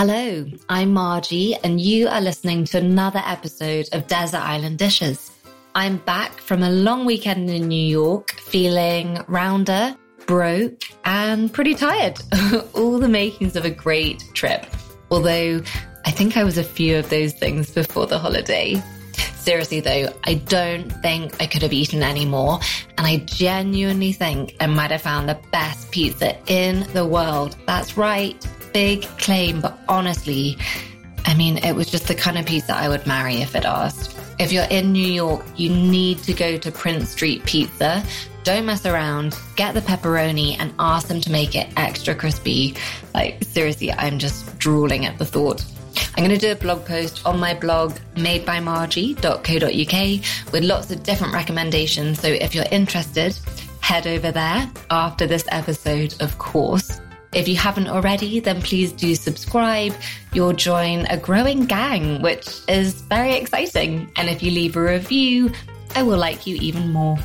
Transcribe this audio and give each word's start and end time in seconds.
Hello, 0.00 0.46
I'm 0.68 0.92
Margie, 0.92 1.56
and 1.64 1.80
you 1.80 2.06
are 2.06 2.20
listening 2.20 2.64
to 2.66 2.78
another 2.78 3.20
episode 3.26 3.88
of 3.90 4.06
Desert 4.06 4.38
Island 4.38 4.78
Dishes. 4.78 5.32
I'm 5.74 5.96
back 5.96 6.34
from 6.34 6.62
a 6.62 6.70
long 6.70 7.04
weekend 7.04 7.50
in 7.50 7.66
New 7.66 7.84
York, 7.84 8.30
feeling 8.34 9.18
rounder, 9.26 9.96
broke, 10.24 10.84
and 11.04 11.52
pretty 11.52 11.74
tired. 11.74 12.20
All 12.76 13.00
the 13.00 13.08
makings 13.08 13.56
of 13.56 13.64
a 13.64 13.72
great 13.72 14.22
trip. 14.34 14.66
Although 15.10 15.62
I 16.06 16.12
think 16.12 16.36
I 16.36 16.44
was 16.44 16.58
a 16.58 16.62
few 16.62 16.96
of 16.96 17.10
those 17.10 17.32
things 17.32 17.72
before 17.72 18.06
the 18.06 18.20
holiday. 18.20 18.80
Seriously 19.34 19.80
though, 19.80 20.12
I 20.22 20.34
don't 20.34 20.90
think 21.02 21.42
I 21.42 21.46
could 21.46 21.62
have 21.62 21.72
eaten 21.72 22.04
any 22.04 22.24
more. 22.24 22.60
And 22.98 23.04
I 23.04 23.16
genuinely 23.24 24.12
think 24.12 24.54
I 24.60 24.68
might 24.68 24.92
have 24.92 25.02
found 25.02 25.28
the 25.28 25.40
best 25.50 25.90
pizza 25.90 26.36
in 26.46 26.86
the 26.92 27.04
world. 27.04 27.56
That's 27.66 27.96
right. 27.96 28.46
Big 28.72 29.02
claim, 29.18 29.60
but 29.60 29.78
honestly, 29.88 30.56
I 31.24 31.34
mean, 31.34 31.58
it 31.58 31.74
was 31.74 31.90
just 31.90 32.08
the 32.08 32.14
kind 32.14 32.38
of 32.38 32.46
pizza 32.46 32.74
I 32.74 32.88
would 32.88 33.06
marry 33.06 33.42
if 33.42 33.54
it 33.54 33.64
asked. 33.64 34.18
If 34.38 34.52
you're 34.52 34.66
in 34.70 34.92
New 34.92 35.06
York, 35.06 35.44
you 35.56 35.70
need 35.70 36.18
to 36.24 36.32
go 36.32 36.56
to 36.58 36.70
Prince 36.70 37.10
Street 37.10 37.44
Pizza. 37.44 38.04
Don't 38.44 38.66
mess 38.66 38.86
around. 38.86 39.36
Get 39.56 39.74
the 39.74 39.80
pepperoni 39.80 40.56
and 40.58 40.72
ask 40.78 41.08
them 41.08 41.20
to 41.20 41.30
make 41.30 41.56
it 41.56 41.68
extra 41.76 42.14
crispy. 42.14 42.76
Like, 43.14 43.42
seriously, 43.44 43.92
I'm 43.92 44.18
just 44.18 44.58
drooling 44.58 45.06
at 45.06 45.18
the 45.18 45.24
thought. 45.24 45.64
I'm 46.16 46.24
going 46.24 46.30
to 46.30 46.38
do 46.38 46.52
a 46.52 46.54
blog 46.54 46.86
post 46.86 47.26
on 47.26 47.40
my 47.40 47.54
blog, 47.54 47.98
madebymargie.co.uk, 48.14 50.52
with 50.52 50.64
lots 50.64 50.90
of 50.90 51.02
different 51.02 51.34
recommendations. 51.34 52.20
So 52.20 52.28
if 52.28 52.54
you're 52.54 52.64
interested, 52.70 53.36
head 53.80 54.06
over 54.06 54.30
there 54.30 54.70
after 54.90 55.26
this 55.26 55.44
episode, 55.50 56.14
of 56.20 56.38
course. 56.38 57.00
If 57.32 57.46
you 57.46 57.56
haven't 57.56 57.88
already, 57.88 58.40
then 58.40 58.62
please 58.62 58.92
do 58.92 59.14
subscribe. 59.14 59.94
You'll 60.32 60.54
join 60.54 61.06
a 61.06 61.16
growing 61.16 61.66
gang, 61.66 62.22
which 62.22 62.60
is 62.68 63.02
very 63.02 63.34
exciting. 63.34 64.10
And 64.16 64.28
if 64.28 64.42
you 64.42 64.50
leave 64.50 64.76
a 64.76 64.82
review, 64.82 65.52
I 65.94 66.02
will 66.02 66.18
like 66.18 66.46
you 66.46 66.56
even 66.56 66.90
more. 66.90 67.18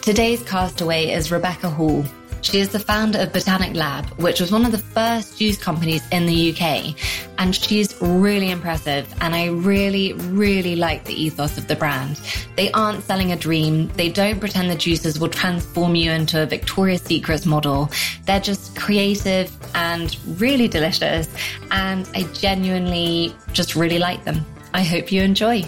Today's 0.00 0.42
castaway 0.44 1.10
is 1.10 1.32
Rebecca 1.32 1.68
Hall. 1.68 2.04
She 2.40 2.60
is 2.60 2.70
the 2.70 2.78
founder 2.78 3.18
of 3.18 3.32
Botanic 3.32 3.74
Lab, 3.74 4.06
which 4.20 4.40
was 4.40 4.50
one 4.52 4.64
of 4.64 4.72
the 4.72 4.78
first 4.78 5.38
juice 5.38 5.56
companies 5.56 6.06
in 6.10 6.26
the 6.26 6.52
UK. 6.52 6.94
And 7.38 7.54
she's 7.54 7.94
really 8.00 8.50
impressive. 8.50 9.12
And 9.20 9.34
I 9.34 9.46
really, 9.46 10.12
really 10.12 10.76
like 10.76 11.04
the 11.04 11.14
ethos 11.14 11.58
of 11.58 11.68
the 11.68 11.76
brand. 11.76 12.20
They 12.56 12.70
aren't 12.72 13.04
selling 13.04 13.32
a 13.32 13.36
dream. 13.36 13.88
They 13.88 14.08
don't 14.10 14.40
pretend 14.40 14.70
the 14.70 14.76
juices 14.76 15.18
will 15.18 15.28
transform 15.28 15.94
you 15.94 16.10
into 16.10 16.42
a 16.42 16.46
Victoria's 16.46 17.02
Secrets 17.02 17.44
model. 17.44 17.90
They're 18.24 18.40
just 18.40 18.76
creative 18.76 19.54
and 19.74 20.16
really 20.40 20.68
delicious. 20.68 21.28
And 21.70 22.08
I 22.14 22.22
genuinely 22.34 23.34
just 23.52 23.74
really 23.74 23.98
like 23.98 24.24
them. 24.24 24.44
I 24.74 24.82
hope 24.82 25.10
you 25.10 25.22
enjoy. 25.22 25.64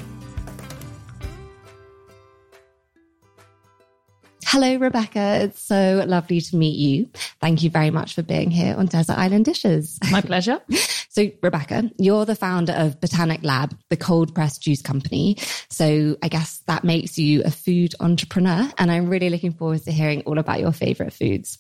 Hello, 4.53 4.75
Rebecca. 4.79 5.43
It's 5.43 5.62
so 5.62 6.05
lovely 6.09 6.41
to 6.41 6.56
meet 6.56 6.77
you. 6.77 7.09
Thank 7.41 7.62
you 7.62 7.70
very 7.70 7.91
much 7.91 8.17
for 8.17 8.23
being 8.23 8.51
here 8.51 8.75
on 8.75 8.87
Desert 8.87 9.17
Island 9.17 9.45
Dishes. 9.45 9.97
My 10.11 10.23
pleasure. 10.23 10.61
so, 11.09 11.31
Rebecca, 11.41 11.89
you're 11.98 12.25
the 12.25 12.34
founder 12.34 12.73
of 12.73 13.01
Botanic 13.01 13.45
Lab, 13.45 13.79
the 13.91 13.97
cold 13.97 14.34
pressed 14.34 14.61
juice 14.61 14.83
company. 14.83 15.37
So, 15.69 16.17
I 16.20 16.27
guess 16.27 16.65
that 16.67 16.83
makes 16.83 17.17
you 17.17 17.45
a 17.45 17.51
food 17.53 17.95
entrepreneur. 18.01 18.69
And 18.77 18.91
I'm 18.91 19.09
really 19.09 19.31
looking 19.31 19.53
forward 19.53 19.84
to 19.84 19.92
hearing 19.92 20.23
all 20.23 20.41
about 20.41 20.59
your 20.59 20.73
favorite 20.73 21.12
foods. 21.12 21.57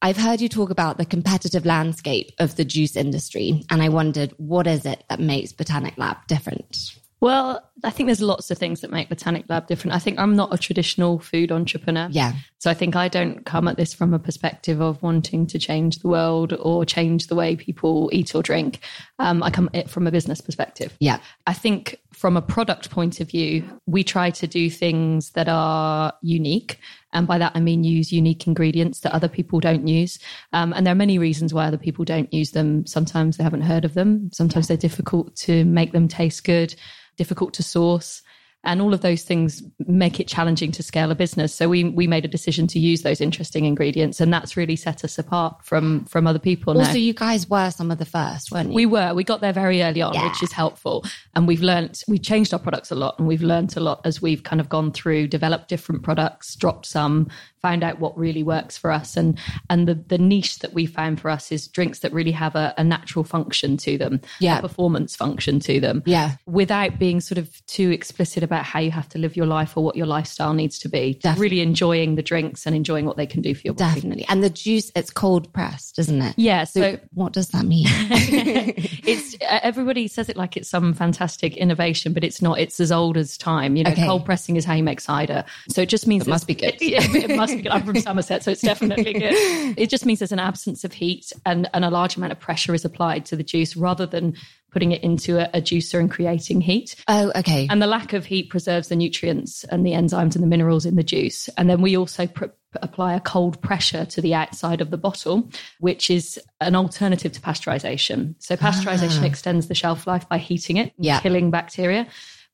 I've 0.00 0.16
heard 0.16 0.40
you 0.40 0.48
talk 0.48 0.70
about 0.70 0.96
the 0.96 1.06
competitive 1.06 1.66
landscape 1.66 2.30
of 2.38 2.54
the 2.54 2.64
juice 2.64 2.94
industry, 2.94 3.64
and 3.68 3.82
I 3.82 3.88
wondered 3.88 4.32
what 4.36 4.68
is 4.68 4.86
it 4.86 5.02
that 5.08 5.18
makes 5.18 5.52
Botanic 5.52 5.98
Lab 5.98 6.18
different? 6.28 6.94
Well, 7.20 7.68
I 7.84 7.90
think 7.90 8.08
there's 8.08 8.20
lots 8.20 8.50
of 8.50 8.58
things 8.58 8.80
that 8.80 8.90
make 8.90 9.08
Botanic 9.08 9.44
Lab 9.48 9.66
different. 9.66 9.94
I 9.94 9.98
think 9.98 10.18
I'm 10.18 10.34
not 10.34 10.52
a 10.52 10.58
traditional 10.58 11.18
food 11.18 11.52
entrepreneur. 11.52 12.08
Yeah. 12.10 12.32
So 12.58 12.70
I 12.70 12.74
think 12.74 12.96
I 12.96 13.08
don't 13.08 13.44
come 13.44 13.68
at 13.68 13.76
this 13.76 13.94
from 13.94 14.12
a 14.12 14.18
perspective 14.18 14.80
of 14.80 15.00
wanting 15.02 15.46
to 15.48 15.58
change 15.58 15.98
the 16.00 16.08
world 16.08 16.52
or 16.54 16.84
change 16.84 17.28
the 17.28 17.36
way 17.36 17.54
people 17.56 18.10
eat 18.12 18.34
or 18.34 18.42
drink. 18.42 18.80
Um, 19.18 19.42
I 19.42 19.50
come 19.50 19.70
at 19.72 19.86
it 19.86 19.90
from 19.90 20.06
a 20.06 20.10
business 20.10 20.40
perspective. 20.40 20.96
Yeah. 20.98 21.20
I 21.46 21.52
think 21.52 22.00
from 22.12 22.36
a 22.36 22.42
product 22.42 22.90
point 22.90 23.20
of 23.20 23.30
view, 23.30 23.62
we 23.86 24.02
try 24.02 24.30
to 24.30 24.46
do 24.48 24.68
things 24.68 25.30
that 25.30 25.48
are 25.48 26.12
unique. 26.20 26.80
And 27.12 27.28
by 27.28 27.38
that, 27.38 27.52
I 27.54 27.60
mean 27.60 27.84
use 27.84 28.12
unique 28.12 28.46
ingredients 28.48 29.00
that 29.00 29.14
other 29.14 29.28
people 29.28 29.60
don't 29.60 29.86
use. 29.86 30.18
Um, 30.52 30.72
and 30.72 30.84
there 30.84 30.92
are 30.92 30.96
many 30.96 31.18
reasons 31.18 31.54
why 31.54 31.66
other 31.66 31.78
people 31.78 32.04
don't 32.04 32.32
use 32.32 32.50
them. 32.50 32.86
Sometimes 32.86 33.36
they 33.36 33.44
haven't 33.44 33.62
heard 33.62 33.84
of 33.84 33.94
them. 33.94 34.30
Sometimes 34.32 34.66
they're 34.66 34.76
difficult 34.76 35.36
to 35.36 35.64
make 35.64 35.92
them 35.92 36.08
taste 36.08 36.42
good 36.44 36.74
difficult 37.18 37.52
to 37.52 37.62
source 37.68 38.22
and 38.64 38.82
all 38.82 38.92
of 38.92 39.02
those 39.02 39.22
things 39.22 39.62
make 39.86 40.18
it 40.18 40.26
challenging 40.26 40.72
to 40.72 40.82
scale 40.82 41.10
a 41.10 41.14
business 41.14 41.54
so 41.54 41.68
we 41.68 41.84
we 41.84 42.06
made 42.06 42.24
a 42.24 42.28
decision 42.28 42.66
to 42.66 42.78
use 42.78 43.02
those 43.02 43.20
interesting 43.20 43.64
ingredients 43.64 44.20
and 44.20 44.32
that's 44.32 44.56
really 44.56 44.76
set 44.76 45.04
us 45.04 45.18
apart 45.18 45.64
from 45.64 46.04
from 46.06 46.26
other 46.26 46.38
people 46.38 46.76
also 46.76 46.92
now. 46.92 46.98
you 46.98 47.14
guys 47.14 47.48
were 47.48 47.70
some 47.70 47.90
of 47.90 47.98
the 47.98 48.04
first 48.04 48.50
weren't 48.50 48.70
you 48.70 48.74
we 48.74 48.86
were 48.86 49.14
we 49.14 49.22
got 49.22 49.40
there 49.40 49.52
very 49.52 49.82
early 49.82 50.02
on 50.02 50.12
yeah. 50.12 50.26
which 50.28 50.42
is 50.42 50.52
helpful 50.52 51.04
and 51.34 51.46
we've 51.46 51.62
learned 51.62 52.02
we 52.08 52.18
changed 52.18 52.52
our 52.52 52.58
products 52.58 52.90
a 52.90 52.94
lot 52.96 53.16
and 53.18 53.28
we've 53.28 53.42
learned 53.42 53.76
a 53.76 53.80
lot 53.80 54.00
as 54.04 54.20
we've 54.20 54.42
kind 54.42 54.60
of 54.60 54.68
gone 54.68 54.90
through 54.90 55.28
developed 55.28 55.68
different 55.68 56.02
products 56.02 56.56
dropped 56.56 56.86
some 56.86 57.28
find 57.60 57.82
out 57.82 57.98
what 57.98 58.16
really 58.16 58.42
works 58.42 58.76
for 58.76 58.90
us 58.90 59.16
and 59.16 59.38
and 59.68 59.86
the 59.86 59.94
the 59.94 60.18
niche 60.18 60.60
that 60.60 60.72
we 60.72 60.86
found 60.86 61.20
for 61.20 61.30
us 61.30 61.52
is 61.52 61.68
drinks 61.68 62.00
that 62.00 62.12
really 62.12 62.32
have 62.32 62.54
a, 62.54 62.74
a 62.78 62.84
natural 62.84 63.24
function 63.24 63.76
to 63.76 63.98
them 63.98 64.20
yeah 64.40 64.60
performance 64.60 65.14
function 65.14 65.60
to 65.60 65.80
them 65.80 66.02
yeah 66.06 66.36
without 66.46 66.98
being 66.98 67.20
sort 67.20 67.38
of 67.38 67.64
too 67.66 67.90
explicit 67.90 68.42
about 68.42 68.64
how 68.64 68.78
you 68.78 68.90
have 68.90 69.08
to 69.08 69.18
live 69.18 69.36
your 69.36 69.46
life 69.46 69.76
or 69.76 69.84
what 69.84 69.96
your 69.96 70.06
lifestyle 70.06 70.54
needs 70.54 70.78
to 70.78 70.88
be 70.88 71.14
Definitely. 71.14 71.42
really 71.42 71.60
enjoying 71.60 72.14
the 72.14 72.22
drinks 72.22 72.66
and 72.66 72.74
enjoying 72.74 73.04
what 73.04 73.16
they 73.16 73.26
can 73.26 73.42
do 73.42 73.54
for 73.54 73.62
your 73.64 73.74
body 73.74 73.98
Definitely. 74.00 74.26
And 74.28 74.42
the 74.42 74.50
juice, 74.50 74.90
it's 74.94 75.10
cold 75.10 75.52
pressed, 75.52 75.98
isn't 75.98 76.20
it? 76.20 76.34
Yeah. 76.36 76.64
So, 76.64 76.80
so 76.80 76.98
what 77.14 77.32
does 77.32 77.48
that 77.48 77.64
mean? 77.64 77.86
it's 77.88 79.34
uh, 79.42 79.60
everybody 79.62 80.08
says 80.08 80.28
it 80.28 80.36
like 80.36 80.56
it's 80.56 80.68
some 80.68 80.94
fantastic 80.94 81.56
innovation, 81.56 82.12
but 82.12 82.24
it's 82.24 82.40
not. 82.42 82.58
It's 82.58 82.80
as 82.80 82.92
old 82.92 83.16
as 83.16 83.36
time. 83.36 83.76
You 83.76 83.84
know, 83.84 83.90
okay. 83.90 84.06
cold 84.06 84.24
pressing 84.24 84.56
is 84.56 84.64
how 84.64 84.74
you 84.74 84.82
make 84.82 85.00
cider. 85.00 85.44
So 85.68 85.82
it 85.82 85.88
just 85.88 86.06
means 86.06 86.26
it 86.26 86.30
must 86.30 86.46
be 86.46 86.54
good. 86.54 86.76
It, 86.80 87.14
it 87.30 87.36
must 87.36 87.47
I'm 87.70 87.84
from 87.84 87.96
Somerset, 88.00 88.42
so 88.42 88.50
it's 88.50 88.62
definitely 88.62 89.12
good. 89.12 89.74
It 89.78 89.90
just 89.90 90.06
means 90.06 90.18
there's 90.20 90.32
an 90.32 90.38
absence 90.38 90.84
of 90.84 90.92
heat 90.92 91.32
and, 91.44 91.68
and 91.72 91.84
a 91.84 91.90
large 91.90 92.16
amount 92.16 92.32
of 92.32 92.40
pressure 92.40 92.74
is 92.74 92.84
applied 92.84 93.26
to 93.26 93.36
the 93.36 93.42
juice 93.42 93.76
rather 93.76 94.06
than 94.06 94.34
putting 94.70 94.92
it 94.92 95.02
into 95.02 95.38
a, 95.38 95.58
a, 95.58 95.62
juicer 95.62 95.98
and 95.98 96.10
creating 96.10 96.60
heat. 96.60 96.94
Oh, 97.06 97.32
okay. 97.36 97.66
And 97.70 97.80
the 97.80 97.86
lack 97.86 98.12
of 98.12 98.26
heat 98.26 98.50
preserves 98.50 98.88
the 98.88 98.96
nutrients 98.96 99.64
and 99.64 99.84
the 99.84 99.92
enzymes 99.92 100.34
and 100.34 100.42
the 100.42 100.46
minerals 100.46 100.84
in 100.84 100.96
the 100.96 101.02
juice. 101.02 101.48
And 101.56 101.70
then 101.70 101.80
we 101.80 101.96
also 101.96 102.26
pr- 102.26 102.46
apply 102.82 103.14
a 103.14 103.20
cold 103.20 103.60
pressure 103.62 104.04
to 104.06 104.20
the 104.20 104.34
outside 104.34 104.80
of 104.80 104.90
the 104.90 104.98
bottle, 104.98 105.48
which 105.80 106.10
is 106.10 106.38
an 106.60 106.76
alternative 106.76 107.32
to 107.32 107.40
pasteurization. 107.40 108.34
So 108.38 108.56
pasteurization 108.56 109.22
ah. 109.22 109.26
extends 109.26 109.68
the 109.68 109.74
shelf 109.74 110.06
life 110.06 110.28
by 110.28 110.38
heating 110.38 110.76
it, 110.76 110.92
yeah. 110.98 111.20
killing 111.20 111.50
bacteria 111.50 112.06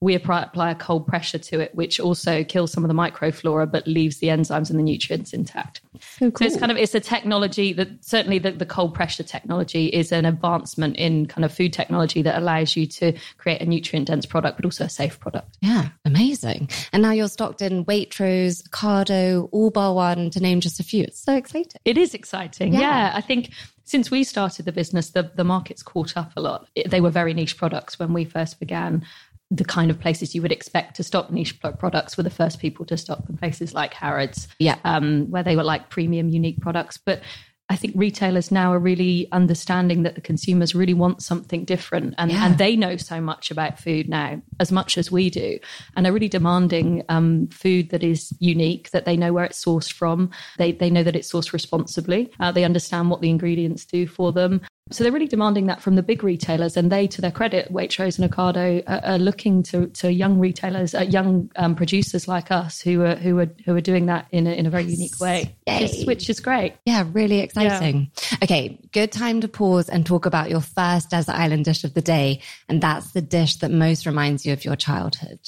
we 0.05 0.15
apply 0.15 0.71
a 0.71 0.75
cold 0.75 1.07
pressure 1.07 1.39
to 1.39 1.61
it, 1.61 1.75
which 1.75 1.99
also 1.99 2.45
kills 2.45 2.71
some 2.71 2.85
of 2.85 2.89
the 2.89 2.95
microflora, 2.95 3.71
but 3.73 3.87
leaves 3.87 4.19
the 4.19 4.27
enzymes 4.27 4.69
and 4.69 4.79
the 4.79 4.83
nutrients 4.83 5.33
intact. 5.33 5.81
So, 6.19 6.31
cool. 6.31 6.33
so 6.37 6.45
it's 6.45 6.57
kind 6.59 6.71
of 6.71 6.77
it's 6.77 6.95
a 6.95 7.01
technology 7.01 7.73
that 7.73 7.89
certainly 8.05 8.39
the, 8.39 8.53
the 8.53 8.67
cold 8.67 8.95
pressure 8.95 9.23
technology 9.23 9.87
is 9.87 10.13
an 10.13 10.27
advancement 10.27 10.97
in 10.97 11.25
kind 11.25 11.43
of 11.43 11.55
food 11.55 11.73
technology 11.73 12.21
that 12.21 12.37
allows 12.37 12.77
you 12.77 12.87
to 12.87 13.15
create 13.39 13.63
a 13.63 13.65
nutrient 13.65 14.09
dense 14.09 14.27
product, 14.27 14.59
but 14.59 14.67
also 14.67 14.85
a 14.85 14.91
safe 14.91 15.19
product. 15.19 15.57
Yeah, 15.63 15.89
amazing. 16.05 16.69
And 16.93 17.03
now 17.03 17.13
you're 17.13 17.29
stocked 17.29 17.63
in 17.63 17.87
Waitrose, 17.87 18.69
Ocado, 18.69 19.49
All 19.53 19.71
Bar 19.71 19.95
One, 19.95 20.29
to 20.31 20.41
name 20.41 20.61
just 20.61 20.81
a 20.81 20.85
few. 20.85 21.05
It's 21.05 21.19
so 21.19 21.35
exciting. 21.35 21.81
It 21.87 21.97
is 21.97 22.13
exciting. 22.13 22.75
Yeah, 22.75 22.81
yeah 22.81 23.13
I 23.15 23.23
think 23.23 23.51
since 23.85 24.11
we 24.11 24.23
started 24.23 24.67
the 24.67 24.73
business, 24.73 25.11
the, 25.11 25.31
the 25.35 25.45
market's 25.45 25.83
caught 25.83 26.15
up 26.17 26.33
a 26.37 26.43
lot. 26.43 26.69
They 26.87 27.01
were 27.01 27.11
very 27.11 27.33
niche 27.33 27.57
products 27.57 27.99
when 27.99 28.13
we 28.13 28.27
first 28.27 28.61
began 28.61 29.07
the 29.55 29.65
kind 29.65 29.91
of 29.91 30.01
places 30.01 30.35
you 30.35 30.43
would 30.43 30.53
expect 30.53 30.97
to 30.97 31.05
stock 31.05 31.31
niche 31.31 31.61
products 31.61 32.17
were 32.17 32.25
the 32.25 32.31
first 32.31 32.59
people 32.59 32.85
to 32.87 32.97
stock 32.97 33.25
them, 33.27 33.37
places 33.37 33.73
like 33.73 33.95
Harrods, 33.95 34.49
yeah, 34.59 34.79
um, 34.85 35.31
where 35.31 35.45
they 35.45 35.55
were 35.55 35.63
like 35.63 35.91
premium, 35.91 36.29
unique 36.29 36.61
products. 36.61 36.97
But 36.97 37.23
I 37.71 37.77
think 37.77 37.95
retailers 37.97 38.51
now 38.51 38.73
are 38.73 38.79
really 38.79 39.27
understanding 39.33 40.03
that 40.03 40.17
the 40.17 40.21
consumers 40.21 40.75
really 40.75 40.93
want 40.93 41.23
something 41.23 41.65
different, 41.65 42.15
and, 42.19 42.33
yeah. 42.33 42.45
and 42.45 42.59
they 42.59 42.75
know 42.75 42.97
so 42.97 43.21
much 43.21 43.51
about 43.51 43.79
food 43.79 44.09
now 44.09 44.43
as 44.59 44.73
much 44.73 44.99
as 44.99 45.11
we 45.11 45.31
do, 45.31 45.59
and 45.97 46.07
are 46.07 46.13
really 46.13 46.29
demanding 46.29 47.05
um, 47.09 47.47
food 47.49 47.91
that 47.91 48.03
is 48.03 48.35
unique, 48.41 48.91
that 48.91 49.05
they 49.05 49.17
know 49.17 49.33
where 49.33 49.45
it's 49.45 49.65
sourced 49.65 49.93
from, 49.93 50.31
they 50.59 50.73
they 50.73 50.91
know 50.91 51.05
that 51.05 51.17
it's 51.17 51.33
sourced 51.33 51.53
responsibly, 51.53 52.31
uh, 52.41 52.51
they 52.51 52.65
understand 52.65 53.09
what 53.09 53.21
the 53.21 53.31
ingredients 53.31 53.85
do 53.85 54.07
for 54.07 54.33
them, 54.33 54.61
So 54.91 55.03
they're 55.03 55.13
really 55.13 55.27
demanding 55.27 55.67
that 55.67 55.81
from 55.81 55.95
the 55.95 56.03
big 56.03 56.23
retailers, 56.23 56.77
and 56.77 56.93
they, 56.93 57.07
to 57.07 57.23
their 57.23 57.31
credit, 57.31 57.73
Waitrose 57.73 58.19
and 58.19 58.31
Ocado, 58.31 58.83
are, 58.87 59.01
are 59.03 59.19
looking 59.19 59.63
to 59.65 59.87
to 59.87 60.13
young 60.13 60.39
retailers, 60.39 60.95
uh, 60.95 61.01
young 61.01 61.51
um, 61.57 61.75
producers 61.75 62.29
like 62.29 62.51
us, 62.51 62.83
who 62.83 63.03
are 63.03 63.15
who 63.17 63.39
are 63.39 63.49
who 63.65 63.75
are 63.75 63.81
doing 63.81 64.07
that 64.07 64.27
in 64.31 64.47
a, 64.47 64.53
in 64.53 64.67
a 64.67 64.71
very 64.71 64.85
unique 64.85 65.19
way, 65.19 65.57
which 65.67 65.83
is, 65.83 66.07
which 66.07 66.31
is, 66.31 66.41
great. 66.41 66.75
Yeah, 66.85 67.07
really 67.13 67.41
exciting. 67.41 68.11
Yeah. 68.31 68.39
Okay, 68.43 68.79
good 68.93 69.11
time 69.11 69.41
to 69.41 69.49
pause 69.49 69.89
and 69.89 70.05
talk 70.05 70.27
about 70.27 70.51
your 70.51 70.61
first 70.61 71.09
desert 71.09 71.35
island 71.35 71.65
dish 71.65 71.85
of 71.85 71.95
the 71.95 72.03
day, 72.03 72.43
and 72.69 72.83
that's 72.83 73.13
the 73.13 73.23
dish 73.23 73.57
that 73.57 73.71
most 73.71 74.05
reminds 74.05 74.45
you 74.45 74.53
of 74.53 74.67
your 74.67 74.77
childhood. 74.77 75.41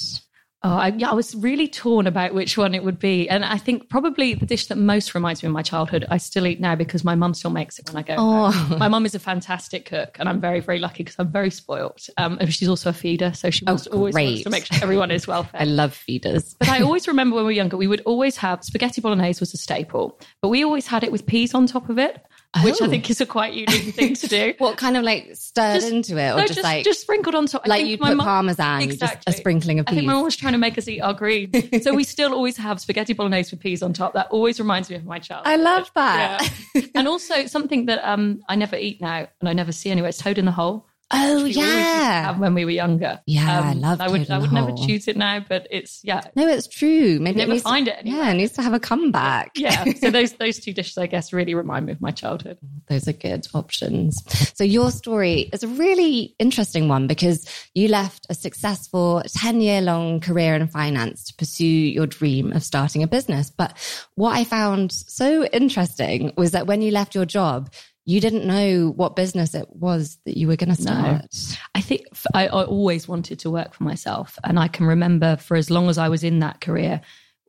Oh, 0.66 0.78
I, 0.78 0.88
yeah, 0.88 1.10
I 1.10 1.14
was 1.14 1.32
really 1.36 1.68
torn 1.68 2.08
about 2.08 2.34
which 2.34 2.58
one 2.58 2.74
it 2.74 2.82
would 2.82 2.98
be. 2.98 3.28
And 3.28 3.44
I 3.44 3.56
think 3.56 3.88
probably 3.88 4.34
the 4.34 4.46
dish 4.46 4.66
that 4.66 4.76
most 4.76 5.14
reminds 5.14 5.40
me 5.40 5.46
of 5.46 5.52
my 5.52 5.62
childhood, 5.62 6.04
I 6.10 6.16
still 6.16 6.44
eat 6.44 6.60
now 6.60 6.74
because 6.74 7.04
my 7.04 7.14
mum 7.14 7.34
still 7.34 7.52
makes 7.52 7.78
it 7.78 7.88
when 7.88 7.96
I 7.96 8.02
go. 8.02 8.16
Oh. 8.18 8.76
My 8.76 8.88
mum 8.88 9.06
is 9.06 9.14
a 9.14 9.20
fantastic 9.20 9.86
cook, 9.86 10.16
and 10.18 10.28
I'm 10.28 10.40
very, 10.40 10.60
very 10.60 10.78
lucky 10.78 11.04
because 11.04 11.16
I'm 11.18 11.30
very 11.30 11.50
spoilt. 11.50 12.08
Um, 12.16 12.38
and 12.40 12.52
she's 12.52 12.68
also 12.68 12.90
a 12.90 12.92
feeder, 12.92 13.32
so 13.32 13.50
she 13.50 13.64
wants, 13.64 13.86
oh, 13.90 13.96
always 13.96 14.14
wants 14.14 14.42
to 14.42 14.50
make 14.50 14.64
sure 14.64 14.78
everyone 14.82 15.10
is 15.10 15.26
well 15.26 15.44
fed. 15.44 15.60
I 15.60 15.64
love 15.64 15.94
feeders. 15.94 16.54
But 16.58 16.68
I 16.68 16.80
always 16.82 17.06
remember 17.06 17.36
when 17.36 17.44
we 17.44 17.52
were 17.52 17.56
younger, 17.56 17.76
we 17.76 17.86
would 17.86 18.02
always 18.02 18.36
have 18.38 18.64
spaghetti 18.64 19.00
bolognese 19.00 19.40
was 19.40 19.54
a 19.54 19.56
staple, 19.56 20.18
but 20.42 20.48
we 20.48 20.64
always 20.64 20.86
had 20.88 21.04
it 21.04 21.12
with 21.12 21.26
peas 21.26 21.54
on 21.54 21.66
top 21.66 21.88
of 21.88 21.98
it 21.98 22.20
oh. 22.54 22.64
which 22.64 22.80
I 22.80 22.86
oh. 22.86 22.88
think 22.88 23.08
is 23.10 23.20
a 23.20 23.26
quite 23.26 23.54
unique 23.54 23.94
thing 23.94 24.14
to 24.14 24.28
do. 24.28 24.54
what 24.58 24.76
kind 24.76 24.96
of 24.96 25.02
like 25.02 25.30
stirred 25.34 25.80
just, 25.80 25.92
into 25.92 26.18
it, 26.18 26.30
or 26.32 26.36
no, 26.36 26.42
just, 26.42 26.54
just, 26.54 26.64
like 26.64 26.84
just 26.84 27.00
sprinkled 27.00 27.34
on 27.34 27.46
top? 27.46 27.66
like 27.66 27.86
you 27.86 27.98
put 27.98 28.16
mom, 28.16 28.26
parmesan, 28.26 28.82
exactly. 28.82 29.22
just 29.26 29.28
a 29.28 29.32
sprinkling 29.32 29.78
of 29.78 29.86
peas. 29.86 29.92
I 29.92 29.96
think 29.96 30.06
my 30.06 30.14
mom 30.14 30.24
was 30.24 30.36
trying 30.36 30.52
to 30.52 30.58
make 30.58 30.78
us 30.78 30.88
eat 30.88 31.00
our 31.00 31.14
greens, 31.14 31.54
so 31.82 31.94
we 31.94 32.04
still 32.04 32.32
always 32.32 32.56
have 32.56 32.80
spaghetti 32.80 33.12
bolognese 33.12 33.50
with 33.50 33.60
peas 33.60 33.82
on 33.82 33.92
top. 33.92 34.14
That 34.14 34.28
always 34.30 34.58
reminds 34.58 34.90
me 34.90 34.96
of 34.96 35.04
my 35.04 35.18
child. 35.18 35.46
I 35.46 35.56
love 35.56 35.90
that. 35.94 36.50
Yeah. 36.74 36.82
and 36.94 37.08
also 37.08 37.46
something 37.46 37.86
that 37.86 38.06
um, 38.08 38.40
I 38.48 38.56
never 38.56 38.76
eat 38.76 39.00
now 39.00 39.28
and 39.40 39.48
I 39.48 39.52
never 39.52 39.72
see 39.72 39.90
anywhere. 39.90 40.08
It's 40.08 40.18
toad 40.18 40.38
in 40.38 40.44
the 40.44 40.52
hole. 40.52 40.86
Oh 41.12 41.44
yeah, 41.44 42.36
when 42.36 42.54
we 42.54 42.64
were 42.64 42.72
younger. 42.72 43.20
Yeah, 43.26 43.60
um, 43.60 43.64
I 43.64 43.72
love. 43.74 44.00
I 44.00 44.08
would. 44.08 44.28
I 44.28 44.38
would 44.38 44.52
never 44.52 44.72
choose 44.72 45.06
it 45.06 45.16
now, 45.16 45.44
but 45.48 45.68
it's 45.70 46.00
yeah. 46.02 46.22
No, 46.34 46.48
it's 46.48 46.66
true. 46.66 47.20
Maybe 47.20 47.38
never 47.38 47.52
it 47.52 47.62
find 47.62 47.86
to, 47.86 47.92
it. 47.92 47.98
Anywhere. 48.00 48.24
Yeah, 48.24 48.30
it 48.32 48.34
needs 48.34 48.52
to 48.54 48.62
have 48.62 48.74
a 48.74 48.80
comeback. 48.80 49.52
Yeah. 49.54 49.84
So 49.96 50.10
those 50.10 50.32
those 50.32 50.58
two 50.58 50.72
dishes, 50.72 50.98
I 50.98 51.06
guess, 51.06 51.32
really 51.32 51.54
remind 51.54 51.86
me 51.86 51.92
of 51.92 52.00
my 52.00 52.10
childhood. 52.10 52.58
Those 52.88 53.08
are 53.08 53.12
good 53.12 53.46
options. 53.54 54.20
So 54.56 54.62
your 54.62 54.90
story 54.90 55.48
is 55.52 55.62
a 55.62 55.68
really 55.68 56.34
interesting 56.38 56.88
one 56.88 57.06
because 57.06 57.48
you 57.74 57.88
left 57.88 58.26
a 58.28 58.34
successful 58.34 59.22
ten 59.28 59.60
year 59.60 59.80
long 59.80 60.20
career 60.20 60.54
in 60.54 60.66
finance 60.66 61.24
to 61.24 61.34
pursue 61.34 61.64
your 61.64 62.06
dream 62.06 62.52
of 62.52 62.62
starting 62.64 63.02
a 63.02 63.06
business. 63.06 63.48
But 63.48 63.76
what 64.16 64.36
I 64.36 64.44
found 64.44 64.92
so 64.92 65.44
interesting 65.44 66.32
was 66.36 66.50
that 66.50 66.66
when 66.66 66.82
you 66.82 66.90
left 66.90 67.14
your 67.14 67.26
job 67.26 67.70
you 68.06 68.20
didn't 68.20 68.46
know 68.46 68.92
what 68.94 69.16
business 69.16 69.54
it 69.54 69.66
was 69.70 70.18
that 70.24 70.36
you 70.36 70.46
were 70.46 70.56
going 70.56 70.74
to 70.74 70.80
start. 70.80 71.22
No. 71.22 71.56
I 71.74 71.80
think 71.80 72.02
I, 72.32 72.46
I, 72.46 72.64
always 72.64 73.08
wanted 73.08 73.40
to 73.40 73.50
work 73.50 73.74
for 73.74 73.82
myself. 73.82 74.38
And 74.44 74.60
I 74.60 74.68
can 74.68 74.86
remember 74.86 75.36
for 75.36 75.56
as 75.56 75.70
long 75.70 75.88
as 75.88 75.98
I 75.98 76.08
was 76.08 76.22
in 76.22 76.38
that 76.38 76.60
career, 76.60 77.00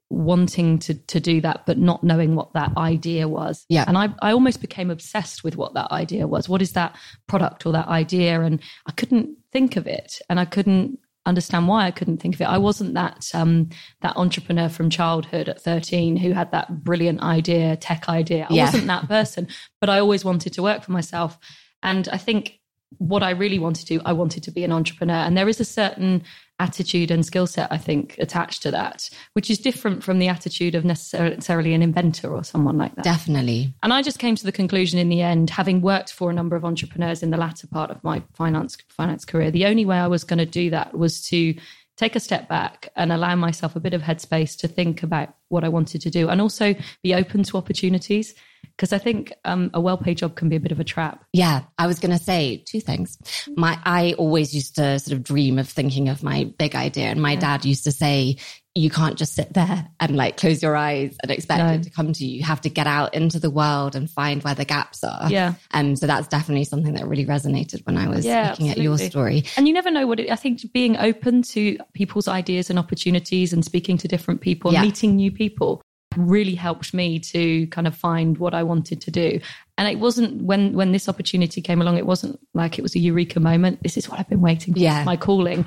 wanting 0.09 0.80
to, 0.80 0.95
to 0.95 1.19
do 1.19 1.42
that, 1.42 1.68
but 1.68 1.77
not 1.77 2.04
knowing 2.04 2.36
what 2.36 2.54
that 2.54 2.75
idea 2.75 3.27
was. 3.27 3.65
Yeah. 3.69 3.86
And 3.88 3.98
I, 4.00 4.09
I 4.21 4.31
almost 4.31 4.59
became 4.59 4.89
obsessed 4.89 5.44
with 5.44 5.57
what 5.57 5.75
that 5.75 5.92
idea 5.92 6.27
was. 6.27 6.50
What 6.50 6.63
is 6.63 6.74
that 6.74 6.95
product 7.27 7.68
or 7.68 7.74
that 7.74 7.88
idea? 7.88 8.42
And 8.42 8.59
I 8.88 8.94
couldn't 8.94 9.38
think 9.51 9.75
of 9.75 9.86
it. 9.86 10.19
And 10.27 10.39
I 10.39 10.45
couldn't 10.45 10.98
understand 11.28 11.68
why 11.68 11.86
I 11.86 11.92
couldn't 11.92 12.18
think 12.18 12.36
of 12.36 12.42
it. 12.42 12.46
I 12.46 12.58
wasn't 12.58 12.94
that 12.96 13.30
um, 13.34 13.70
that 14.02 14.16
entrepreneur 14.18 14.70
from 14.70 14.90
childhood 14.90 15.50
at 15.50 15.62
13 15.62 16.18
who 16.18 16.32
had 16.32 16.52
that 16.52 16.84
brilliant 16.84 17.22
idea, 17.22 17.76
tech 17.76 18.10
idea. 18.10 18.48
I 18.50 18.54
yeah. 18.54 18.66
wasn't 18.66 18.88
that 18.88 19.08
person, 19.08 19.48
but 19.80 19.90
I 19.90 20.00
always 20.00 20.26
wanted 20.26 20.54
to 20.54 20.64
work 20.64 20.84
for 20.84 20.92
myself. 20.92 21.38
And 21.84 22.08
I 22.10 22.18
think 22.18 22.60
what 22.98 23.24
I 23.24 23.32
really 23.32 23.60
wanted 23.60 23.88
to, 23.88 23.98
do, 23.98 24.02
I 24.06 24.14
wanted 24.14 24.44
to 24.44 24.52
be 24.52 24.64
an 24.64 24.72
entrepreneur. 24.72 25.16
And 25.16 25.38
there 25.38 25.50
is 25.50 25.60
a 25.60 25.66
certain 25.66 26.24
attitude 26.59 27.12
and 27.12 27.25
skill 27.25 27.48
set, 27.48 27.71
I 27.71 27.77
think, 27.77 28.15
attached 28.18 28.63
to 28.63 28.71
that, 28.71 29.09
which 29.33 29.50
is 29.50 29.59
different 29.59 30.04
from 30.04 30.19
the 30.19 30.27
attitude 30.27 30.75
of 30.75 30.83
necessarily 30.83 31.74
an 31.74 31.83
inventor 31.83 32.33
or 32.33 32.44
someone 32.44 32.77
like 32.77 32.95
that. 32.95 33.04
Definitely. 33.04 33.74
And 33.83 33.94
I 33.94 34.01
just 34.01 34.19
came 34.19 34.36
to 34.36 34.45
the 34.45 34.51
conclusion 34.51 35.00
in 35.00 35.09
the 35.09 35.21
end, 35.21 35.50
having 35.50 35.81
worked 35.81 36.13
for 36.13 36.30
a 36.30 36.33
number 36.33 36.56
of 36.56 36.65
entrepreneurs 36.65 37.21
in 37.21 37.30
the 37.30 37.38
latter 37.38 37.68
part 37.68 37.92
of 37.92 38.04
my 38.04 38.24
finance 38.33 38.77
finance 38.89 39.25
career, 39.25 39.51
the 39.51 39.65
only 39.65 39.86
way 39.86 39.98
I 39.98 40.07
was 40.07 40.24
going 40.24 40.39
to 40.39 40.45
do 40.45 40.69
that 40.71 40.98
was 40.98 41.21
to 41.27 41.54
take 41.98 42.15
a 42.15 42.19
step 42.19 42.48
back 42.48 42.89
and 42.95 43.12
allow 43.12 43.36
myself 43.36 43.75
a 43.75 43.80
bit 43.80 43.94
of 43.94 44.01
headspace 44.01 44.56
to 44.59 44.68
think 44.68 45.04
about 45.04 45.36
what 45.50 45.63
I 45.63 45.69
wanted 45.69 46.01
to 46.01 46.09
do 46.09 46.30
and 46.30 46.39
also 46.39 46.75
be 47.01 47.13
open 47.13 47.44
to 47.44 47.57
opportunities 47.57 48.36
because 48.78 48.94
I 48.94 49.00
think 49.00 49.34
um, 49.44 49.72
a 49.74 49.82
well-paid 49.82 50.18
job 50.20 50.36
can 50.36 50.50
be 50.50 50.56
a 50.56 50.60
bit 50.60 50.72
of 50.72 50.80
a 50.80 50.84
trap. 50.84 51.26
Yeah, 51.34 51.64
I 51.80 51.88
was 51.88 52.00
going 52.00 52.16
to 52.16 52.24
say 52.24 52.64
two 52.68 52.80
things. 52.80 53.18
My 53.56 53.80
I 53.84 54.14
always 54.14 54.54
used 54.54 54.76
to 54.76 55.00
sort 55.00 55.18
of 55.18 55.24
dream 55.24 55.58
of 55.58 55.68
thinking 55.68 56.10
of 56.10 56.22
my 56.22 56.54
big 56.58 56.76
idea, 56.76 57.06
and 57.08 57.22
my 57.22 57.34
yeah. 57.34 57.40
dad 57.40 57.66
used 57.66 57.84
to 57.86 57.92
say, 57.92 58.38
"You 58.76 58.92
can't 58.92 59.18
just 59.18 59.34
sit 59.34 59.54
there 59.54 59.88
and 60.00 60.16
like 60.16 60.38
close 60.38 60.62
your 60.62 60.76
eyes 60.76 61.18
and 61.24 61.32
expect 61.32 61.64
no. 61.64 61.74
it 61.74 61.84
to 61.84 61.90
come 61.90 62.14
to 62.14 62.26
you. 62.26 62.38
You 62.38 62.44
have 62.44 62.62
to 62.62 62.70
get 62.70 62.86
out 62.86 63.16
into 63.16 63.40
the 63.40 63.50
world 63.50 63.96
and 63.96 64.10
find 64.10 64.44
where 64.44 64.56
the 64.56 64.66
gaps 64.66 65.04
are." 65.04 65.28
Yeah, 65.30 65.56
and 65.72 65.90
um, 65.90 65.96
so 65.96 66.06
that's 66.06 66.28
definitely 66.28 66.66
something 66.66 66.94
that 66.94 67.08
really 67.08 67.26
resonated 67.26 67.84
when 67.86 67.98
I 67.98 68.08
was 68.08 68.26
yeah, 68.26 68.52
looking 68.52 68.70
absolutely. 68.70 68.72
at 68.72 68.84
your 68.84 68.98
story. 69.10 69.44
And 69.58 69.68
you 69.68 69.74
never 69.74 69.90
know 69.90 70.06
what 70.06 70.20
it, 70.20 70.30
I 70.30 70.36
think. 70.36 70.72
Being 70.72 70.98
open 70.98 71.42
to 71.44 71.78
people's 71.94 72.28
ideas 72.28 72.70
and 72.70 72.78
opportunities, 72.78 73.54
and 73.54 73.66
speaking 73.66 73.98
to 73.98 74.08
different 74.08 74.42
people, 74.42 74.72
yeah. 74.72 74.84
meeting 74.84 75.16
new 75.16 75.32
people 75.32 75.82
really 76.18 76.56
helped 76.56 76.94
me 76.94 77.19
to 77.19 77.68
kind 77.68 77.88
of 77.88 77.96
find 77.96 78.38
what 78.38 78.54
I 78.54 78.64
wanted 78.64 79.02
to 79.02 79.12
do. 79.12 79.40
And 79.78 79.88
it 79.88 80.00
wasn't 80.00 80.42
when 80.42 80.74
when 80.74 80.92
this 80.92 81.08
opportunity 81.08 81.62
came 81.62 81.81
along, 81.81 81.98
it 81.98 82.06
wasn't 82.06 82.40
like 82.54 82.80
it 82.80 82.81
was 82.81 82.96
a 82.96 83.00
eureka 83.00 83.40
moment. 83.40 83.84
This 83.84 83.98
is 83.98 84.10
what 84.10 84.19
I've 84.19 84.30
been 84.30 84.42
waiting 84.42 84.74
for. 84.74 84.80
Yeah. 84.80 85.04
My 85.04 85.18
calling. 85.18 85.66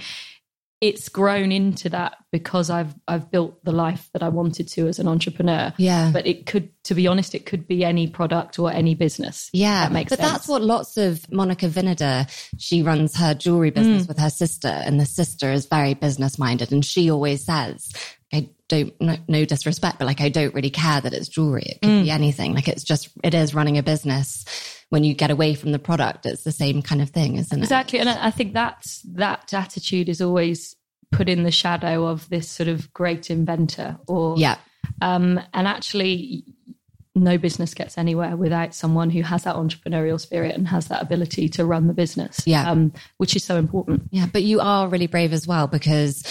It's 0.81 1.11
grown 1.11 1.53
into 1.53 1.91
that 1.91 2.17
because 2.33 2.71
I've 2.71 2.95
I've 3.07 3.31
built 3.31 3.63
the 3.65 3.71
life 3.71 4.09
that 4.15 4.23
I 4.23 4.31
wanted 4.31 4.67
to 4.69 4.89
as 4.89 4.99
an 4.99 5.07
entrepreneur. 5.07 5.75
Yeah. 5.77 6.11
But 6.11 6.27
it 6.27 6.47
could, 6.47 6.71
to 6.85 6.95
be 6.95 7.07
honest, 7.07 7.35
it 7.35 7.45
could 7.45 7.69
be 7.69 7.85
any 7.85 8.09
product 8.09 8.59
or 8.59 8.73
any 8.73 8.95
business. 8.95 9.51
Yeah. 9.53 9.85
That 9.85 9.93
makes 9.93 10.09
but 10.09 10.21
sense. 10.21 10.33
that's 10.33 10.49
what 10.49 10.63
lots 10.63 10.97
of 10.97 11.31
Monica 11.31 11.67
Vinader, 11.67 12.27
she 12.59 12.83
runs 12.83 13.15
her 13.15 13.35
jewelry 13.35 13.71
business 13.71 14.05
mm. 14.05 14.09
with 14.09 14.19
her 14.19 14.31
sister, 14.31 14.69
and 14.69 14.99
the 14.99 15.07
sister 15.07 15.53
is 15.53 15.67
very 15.67 15.93
business 15.93 16.39
minded. 16.39 16.73
And 16.73 16.85
she 16.85 17.11
always 17.11 17.45
says 17.45 17.93
I 18.33 18.49
don't 18.69 18.99
no, 19.01 19.17
no, 19.29 19.45
disrespect, 19.45 19.99
but 19.99 20.05
like 20.05 20.21
I 20.21 20.29
don't 20.29 20.55
really 20.55 20.71
care 20.71 21.01
that 21.01 21.13
it's 21.13 21.29
jewelry. 21.29 21.65
It 21.67 21.81
could 21.83 21.91
mm. 21.91 22.03
be 22.05 22.11
anything. 22.11 22.55
Like 22.55 22.69
it's 22.69 22.85
just 22.85 23.09
it 23.25 23.35
is 23.35 23.55
running 23.55 23.79
a 23.79 23.83
business. 23.83 24.45
When 24.91 25.05
you 25.05 25.15
get 25.15 25.31
away 25.31 25.55
from 25.55 25.73
the 25.73 25.79
product, 25.79 26.27
it's 26.27 26.43
the 26.43 26.53
same 26.53 26.83
kind 26.83 27.01
of 27.01 27.11
thing, 27.11 27.37
isn't 27.37 27.59
exactly. 27.59 27.99
it? 27.99 28.03
Exactly, 28.03 28.21
and 28.23 28.27
I 28.27 28.31
think 28.31 28.55
that's 28.55 29.03
that 29.15 29.53
attitude 29.53 30.09
is 30.09 30.21
always 30.21 30.75
put 31.13 31.29
in 31.29 31.43
the 31.43 31.51
shadow 31.51 32.07
of 32.07 32.29
this 32.29 32.49
sort 32.49 32.69
of 32.69 32.93
great 32.93 33.31
inventor, 33.31 33.99
or 34.07 34.37
yeah. 34.37 34.57
Um, 35.01 35.41
and 35.55 35.67
actually, 35.67 36.45
no 37.15 37.39
business 37.39 37.75
gets 37.75 37.99
anywhere 37.99 38.37
without 38.37 38.75
someone 38.75 39.11
who 39.11 39.23
has 39.23 39.45
that 39.45 39.57
entrepreneurial 39.57 40.21
spirit 40.21 40.55
and 40.55 40.69
has 40.69 40.87
that 40.89 41.03
ability 41.03 41.49
to 41.51 41.65
run 41.65 41.87
the 41.87 41.95
business. 41.95 42.43
Yeah. 42.47 42.71
Um, 42.71 42.93
which 43.17 43.35
is 43.35 43.45
so 43.45 43.57
important. 43.57 44.03
Yeah. 44.11 44.27
But 44.33 44.43
you 44.43 44.61
are 44.61 44.89
really 44.89 45.07
brave 45.07 45.33
as 45.33 45.47
well 45.47 45.67
because 45.67 46.25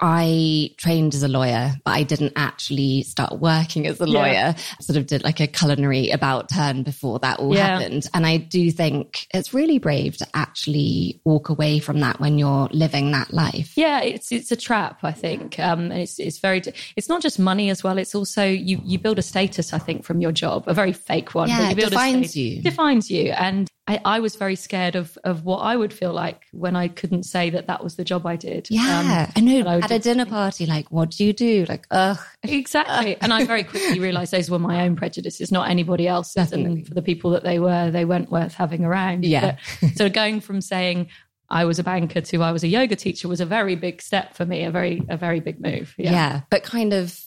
I 0.00 0.70
trained 0.76 1.14
as 1.14 1.22
a 1.22 1.28
lawyer, 1.28 1.72
but 1.84 1.92
I 1.92 2.02
didn't 2.02 2.34
actually 2.36 3.02
start 3.02 3.38
working 3.40 3.86
as 3.86 4.00
a 4.00 4.06
lawyer. 4.06 4.32
Yeah. 4.32 4.56
Sort 4.80 4.96
of 4.96 5.06
did 5.06 5.24
like 5.24 5.40
a 5.40 5.46
culinary 5.46 6.10
about 6.10 6.48
turn 6.48 6.82
before 6.82 7.18
that 7.20 7.38
all 7.38 7.54
yeah. 7.54 7.78
happened. 7.78 8.06
And 8.14 8.26
I 8.26 8.36
do 8.36 8.70
think 8.70 9.26
it's 9.32 9.54
really 9.54 9.78
brave 9.78 10.16
to 10.18 10.26
actually 10.34 11.20
walk 11.24 11.48
away 11.48 11.78
from 11.78 12.00
that 12.00 12.20
when 12.20 12.38
you're 12.38 12.68
living 12.72 13.10
that 13.12 13.32
life. 13.32 13.76
Yeah, 13.76 14.00
it's 14.00 14.32
it's 14.32 14.52
a 14.52 14.56
trap, 14.56 15.00
I 15.02 15.12
think. 15.12 15.58
Um, 15.58 15.90
and 15.90 16.00
it's 16.00 16.18
it's 16.18 16.38
very 16.38 16.62
it's 16.96 17.08
not 17.08 17.22
just 17.22 17.38
money 17.38 17.70
as 17.70 17.82
well. 17.82 17.98
It's 17.98 18.14
also 18.14 18.44
you 18.44 18.80
you 18.84 18.98
build 18.98 19.18
a 19.18 19.22
status, 19.22 19.72
I 19.72 19.78
think, 19.78 20.04
from 20.04 20.20
your 20.20 20.32
job, 20.32 20.64
a 20.66 20.74
very 20.74 20.92
fake 20.92 21.34
one. 21.34 21.48
Yeah, 21.48 21.58
but 21.58 21.68
you 21.70 21.76
build 21.76 21.90
defines 21.90 22.36
a 22.36 22.40
you. 22.40 22.62
Defines 22.62 23.10
you, 23.10 23.30
and 23.32 23.70
I, 23.90 24.00
I, 24.04 24.20
was 24.20 24.36
very 24.36 24.54
scared 24.54 24.94
of 24.94 25.18
of 25.24 25.44
what 25.44 25.58
I 25.58 25.76
would 25.76 25.92
feel 25.92 26.12
like 26.12 26.46
when 26.52 26.76
I 26.76 26.86
couldn't 26.86 27.24
say 27.24 27.50
that 27.50 27.66
that 27.66 27.82
was 27.82 27.96
the 27.96 28.04
job 28.04 28.24
I 28.24 28.36
did. 28.36 28.68
Yeah, 28.70 29.26
um, 29.26 29.32
I 29.34 29.40
know. 29.40 29.68
I 29.68 29.78
At 29.78 29.90
a 29.90 29.98
dinner 29.98 30.26
party, 30.26 30.64
like, 30.66 30.90
what 30.92 31.10
do 31.10 31.24
you 31.24 31.32
do? 31.32 31.66
Like, 31.68 31.86
ugh. 31.90 32.18
Exactly. 32.44 33.16
and 33.20 33.32
I 33.32 33.44
very 33.44 33.64
quickly 33.64 33.98
realised 33.98 34.32
those 34.32 34.48
were 34.48 34.60
my 34.60 34.82
own 34.82 34.94
prejudices, 34.94 35.50
not 35.50 35.68
anybody 35.68 36.06
else's. 36.06 36.34
Definitely. 36.34 36.72
And 36.72 36.86
for 36.86 36.94
the 36.94 37.02
people 37.02 37.32
that 37.32 37.42
they 37.42 37.58
were, 37.58 37.90
they 37.90 38.04
weren't 38.04 38.30
worth 38.30 38.54
having 38.54 38.84
around. 38.84 39.24
Yeah. 39.24 39.56
But, 39.80 39.90
so 39.96 40.08
going 40.08 40.40
from 40.40 40.60
saying 40.60 41.08
I 41.48 41.64
was 41.64 41.80
a 41.80 41.84
banker 41.84 42.20
to 42.20 42.42
I 42.42 42.52
was 42.52 42.62
a 42.62 42.68
yoga 42.68 42.94
teacher 42.94 43.26
was 43.26 43.40
a 43.40 43.46
very 43.46 43.74
big 43.74 44.02
step 44.02 44.36
for 44.36 44.46
me, 44.46 44.64
a 44.64 44.70
very 44.70 45.02
a 45.08 45.16
very 45.16 45.40
big 45.40 45.60
move. 45.60 45.94
Yeah, 45.98 46.12
yeah 46.12 46.40
but 46.48 46.62
kind 46.62 46.92
of 46.92 47.18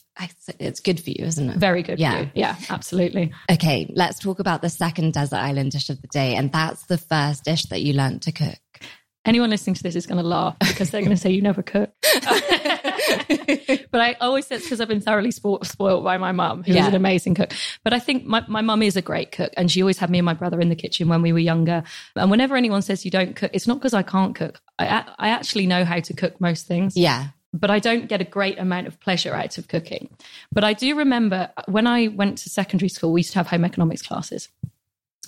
it's 0.59 0.79
good 0.79 0.99
for 1.01 1.09
you, 1.09 1.25
isn't 1.25 1.49
it? 1.49 1.57
Very 1.57 1.81
good 1.83 1.99
yeah. 1.99 2.27
Yeah, 2.35 2.55
absolutely. 2.69 3.31
Okay, 3.51 3.91
let's 3.95 4.19
talk 4.19 4.39
about 4.39 4.61
the 4.61 4.69
second 4.69 5.13
desert 5.13 5.37
island 5.37 5.71
dish 5.71 5.89
of 5.89 6.01
the 6.01 6.07
day. 6.07 6.35
And 6.35 6.51
that's 6.51 6.85
the 6.85 6.97
first 6.97 7.43
dish 7.43 7.63
that 7.63 7.81
you 7.81 7.93
learned 7.93 8.21
to 8.23 8.31
cook. 8.31 8.59
anyone 9.25 9.49
listening 9.49 9.73
to 9.75 9.83
this 9.83 9.95
is 9.95 10.05
going 10.05 10.21
to 10.21 10.27
laugh 10.27 10.55
because 10.59 10.91
they're 10.91 11.01
going 11.01 11.15
to 11.15 11.21
say 11.21 11.31
you 11.31 11.41
never 11.41 11.63
cook. 11.63 11.91
but 13.91 14.01
I 14.01 14.13
always 14.21 14.47
say 14.47 14.55
it's 14.55 14.65
because 14.65 14.81
I've 14.81 14.87
been 14.87 15.01
thoroughly 15.01 15.31
spo- 15.31 15.65
spoiled 15.65 16.03
by 16.03 16.17
my 16.17 16.31
mum, 16.31 16.63
who's 16.63 16.75
Yeah. 16.75 16.87
an 16.87 16.95
amazing 16.95 17.35
cook. 17.35 17.51
But 17.83 17.93
I 17.93 17.99
think 17.99 18.25
my, 18.25 18.43
my 18.47 18.61
mum 18.61 18.81
is 18.83 18.95
a 18.95 19.01
great 19.01 19.31
cook, 19.31 19.51
and 19.57 19.71
she 19.71 19.81
always 19.81 19.97
had 19.97 20.09
me 20.09 20.19
and 20.19 20.25
my 20.25 20.33
brother 20.33 20.59
in 20.59 20.69
the 20.69 20.75
kitchen 20.75 21.07
when 21.07 21.21
we 21.21 21.31
were 21.33 21.39
younger. 21.39 21.83
And 22.15 22.29
whenever 22.31 22.55
anyone 22.55 22.81
says 22.81 23.05
you 23.05 23.11
don't 23.11 23.35
cook, 23.35 23.51
it's 23.53 23.67
not 23.67 23.79
because 23.79 23.93
I 23.93 24.03
can't 24.03 24.35
cook. 24.35 24.61
I, 24.79 25.05
I 25.17 25.29
actually 25.29 25.67
know 25.67 25.85
how 25.85 25.99
to 25.99 26.13
cook 26.13 26.39
most 26.41 26.67
things 26.67 26.97
Yeah. 26.97 27.27
But 27.53 27.69
I 27.69 27.79
don't 27.79 28.07
get 28.07 28.19
a 28.19 28.25
great 28.25 28.57
amount 28.57 28.87
of 28.87 28.99
pleasure 28.99 29.33
out 29.33 29.57
of 29.57 29.67
cooking. 29.67 30.09
But 30.51 30.63
I 30.63 30.73
do 30.73 30.95
remember 30.95 31.51
when 31.67 31.87
I 31.87 32.07
went 32.07 32.39
to 32.39 32.49
secondary 32.49 32.89
school, 32.89 33.13
we 33.13 33.19
used 33.19 33.33
to 33.33 33.39
have 33.39 33.47
home 33.47 33.63
economics 33.63 34.01
classes. 34.01 34.49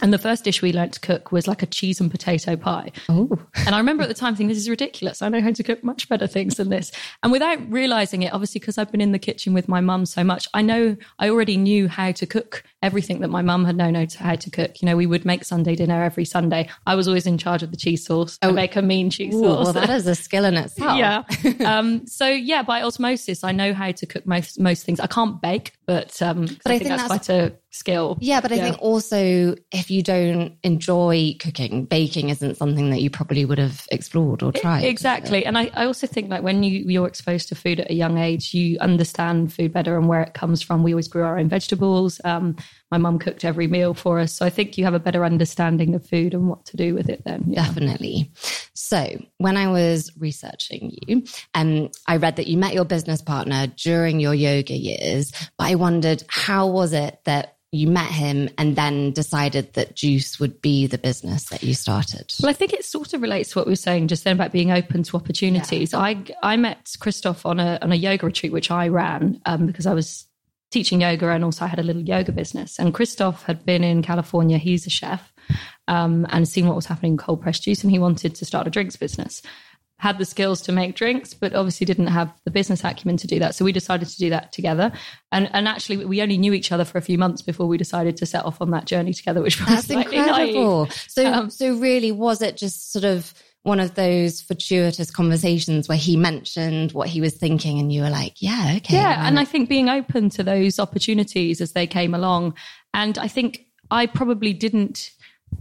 And 0.01 0.11
the 0.11 0.17
first 0.17 0.43
dish 0.43 0.61
we 0.61 0.73
learnt 0.73 0.93
to 0.93 0.99
cook 0.99 1.31
was 1.31 1.47
like 1.47 1.63
a 1.63 1.65
cheese 1.65 2.01
and 2.01 2.11
potato 2.11 2.57
pie. 2.57 2.91
Oh. 3.07 3.29
And 3.65 3.73
I 3.73 3.77
remember 3.77 4.03
at 4.03 4.09
the 4.09 4.13
time 4.15 4.35
thinking, 4.35 4.49
this 4.49 4.57
is 4.57 4.69
ridiculous. 4.69 5.21
I 5.21 5.29
know 5.29 5.39
how 5.39 5.51
to 5.53 5.63
cook 5.63 5.85
much 5.85 6.09
better 6.09 6.27
things 6.27 6.55
than 6.55 6.67
this. 6.69 6.91
And 7.23 7.31
without 7.31 7.59
realizing 7.71 8.21
it, 8.23 8.33
obviously, 8.33 8.59
because 8.59 8.77
I've 8.77 8.91
been 8.91 8.99
in 8.99 9.13
the 9.13 9.19
kitchen 9.19 9.53
with 9.53 9.69
my 9.69 9.79
mum 9.79 10.05
so 10.05 10.21
much, 10.21 10.49
I 10.53 10.61
know 10.63 10.97
I 11.17 11.29
already 11.29 11.55
knew 11.55 11.87
how 11.87 12.11
to 12.11 12.25
cook 12.25 12.63
everything 12.81 13.21
that 13.21 13.29
my 13.29 13.41
mum 13.41 13.63
had 13.63 13.77
known 13.77 13.95
how 13.95 14.03
to, 14.05 14.17
how 14.23 14.35
to 14.35 14.51
cook. 14.51 14.81
You 14.81 14.85
know, 14.87 14.97
we 14.97 15.05
would 15.05 15.23
make 15.23 15.45
Sunday 15.45 15.75
dinner 15.75 16.03
every 16.03 16.25
Sunday. 16.25 16.67
I 16.85 16.95
was 16.95 17.07
always 17.07 17.25
in 17.25 17.37
charge 17.37 17.63
of 17.63 17.71
the 17.71 17.77
cheese 17.77 18.05
sauce. 18.05 18.37
I 18.41 18.51
make 18.51 18.75
a 18.75 18.81
mean 18.81 19.09
cheese 19.09 19.33
Ooh, 19.33 19.43
sauce. 19.43 19.63
well, 19.63 19.73
that 19.73 19.89
is 19.89 20.07
a 20.07 20.15
skill 20.15 20.43
in 20.43 20.55
itself. 20.55 20.97
Yeah. 20.97 21.23
um, 21.65 22.05
so 22.05 22.27
yeah, 22.27 22.63
by 22.63 22.81
osmosis, 22.81 23.45
I 23.45 23.53
know 23.53 23.73
how 23.73 23.91
to 23.93 24.05
cook 24.05 24.25
most 24.27 24.59
most 24.59 24.83
things. 24.83 24.99
I 24.99 25.07
can't 25.07 25.41
bake, 25.41 25.71
but 25.85 26.21
um, 26.21 26.41
But 26.41 26.71
I, 26.71 26.75
I 26.75 26.79
think, 26.79 26.83
think 26.83 26.89
that's, 26.89 27.07
that's- 27.07 27.07
quite 27.07 27.29
a 27.29 27.55
skill. 27.75 28.17
Yeah, 28.21 28.41
but 28.41 28.51
I 28.51 28.55
Yeah. 28.55 28.63
think 28.65 28.81
also 28.81 29.55
if 29.71 29.91
you 29.91 30.01
don't 30.01 30.53
enjoy 30.63 31.35
cooking, 31.39 31.85
baking 31.85 32.29
isn't 32.29 32.57
something 32.57 32.89
that 32.91 33.01
you 33.01 33.09
probably 33.09 33.45
would 33.45 33.57
have 33.57 33.85
explored 33.91 34.41
or 34.41 34.51
tried. 34.51 34.83
Exactly. 34.85 35.45
And 35.45 35.57
I, 35.57 35.69
I 35.73 35.85
also 35.85 36.07
think 36.07 36.29
like 36.29 36.41
when 36.43 36.63
you, 36.63 36.85
you're 36.87 37.07
exposed 37.07 37.49
to 37.49 37.55
food 37.55 37.79
at 37.81 37.91
a 37.91 37.93
young 37.93 38.17
age, 38.17 38.53
you 38.53 38.77
understand 38.79 39.53
food 39.53 39.73
better 39.73 39.97
and 39.97 40.07
where 40.07 40.21
it 40.21 40.33
comes 40.33 40.61
from. 40.61 40.83
We 40.83 40.93
always 40.93 41.07
grew 41.07 41.23
our 41.23 41.37
own 41.37 41.49
vegetables. 41.49 42.21
Um, 42.23 42.55
my 42.91 42.97
mum 42.97 43.19
cooked 43.19 43.43
every 43.43 43.67
meal 43.67 43.93
for 43.93 44.19
us. 44.19 44.33
So 44.33 44.45
I 44.45 44.49
think 44.49 44.77
you 44.77 44.85
have 44.85 44.93
a 44.93 44.99
better 44.99 45.25
understanding 45.25 45.95
of 45.95 46.07
food 46.07 46.33
and 46.33 46.47
what 46.47 46.65
to 46.65 46.77
do 46.77 46.93
with 46.95 47.09
it 47.09 47.23
then. 47.25 47.43
Yeah. 47.47 47.65
Definitely. 47.65 48.31
So, 48.75 49.23
when 49.37 49.55
I 49.55 49.69
was 49.69 50.11
researching 50.19 50.97
you, 51.07 51.23
um, 51.53 51.89
I 52.07 52.17
read 52.17 52.35
that 52.35 52.47
you 52.47 52.57
met 52.57 52.73
your 52.73 52.85
business 52.85 53.21
partner 53.21 53.67
during 53.67 54.19
your 54.19 54.33
yoga 54.33 54.75
years, 54.75 55.31
but 55.57 55.67
I 55.67 55.75
wondered 55.75 56.23
how 56.27 56.67
was 56.67 56.91
it 56.91 57.19
that 57.23 57.55
you 57.71 57.87
met 57.87 58.11
him 58.11 58.49
and 58.57 58.75
then 58.75 59.11
decided 59.11 59.73
that 59.73 59.95
Juice 59.95 60.39
would 60.39 60.61
be 60.61 60.87
the 60.87 60.97
business 60.97 61.45
that 61.45 61.63
you 61.63 61.73
started? 61.73 62.33
Well, 62.41 62.49
I 62.49 62.53
think 62.53 62.73
it 62.73 62.85
sort 62.85 63.13
of 63.13 63.21
relates 63.21 63.51
to 63.51 63.59
what 63.59 63.67
we 63.67 63.71
were 63.71 63.77
saying 63.77 64.07
just 64.07 64.23
then 64.23 64.35
about 64.35 64.51
being 64.51 64.71
open 64.71 65.03
to 65.03 65.17
opportunities. 65.17 65.93
I 65.93 66.23
I 66.43 66.57
met 66.57 66.95
Christoph 66.99 67.45
on 67.45 67.59
a 67.59 67.79
on 67.81 67.91
a 67.91 67.95
yoga 67.95 68.25
retreat 68.25 68.51
which 68.51 68.71
I 68.71 68.87
ran 68.89 69.41
um, 69.45 69.67
because 69.67 69.85
I 69.85 69.93
was 69.93 70.25
teaching 70.71 71.01
yoga 71.01 71.29
and 71.29 71.43
also 71.43 71.65
I 71.65 71.67
had 71.67 71.79
a 71.79 71.83
little 71.83 72.01
yoga 72.01 72.31
business. 72.31 72.79
And 72.79 72.93
Christoph 72.93 73.43
had 73.43 73.65
been 73.65 73.83
in 73.83 74.01
California. 74.01 74.57
He's 74.57 74.85
a 74.85 74.89
chef 74.89 75.31
um, 75.87 76.25
and 76.29 76.47
seen 76.47 76.67
what 76.67 76.75
was 76.75 76.85
happening 76.85 77.13
in 77.13 77.17
cold 77.17 77.41
pressed 77.41 77.63
juice, 77.63 77.83
and 77.83 77.91
he 77.91 77.99
wanted 77.99 78.35
to 78.35 78.45
start 78.45 78.67
a 78.67 78.69
drinks 78.69 78.95
business. 78.95 79.41
Had 79.97 80.17
the 80.17 80.25
skills 80.25 80.61
to 80.63 80.73
make 80.73 80.95
drinks, 80.95 81.33
but 81.33 81.55
obviously 81.55 81.85
didn't 81.85 82.07
have 82.07 82.29
the 82.43 82.51
business 82.51 82.83
acumen 82.83 83.15
to 83.17 83.27
do 83.27 83.39
that. 83.39 83.55
So 83.55 83.63
we 83.63 83.71
decided 83.71 84.09
to 84.09 84.17
do 84.17 84.29
that 84.31 84.51
together. 84.51 84.91
And 85.31 85.49
and 85.53 85.69
actually, 85.69 86.05
we 86.05 86.21
only 86.21 86.37
knew 86.37 86.51
each 86.51 86.73
other 86.73 86.83
for 86.83 86.97
a 86.97 87.01
few 87.01 87.17
months 87.17 87.41
before 87.41 87.65
we 87.67 87.77
decided 87.77 88.17
to 88.17 88.25
set 88.25 88.43
off 88.43 88.61
on 88.61 88.71
that 88.71 88.85
journey 88.85 89.13
together, 89.13 89.41
which 89.41 89.57
was 89.59 89.69
That's 89.69 89.87
slightly 89.87 90.17
naive. 90.17 90.27
incredible. 90.27 90.87
So, 91.07 91.25
Um, 91.25 91.49
so 91.49 91.77
really, 91.77 92.11
was 92.11 92.41
it 92.41 92.57
just 92.57 92.91
sort 92.91 93.05
of 93.05 93.33
one 93.63 93.79
of 93.79 93.95
those 93.95 94.41
fortuitous 94.41 95.09
conversations 95.09 95.87
where 95.87 95.97
he 95.97 96.17
mentioned 96.17 96.91
what 96.91 97.07
he 97.07 97.21
was 97.21 97.33
thinking, 97.35 97.79
and 97.79 97.89
you 97.91 98.01
were 98.01 98.09
like, 98.09 98.41
"Yeah, 98.41 98.73
okay." 98.77 98.95
Yeah, 98.97 99.25
and? 99.25 99.39
I 99.39 99.45
think 99.45 99.69
being 99.69 99.87
open 99.89 100.29
to 100.31 100.43
those 100.43 100.77
opportunities 100.77 101.61
as 101.61 101.71
they 101.71 101.87
came 101.87 102.13
along, 102.13 102.55
and 102.93 103.17
I 103.17 103.29
think 103.29 103.65
I 103.89 104.07
probably 104.07 104.51
didn't 104.51 105.09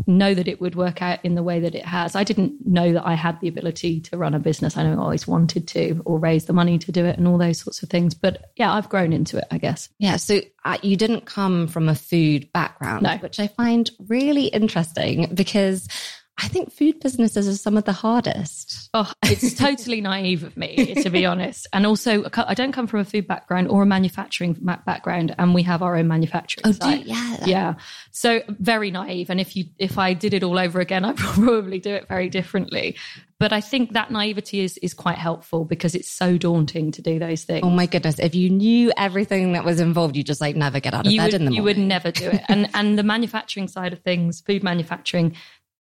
know 0.06 0.34
that 0.34 0.48
it 0.48 0.60
would 0.60 0.74
work 0.74 1.02
out 1.02 1.18
in 1.24 1.34
the 1.34 1.42
way 1.42 1.60
that 1.60 1.74
it 1.74 1.84
has. 1.84 2.14
I 2.14 2.24
didn't 2.24 2.66
know 2.66 2.92
that 2.92 3.06
I 3.06 3.14
had 3.14 3.40
the 3.40 3.48
ability 3.48 4.00
to 4.02 4.16
run 4.16 4.34
a 4.34 4.38
business. 4.38 4.76
I 4.76 4.82
know 4.82 4.92
I 4.94 5.02
always 5.02 5.26
wanted 5.26 5.68
to, 5.68 6.02
or 6.04 6.18
raise 6.18 6.44
the 6.46 6.52
money 6.52 6.78
to 6.78 6.92
do 6.92 7.04
it, 7.04 7.18
and 7.18 7.26
all 7.26 7.38
those 7.38 7.58
sorts 7.60 7.82
of 7.82 7.88
things. 7.88 8.14
But 8.14 8.50
yeah, 8.56 8.72
I've 8.72 8.88
grown 8.88 9.12
into 9.12 9.38
it, 9.38 9.44
I 9.50 9.58
guess. 9.58 9.88
Yeah, 9.98 10.16
so 10.16 10.40
uh, 10.64 10.78
you 10.82 10.96
didn't 10.96 11.26
come 11.26 11.66
from 11.68 11.88
a 11.88 11.94
food 11.94 12.52
background, 12.52 13.02
No. 13.02 13.16
which 13.18 13.40
I 13.40 13.48
find 13.48 13.90
really 14.08 14.46
interesting 14.46 15.34
because 15.34 15.88
I 16.36 16.48
think 16.48 16.72
food 16.72 16.98
businesses 17.00 17.46
are 17.46 17.54
some 17.56 17.76
of 17.76 17.84
the 17.84 17.92
hardest. 17.92 18.90
Oh, 18.92 19.10
it's 19.22 19.54
totally 19.54 20.00
naive 20.00 20.42
of 20.42 20.56
me, 20.56 20.94
to 21.02 21.08
be 21.08 21.24
honest. 21.24 21.68
And 21.72 21.86
also, 21.86 22.24
I 22.34 22.54
don't 22.54 22.72
come 22.72 22.86
from 22.88 23.00
a 23.00 23.04
food 23.04 23.26
background 23.28 23.68
or 23.68 23.82
a 23.82 23.86
manufacturing 23.86 24.54
background, 24.84 25.34
and 25.38 25.54
we 25.54 25.62
have 25.62 25.80
our 25.82 25.96
own 25.96 26.08
manufacturing 26.08 26.62
Oh, 26.66 26.72
site. 26.72 27.06
yeah. 27.06 27.36
yeah 27.46 27.74
so 28.10 28.40
very 28.48 28.90
naive 28.90 29.28
and 29.30 29.40
if 29.40 29.54
you 29.56 29.64
if 29.78 29.98
i 29.98 30.14
did 30.14 30.32
it 30.34 30.42
all 30.42 30.58
over 30.58 30.80
again 30.80 31.04
i'd 31.04 31.16
probably 31.16 31.78
do 31.80 31.92
it 31.94 32.06
very 32.08 32.28
differently 32.28 32.96
but 33.38 33.52
i 33.52 33.60
think 33.60 33.92
that 33.92 34.10
naivety 34.10 34.60
is 34.60 34.78
is 34.78 34.94
quite 34.94 35.18
helpful 35.18 35.64
because 35.64 35.94
it's 35.94 36.10
so 36.10 36.38
daunting 36.38 36.90
to 36.92 37.02
do 37.02 37.18
those 37.18 37.44
things 37.44 37.60
Oh 37.64 37.70
my 37.70 37.86
goodness! 37.86 38.18
If 38.18 38.34
you 38.34 38.50
knew 38.50 38.92
everything 38.96 39.52
that 39.52 39.64
was 39.64 39.80
involved, 39.80 40.16
you 40.16 40.22
just 40.22 40.40
like 40.40 40.56
never 40.56 40.80
get 40.80 40.94
out 40.94 41.06
of 41.06 41.12
you 41.12 41.18
bed 41.18 41.26
would, 41.26 41.34
in 41.34 41.44
the 41.44 41.50
morning. 41.50 41.56
you 41.56 41.62
would 41.64 41.78
never 41.78 42.10
do 42.10 42.28
it 42.30 42.42
and 42.48 42.68
and 42.74 42.98
the 42.98 43.02
manufacturing 43.02 43.68
side 43.68 43.92
of 43.92 43.98
things 44.00 44.40
food 44.40 44.62
manufacturing 44.62 45.34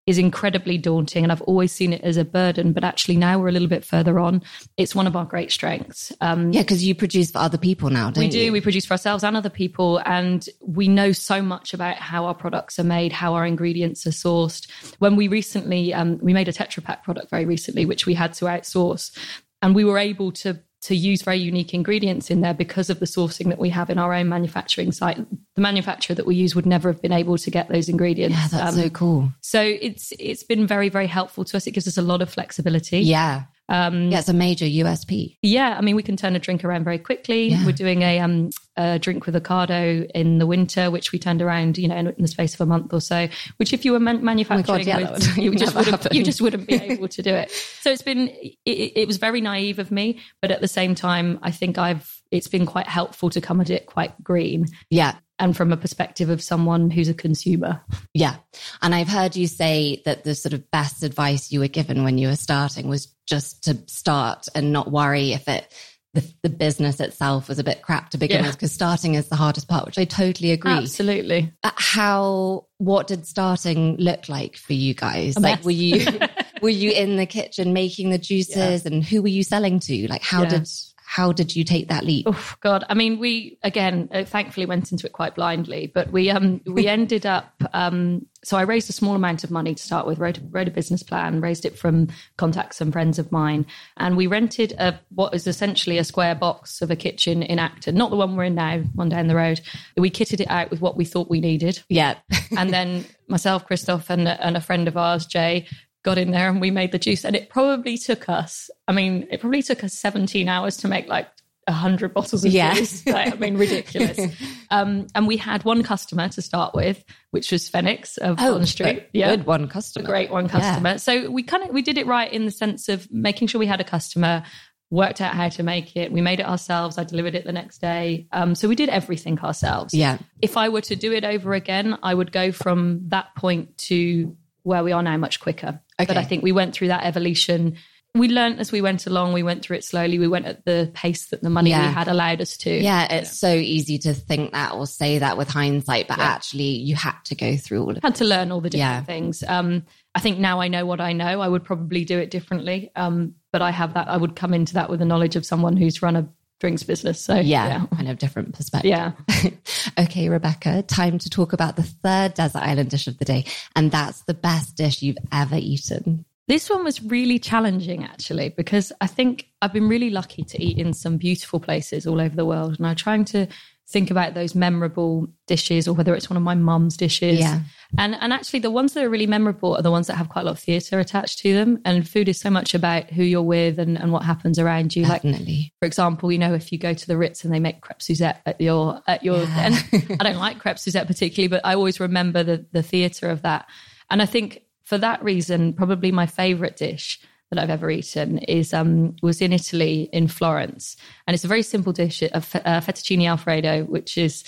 is 0.08 0.18
incredibly 0.18 0.78
daunting 0.78 1.24
and 1.24 1.32
i've 1.32 1.42
always 1.44 1.72
seen 1.72 1.94
it 1.94 2.02
as 2.02 2.18
a 2.18 2.26
burden 2.26 2.74
but 2.74 2.84
actually 2.84 3.16
now 3.16 3.38
we're 3.38 3.48
a 3.48 3.52
little 3.52 3.68
bit 3.68 3.86
further 3.86 4.20
on 4.20 4.42
it's 4.78 4.96
one 4.96 5.08
of 5.08 5.16
our 5.16 5.26
great 5.26 5.52
strengths 5.52 6.12
um, 6.22 6.52
Yeah, 6.52 6.62
because 6.62 6.84
you 6.84 6.96
produce 6.96 7.32
for 7.32 7.40
other 7.40 7.58
people 7.58 7.90
now, 7.90 8.10
don't 8.12 8.24
we 8.24 8.30
do. 8.30 8.40
you? 8.40 8.52
We 8.52 8.62
produce 8.62 8.86
for 8.86 8.94
ourselves 8.94 9.24
and 9.24 9.38
other 9.38 9.50
people, 9.50 10.02
and 10.06 10.48
we 10.60 10.88
know 10.88 11.12
so 11.12 11.42
much 11.42 11.74
about 11.74 11.96
how 11.98 12.26
our 12.26 12.34
products 12.34 12.80
are 12.80 12.84
made, 12.84 13.12
how 13.12 13.34
our 13.34 13.46
ingredients 13.46 14.06
are 14.08 14.12
sourced. 14.12 14.70
When 15.00 15.16
we 15.16 15.28
recently, 15.28 15.94
um, 15.94 16.20
we 16.22 16.34
made 16.34 16.48
a 16.48 16.54
Tetra 16.54 16.84
Pak 16.84 17.04
product 17.04 17.30
very 17.30 17.46
recently, 17.46 17.86
which 17.86 18.06
we 18.06 18.14
had 18.14 18.34
to 18.36 18.46
outsource, 18.46 19.18
and 19.62 19.76
we 19.76 19.84
were 19.86 19.98
able 19.98 20.32
to 20.34 20.60
to 20.84 20.96
use 20.96 21.22
very 21.22 21.38
unique 21.38 21.74
ingredients 21.74 22.32
in 22.32 22.42
there 22.42 22.56
because 22.56 22.90
of 22.90 23.00
the 23.00 23.06
sourcing 23.06 23.50
that 23.50 23.60
we 23.60 23.70
have 23.70 23.90
in 23.90 24.00
our 24.00 24.14
own 24.14 24.28
manufacturing 24.28 24.92
site. 24.92 25.20
The 25.56 25.62
manufacturer 25.62 26.16
that 26.16 26.26
we 26.26 26.36
use 26.36 26.56
would 26.56 26.66
never 26.66 26.92
have 26.92 27.02
been 27.02 27.12
able 27.12 27.38
to 27.38 27.52
get 27.52 27.68
those 27.68 27.90
ingredients. 27.90 28.38
Yeah, 28.38 28.48
that's 28.52 28.76
Um, 28.78 28.82
so 28.84 28.90
cool. 28.90 29.32
so 29.42 29.62
it's 29.62 30.14
it's 30.20 30.44
been 30.44 30.66
very 30.66 30.90
very 30.90 31.08
helpful 31.08 31.44
to 31.46 31.58
us. 31.58 31.68
It 31.68 31.72
gives 31.72 31.88
us 31.88 31.98
a 31.98 32.02
lot 32.02 32.22
of 32.22 32.30
flexibility. 32.30 33.00
Yeah, 33.02 33.44
Um, 33.68 34.12
yeah, 34.12 34.20
it's 34.20 34.30
a 34.30 34.34
major 34.34 34.66
USP. 34.66 35.38
yeah, 35.42 35.76
I 35.78 35.82
mean, 35.82 35.96
we 35.96 36.04
can 36.04 36.16
turn 36.18 36.36
a 36.36 36.40
drink 36.40 36.64
around 36.66 36.84
very 36.86 36.98
quickly. 37.00 37.50
Yeah. 37.50 37.66
We're 37.66 37.72
doing 37.74 38.02
a, 38.02 38.20
um, 38.20 38.50
a 38.78 38.98
drink 39.00 39.26
with 39.26 39.36
avocado 39.36 40.06
in 40.16 40.40
the 40.40 40.46
winter, 40.48 40.90
which 40.92 41.12
we 41.12 41.20
turned 41.20 41.42
around, 41.42 41.78
you 41.78 41.88
know, 41.88 41.96
in, 41.96 42.08
in 42.08 42.22
the 42.22 42.28
space 42.28 42.54
of 42.54 42.62
a 42.62 42.66
month 42.66 42.94
or 42.94 43.00
so. 43.02 43.28
Which, 43.58 43.72
if 43.74 43.84
you 43.86 43.92
were 43.94 44.00
man- 44.00 44.24
manufacturing, 44.26 44.88
yeah, 44.88 45.00
that 45.00 45.12
with, 45.14 45.36
would 45.38 45.44
you 45.44 45.56
just 45.56 45.76
wouldn't, 45.76 46.14
you 46.14 46.24
just 46.24 46.42
wouldn't 46.42 46.68
be 46.68 46.74
able 46.92 47.08
to 47.10 47.22
do 47.22 47.34
it. 47.34 47.52
So 47.82 47.92
it's 47.92 48.02
been, 48.02 48.28
it, 48.66 48.92
it 48.96 49.08
was 49.08 49.18
very 49.18 49.42
naive 49.42 49.80
of 49.80 49.90
me, 49.92 50.20
but 50.42 50.52
at 50.52 50.60
the 50.62 50.68
same 50.68 50.96
time, 50.96 51.40
I 51.42 51.52
think 51.52 51.78
I've 51.78 52.18
it's 52.32 52.48
been 52.48 52.66
quite 52.66 52.88
helpful 52.88 53.30
to 53.30 53.42
come 53.42 53.60
at 53.60 53.70
it 53.70 53.86
quite 53.88 54.14
green 54.24 54.66
Yeah, 54.90 55.16
and 55.42 55.58
from 55.58 55.74
a 55.74 55.78
perspective 55.78 56.30
of 56.30 56.42
someone 56.42 56.90
who's 56.90 57.10
a 57.10 57.14
consumer. 57.14 57.82
yeah. 58.14 58.36
And 58.82 58.96
I've 58.96 59.10
heard 59.10 59.36
you 59.36 59.48
say 59.48 60.02
that 60.06 60.24
the 60.24 60.36
sort 60.36 60.54
of 60.54 60.72
best 60.72 61.04
advice 61.04 61.52
you 61.52 61.60
were 61.60 61.68
given 61.68 62.04
when 62.06 62.18
you 62.18 62.30
were 62.30 62.36
starting 62.38 62.88
was 62.88 63.08
just 63.28 63.66
to 63.66 63.78
start 63.88 64.48
and 64.56 64.72
not 64.72 64.90
worry 64.92 65.34
if 65.34 65.48
it. 65.50 65.68
The, 66.14 66.30
the 66.44 66.50
business 66.50 67.00
itself 67.00 67.48
was 67.48 67.58
a 67.58 67.64
bit 67.64 67.82
crap 67.82 68.10
to 68.10 68.18
begin 68.18 68.42
Yeah. 68.42 68.48
with 68.48 68.58
because 68.58 68.74
starting 68.74 69.16
is 69.16 69.30
the 69.30 69.38
hardest 69.38 69.70
part, 69.70 69.86
which 69.86 69.98
I 69.98 70.04
totally 70.04 70.52
agree. 70.52 70.74
Absolutely. 70.74 71.54
How 71.64 72.66
what 72.80 73.08
did 73.08 73.26
starting 73.26 73.96
look 73.98 74.28
like 74.28 74.58
for 74.58 74.74
you 74.74 74.94
guys 74.94 75.38
like 75.40 75.64
were 75.64 75.72
you 75.72 76.06
were 76.62 76.68
you 76.70 76.92
in 76.92 77.16
the 77.16 77.26
kitchen 77.26 77.72
making 77.74 78.10
the 78.10 78.18
juices 78.18 78.86
and 78.86 79.04
who 79.06 79.22
were 79.22 79.28
you 79.30 79.44
selling 79.44 79.80
to 79.80 80.08
like 80.10 80.22
how 80.22 80.42
Yeah. 80.44 80.50
did 80.50 80.68
how 81.12 81.34
did 81.34 81.54
you 81.54 81.66
take 81.66 81.90
that 81.90 82.06
leap 82.06 82.26
Oh 82.26 82.54
God! 82.62 82.86
I 82.88 82.94
mean, 82.94 83.20
we 83.20 83.58
again, 83.64 84.08
uh, 84.14 84.24
thankfully, 84.24 84.66
went 84.66 84.94
into 84.94 85.06
it 85.06 85.12
quite 85.12 85.36
blindly, 85.36 85.92
but 85.94 86.10
we 86.12 86.30
um 86.30 86.62
we 86.66 86.88
ended 86.98 87.26
up. 87.26 87.54
Um, 87.74 88.28
so 88.44 88.58
I 88.58 88.62
raised 88.62 88.90
a 88.90 88.94
small 88.94 89.16
amount 89.16 89.44
of 89.44 89.52
money 89.52 89.76
to 89.76 89.84
start 89.84 90.08
with, 90.08 90.18
wrote, 90.18 90.40
wrote 90.50 90.68
a 90.68 90.72
business 90.72 91.04
plan, 91.04 91.42
raised 91.42 91.64
it 91.64 91.78
from 91.78 92.08
contacts 92.38 92.82
and 92.82 92.92
friends 92.92 93.20
of 93.20 93.32
mine, 93.32 93.66
and 93.98 94.16
we 94.16 94.26
rented 94.26 94.72
a 94.80 95.00
what 95.14 95.34
is 95.34 95.48
essentially 95.48 95.98
a 95.98 96.06
square 96.06 96.34
box 96.34 96.82
of 96.82 96.90
a 96.90 96.96
kitchen 96.96 97.44
in 97.44 97.60
Acton, 97.60 97.96
not 97.96 98.10
the 98.10 98.16
one 98.16 98.38
we're 98.38 98.46
in 98.46 98.56
now, 98.56 98.80
one 98.96 99.10
down 99.10 99.28
the 99.28 99.36
road. 99.36 99.60
We 99.98 100.10
kitted 100.10 100.40
it 100.40 100.50
out 100.50 100.72
with 100.72 100.80
what 100.80 100.96
we 100.96 101.04
thought 101.04 101.30
we 101.30 101.42
needed, 101.42 101.84
yeah 101.90 102.16
and 102.58 102.72
then 102.72 103.06
myself, 103.28 103.66
Christoph, 103.66 104.10
and, 104.10 104.28
and 104.28 104.58
a 104.58 104.62
friend 104.62 104.88
of 104.88 104.98
ours, 104.98 105.26
Jay, 105.26 105.68
got 106.04 106.18
in 106.18 106.32
there 106.32 106.50
and 106.50 106.60
we 106.62 106.72
made 106.72 106.92
the 106.92 107.00
juice. 107.00 107.24
And 107.26 107.36
it 107.36 107.50
probably 107.50 107.98
took 107.98 108.28
us, 108.30 108.70
I 108.88 108.92
mean, 108.92 109.28
it 109.32 109.40
probably 109.42 109.62
took 109.62 109.84
us 109.84 109.94
17 109.94 110.48
hours 110.48 110.78
to 110.78 110.88
make 110.88 111.08
like 111.08 111.28
a 111.68 111.72
hundred 111.72 112.14
bottles 112.14 112.44
of 112.44 112.52
Yeah. 112.52 112.74
booze. 112.74 113.06
Like, 113.06 113.34
I 113.34 113.36
mean, 113.38 113.56
ridiculous. 113.56 114.20
um, 114.72 115.06
and 115.14 115.28
we 115.28 115.38
had 115.38 115.64
one 115.64 115.84
customer 115.84 116.28
to 116.30 116.42
start 116.42 116.74
with, 116.74 117.04
which 117.30 117.52
was 117.52 117.70
Fenwick 117.70 118.08
of 118.20 118.38
Bond 118.38 118.68
Street. 118.68 119.10
a 119.14 119.20
good 119.20 119.46
one 119.46 119.68
customer. 119.68 120.04
a 120.04 120.08
great 120.08 120.32
one 120.32 120.48
customer. 120.50 120.98
So 120.98 121.30
we 121.30 121.44
kind 121.44 121.64
of 121.64 121.70
we 121.70 121.84
did 121.84 122.00
it 122.00 122.08
right 122.08 122.32
in 122.32 122.46
the 122.46 122.52
sense 122.52 122.90
of 122.90 123.12
making 123.12 123.48
sure 123.48 123.60
we 123.60 123.68
had 123.68 123.80
a 123.80 123.84
customer, 123.84 124.44
worked 124.90 125.22
out 125.22 125.36
how 125.36 125.50
to 125.50 125.62
make 125.64 125.96
it. 125.96 126.12
We 126.12 126.20
made 126.20 126.40
it 126.40 126.48
ourselves. 126.48 126.98
I 126.98 127.04
delivered 127.04 127.36
it 127.36 127.46
the 127.46 127.54
next 127.54 127.80
day. 127.80 128.28
Um, 128.32 128.56
so 128.56 128.68
we 128.68 128.76
did 128.76 128.90
everything 128.90 129.40
ourselves. 129.40 129.94
Yeah. 129.94 130.18
If 130.42 130.58
I 130.58 130.68
were 130.70 130.82
to 130.82 130.96
do 130.96 131.14
it 131.14 131.24
over 131.24 131.54
again, 131.54 131.98
I 132.02 132.14
would 132.14 132.32
go 132.32 132.52
from 132.52 133.02
that 133.10 133.36
point 133.36 133.78
to 133.90 134.36
where 134.64 134.84
we 134.84 134.92
are 134.92 135.04
now 135.04 135.18
much 135.18 135.40
quicker. 135.40 135.80
But 135.98 136.18
I 136.18 136.24
think 136.24 136.44
we 136.44 136.52
went 136.52 136.74
through 136.74 136.88
that 136.90 137.04
evolution. 137.06 137.78
We 138.14 138.28
learned 138.28 138.60
as 138.60 138.74
we 138.74 138.82
went 138.82 139.08
along. 139.08 139.32
We 139.32 139.42
went 139.44 139.64
through 139.64 139.78
it 139.78 139.86
slowly. 139.86 140.20
We 140.20 140.28
went 140.28 140.46
at 140.46 140.66
the 140.66 140.92
pace 140.94 141.28
that 141.28 141.42
the 141.42 141.50
money 141.50 141.70
Yeah. 141.70 141.88
we 141.88 141.94
had 141.94 142.10
allowed 142.10 142.42
us 142.42 142.58
to. 142.58 142.70
Yeah, 142.70 143.08
it's 143.10 143.40
so 143.40 143.54
easy 143.54 144.00
to 144.00 144.14
think 144.14 144.52
that 144.52 144.74
or 144.74 144.86
say 144.86 145.20
that 145.20 145.38
with 145.38 145.48
hindsight, 145.48 146.10
but 146.10 146.20
actually 146.20 146.76
you 146.78 146.96
had 146.96 147.16
to 147.26 147.36
go 147.36 147.56
through 147.56 147.82
all 147.84 147.92
of 147.92 147.98
it. 147.98 148.04
had 148.04 148.16
to 148.16 148.26
learn 148.26 148.52
all 148.52 148.60
the 148.60 148.70
different 148.70 148.96
Yeah. 148.96 149.04
things. 149.04 149.44
Um, 149.48 149.84
I 150.14 150.20
think 150.20 150.40
now 150.40 150.60
I 150.60 150.68
know 150.68 150.86
what 150.86 151.00
I 151.00 151.14
know. 151.14 151.40
I 151.40 151.48
would 151.48 151.64
probably 151.64 152.04
do 152.04 152.20
it 152.20 152.30
differently. 152.32 152.92
Um, 152.98 153.36
but 153.54 153.62
I 153.62 153.72
have 153.72 153.94
that. 153.94 154.10
I 154.10 154.18
would 154.18 154.36
come 154.36 154.54
into 154.54 154.74
that 154.74 154.90
with 154.90 155.00
the 155.00 155.06
knowledge 155.06 155.38
of 155.38 155.46
someone 155.46 155.78
who's 155.78 156.02
run 156.02 156.18
a 156.18 156.28
drinks 156.62 156.84
business. 156.84 157.20
So 157.20 157.36
Yeah, 157.36 157.86
kind 157.94 158.08
of 158.08 158.18
different 158.20 158.56
perspective. 158.56 158.90
yeah. 158.90 159.12
okay, 160.00 160.30
Rebecca, 160.30 160.84
time 160.84 161.18
to 161.18 161.30
talk 161.30 161.52
about 161.52 161.76
the 161.76 161.84
third 161.84 162.36
desert 162.36 162.62
island 162.62 162.90
dish 162.92 163.08
of 163.08 163.18
the 163.18 163.26
day. 163.26 163.44
And 163.76 163.92
that's 163.92 164.22
the 164.22 164.34
best 164.34 164.78
dish 164.78 165.02
you've 165.02 165.18
ever 165.34 165.58
eaten. 165.58 166.24
This 166.48 166.70
one 166.70 166.84
was 166.84 167.04
really 167.04 167.40
challenging 167.40 168.04
actually 168.04 168.50
because 168.50 168.92
I 169.02 169.08
think 169.08 169.48
I've 169.62 169.74
been 169.74 169.90
really 169.90 170.10
lucky 170.10 170.44
to 170.44 170.62
eat 170.62 170.78
in 170.78 170.94
some 170.94 171.18
beautiful 171.18 171.60
places 171.60 172.06
all 172.08 172.22
over 172.22 172.36
the 172.36 172.46
world, 172.46 172.78
and 172.78 172.88
I'm 172.88 172.96
trying 172.96 173.26
to 173.26 173.48
think 173.88 174.12
about 174.12 174.34
those 174.34 174.56
memorable 174.56 175.28
dishes 175.48 175.88
or 175.88 175.94
whether 175.94 176.16
it's 176.16 176.30
one 176.30 176.38
of 176.38 176.44
my 176.44 176.56
mum's 176.56 176.96
dishes. 176.96 177.40
Yeah. 177.40 177.62
And 177.98 178.16
and 178.20 178.32
actually 178.32 178.60
the 178.60 178.72
ones 178.72 178.94
that 178.94 179.04
are 179.04 179.10
really 179.10 179.28
memorable 179.28 179.76
are 179.76 179.82
the 179.82 179.92
ones 179.92 180.08
that 180.08 180.16
have 180.16 180.30
quite 180.30 180.44
a 180.44 180.46
lot 180.46 180.52
of 180.52 180.60
theatre 180.60 181.00
attached 181.00 181.40
to 181.40 181.54
them. 181.54 181.80
And 181.86 182.08
food 182.08 182.30
is 182.30 182.40
so 182.40 182.50
much 182.50 182.74
about 182.74 183.10
who 183.12 183.24
you're 183.24 183.42
with 183.42 183.80
and, 183.80 183.98
and 184.00 184.12
what 184.12 184.24
happens 184.24 184.58
around 184.58 184.96
you. 184.96 185.04
Like 185.04 185.24
Definitely. 185.24 185.74
for 185.80 185.86
example, 185.86 186.32
you 186.32 186.40
know, 186.40 186.54
if 186.54 186.72
you 186.72 186.78
go 186.78 186.94
to 186.94 187.08
the 187.08 187.18
Ritz 187.18 187.44
and 187.44 187.54
they 187.54 187.60
make 187.60 187.82
crepe 187.82 188.02
Suzette 188.02 188.42
at 188.46 188.62
your 188.62 189.02
at 189.08 189.24
your 189.24 189.40
Yeah. 189.40 189.66
and 189.92 190.18
I 190.20 190.24
don't 190.24 190.40
like 190.40 190.60
crepe 190.60 190.80
Suzette 190.80 191.08
particularly, 191.08 191.50
but 191.50 191.62
I 191.66 191.76
always 191.76 192.00
remember 192.00 192.44
the 192.44 192.66
the 192.72 192.84
theatre 192.84 193.30
of 193.30 193.42
that. 193.42 193.68
And 194.10 194.22
I 194.22 194.26
think 194.26 194.62
for 194.84 194.98
that 194.98 195.24
reason, 195.24 195.74
probably 195.74 196.12
my 196.12 196.26
favourite 196.26 196.76
dish 196.78 197.20
that 197.50 197.60
I've 197.60 197.70
ever 197.70 197.92
eaten 197.92 198.38
is 198.40 198.74
um 198.74 199.18
was 199.22 199.42
in 199.42 199.52
Italy 199.52 200.10
in 200.14 200.30
Florence, 200.30 200.96
and 201.28 201.34
it's 201.34 201.44
a 201.44 201.50
very 201.50 201.64
simple 201.64 201.92
dish 201.92 202.22
of 202.24 202.46
fe- 202.46 202.62
uh, 202.64 202.80
fettuccine 202.80 203.28
alfredo, 203.28 203.84
which 203.84 204.18
is 204.18 204.46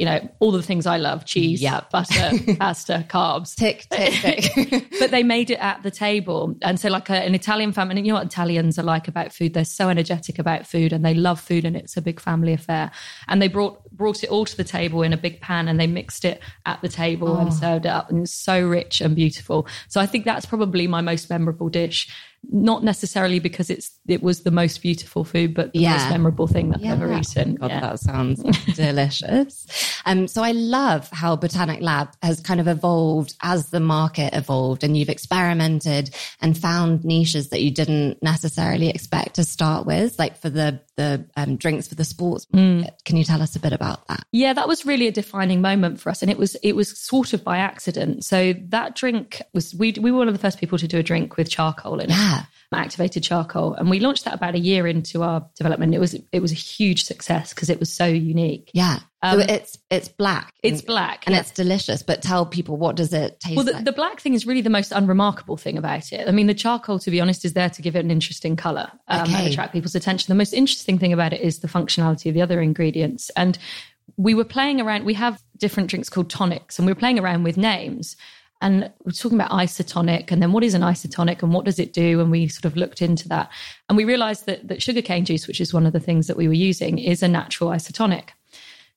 you 0.00 0.06
know 0.06 0.18
all 0.40 0.50
the 0.50 0.62
things 0.62 0.86
I 0.86 0.96
love: 0.96 1.26
cheese, 1.26 1.60
Yeah. 1.60 1.82
butter, 1.92 2.30
pasta, 2.58 3.04
carbs 3.08 3.54
Tick, 3.54 3.86
tick, 3.90 4.14
tick. 4.14 4.86
but 4.98 5.10
they 5.10 5.22
made 5.22 5.50
it 5.50 5.58
at 5.60 5.82
the 5.82 5.90
table. 5.90 6.56
And 6.62 6.80
so, 6.80 6.88
like 6.88 7.10
a, 7.10 7.16
an 7.16 7.34
Italian 7.34 7.72
family, 7.72 7.98
and 7.98 8.06
you 8.06 8.12
know 8.14 8.18
what 8.18 8.26
Italians 8.26 8.78
are 8.78 8.82
like 8.82 9.08
about 9.08 9.34
food? 9.34 9.52
They're 9.52 9.64
so 9.66 9.90
energetic 9.90 10.38
about 10.38 10.66
food 10.66 10.94
and 10.94 11.04
they 11.04 11.12
love 11.12 11.38
food, 11.38 11.66
and 11.66 11.76
it's 11.76 11.98
a 11.98 12.02
big 12.02 12.18
family 12.18 12.54
affair. 12.54 12.90
And 13.28 13.42
they 13.42 13.48
brought 13.48 13.76
brought 13.92 14.24
it 14.24 14.30
all 14.30 14.46
to 14.46 14.56
the 14.56 14.64
table 14.64 15.02
in 15.02 15.12
a 15.12 15.18
big 15.18 15.42
pan, 15.42 15.68
and 15.68 15.78
they 15.78 15.86
mixed 15.86 16.24
it 16.24 16.40
at 16.64 16.80
the 16.80 16.88
table 16.88 17.36
and 17.36 17.48
oh. 17.48 17.52
served 17.52 17.84
it 17.84 17.90
up, 17.90 18.08
and 18.10 18.22
it's 18.22 18.32
so 18.32 18.66
rich 18.66 19.02
and 19.02 19.14
beautiful. 19.14 19.66
So 19.88 20.00
I 20.00 20.06
think 20.06 20.24
that's 20.24 20.46
probably 20.46 20.86
my 20.86 21.02
most 21.02 21.28
memorable 21.28 21.68
dish. 21.68 22.08
Not 22.50 22.82
necessarily 22.82 23.38
because 23.38 23.68
it's 23.68 23.90
it 24.06 24.22
was 24.22 24.44
the 24.44 24.50
most 24.50 24.80
beautiful 24.80 25.24
food, 25.24 25.52
but 25.52 25.72
the 25.74 25.80
Yeah. 25.80 25.98
most 25.98 26.08
memorable 26.08 26.46
thing 26.46 26.70
that 26.70 26.80
I've 26.80 27.02
ever 27.02 27.12
eaten. 27.12 27.56
God, 27.56 27.68
Yeah. 27.70 27.80
that 27.80 28.00
sounds 28.00 28.42
delicious. 28.74 29.66
Um, 30.10 30.26
so 30.26 30.42
I 30.42 30.50
love 30.50 31.08
how 31.12 31.36
Botanic 31.36 31.80
Lab 31.80 32.08
has 32.20 32.40
kind 32.40 32.58
of 32.58 32.66
evolved 32.66 33.36
as 33.42 33.70
the 33.70 33.78
market 33.78 34.34
evolved, 34.34 34.82
and 34.82 34.96
you've 34.96 35.08
experimented 35.08 36.12
and 36.40 36.58
found 36.58 37.04
niches 37.04 37.50
that 37.50 37.62
you 37.62 37.70
didn't 37.70 38.20
necessarily 38.20 38.88
expect 38.88 39.36
to 39.36 39.44
start 39.44 39.86
with, 39.86 40.18
like 40.18 40.36
for 40.36 40.50
the 40.50 40.80
the 41.00 41.24
um, 41.36 41.56
drinks 41.56 41.88
for 41.88 41.94
the 41.94 42.04
sports. 42.04 42.46
Mm. 42.54 42.86
Can 43.04 43.16
you 43.16 43.24
tell 43.24 43.40
us 43.40 43.56
a 43.56 43.60
bit 43.60 43.72
about 43.72 44.06
that? 44.08 44.24
Yeah, 44.32 44.52
that 44.52 44.68
was 44.68 44.84
really 44.84 45.06
a 45.06 45.12
defining 45.12 45.62
moment 45.62 45.98
for 46.00 46.10
us, 46.10 46.20
and 46.22 46.30
it 46.30 46.36
was 46.36 46.56
it 46.56 46.76
was 46.76 46.98
sort 46.98 47.32
of 47.32 47.42
by 47.42 47.56
accident. 47.58 48.24
So 48.24 48.52
that 48.68 48.94
drink 48.94 49.40
was 49.54 49.74
we 49.74 49.92
we 50.00 50.10
were 50.12 50.18
one 50.18 50.28
of 50.28 50.34
the 50.34 50.40
first 50.40 50.58
people 50.58 50.78
to 50.78 50.86
do 50.86 50.98
a 50.98 51.02
drink 51.02 51.36
with 51.36 51.48
charcoal 51.48 52.00
in 52.00 52.10
it, 52.10 52.16
Yeah. 52.16 52.42
activated 52.72 53.22
charcoal, 53.22 53.74
and 53.74 53.88
we 53.90 53.98
launched 54.00 54.24
that 54.26 54.34
about 54.34 54.54
a 54.54 54.58
year 54.58 54.86
into 54.86 55.22
our 55.22 55.46
development. 55.56 55.94
It 55.94 56.00
was 56.00 56.14
it 56.32 56.40
was 56.40 56.52
a 56.52 56.56
huge 56.56 57.04
success 57.04 57.54
because 57.54 57.70
it 57.70 57.80
was 57.80 57.92
so 57.92 58.06
unique. 58.06 58.70
Yeah. 58.74 58.98
so 59.24 59.38
it's 59.38 59.78
it's 59.90 60.08
black. 60.08 60.44
Um, 60.46 60.52
It's 60.62 60.82
black, 60.82 61.24
and 61.26 61.34
yeah. 61.34 61.40
it's 61.40 61.50
delicious. 61.50 62.02
But 62.02 62.22
tell 62.22 62.44
people 62.46 62.76
what 62.76 62.96
does 62.96 63.12
it 63.12 63.40
taste 63.40 63.56
like? 63.56 63.56
Well, 63.56 63.64
the, 63.64 63.72
like? 63.72 63.84
the 63.84 63.92
black 63.92 64.20
thing 64.20 64.34
is 64.34 64.46
really 64.46 64.60
the 64.62 64.70
most 64.70 64.92
unremarkable 64.92 65.56
thing 65.56 65.78
about 65.78 66.12
it. 66.12 66.28
I 66.28 66.32
mean, 66.32 66.46
the 66.46 66.54
charcoal, 66.54 66.98
to 67.00 67.10
be 67.10 67.20
honest, 67.20 67.44
is 67.44 67.52
there 67.54 67.70
to 67.70 67.82
give 67.82 67.96
it 67.96 68.04
an 68.04 68.10
interesting 68.10 68.56
color 68.56 68.90
um, 69.08 69.28
and 69.28 69.48
attract 69.48 69.72
people's 69.72 69.94
attention. 69.94 70.26
The 70.30 70.38
most 70.38 70.52
interesting 70.52 70.89
thing 70.98 71.12
about 71.12 71.32
it 71.32 71.40
is 71.40 71.58
the 71.60 71.68
functionality 71.68 72.26
of 72.28 72.34
the 72.34 72.42
other 72.42 72.60
ingredients. 72.60 73.30
And 73.36 73.58
we 74.16 74.34
were 74.34 74.44
playing 74.44 74.80
around, 74.80 75.04
we 75.04 75.14
have 75.14 75.42
different 75.56 75.90
drinks 75.90 76.08
called 76.08 76.30
tonics, 76.30 76.78
and 76.78 76.86
we 76.86 76.92
were 76.92 76.98
playing 76.98 77.18
around 77.18 77.42
with 77.44 77.56
names. 77.56 78.16
And 78.62 78.90
we're 79.04 79.12
talking 79.12 79.40
about 79.40 79.52
isotonic, 79.52 80.30
and 80.30 80.42
then 80.42 80.52
what 80.52 80.62
is 80.62 80.74
an 80.74 80.82
isotonic 80.82 81.42
and 81.42 81.54
what 81.54 81.64
does 81.64 81.78
it 81.78 81.94
do? 81.94 82.20
And 82.20 82.30
we 82.30 82.46
sort 82.46 82.66
of 82.66 82.76
looked 82.76 83.00
into 83.00 83.26
that. 83.28 83.48
And 83.88 83.96
we 83.96 84.04
realized 84.04 84.44
that, 84.44 84.68
that 84.68 84.82
sugarcane 84.82 85.24
juice, 85.24 85.46
which 85.46 85.62
is 85.62 85.72
one 85.72 85.86
of 85.86 85.94
the 85.94 86.00
things 86.00 86.26
that 86.26 86.36
we 86.36 86.46
were 86.46 86.52
using, 86.52 86.98
is 86.98 87.22
a 87.22 87.28
natural 87.28 87.70
isotonic. 87.70 88.28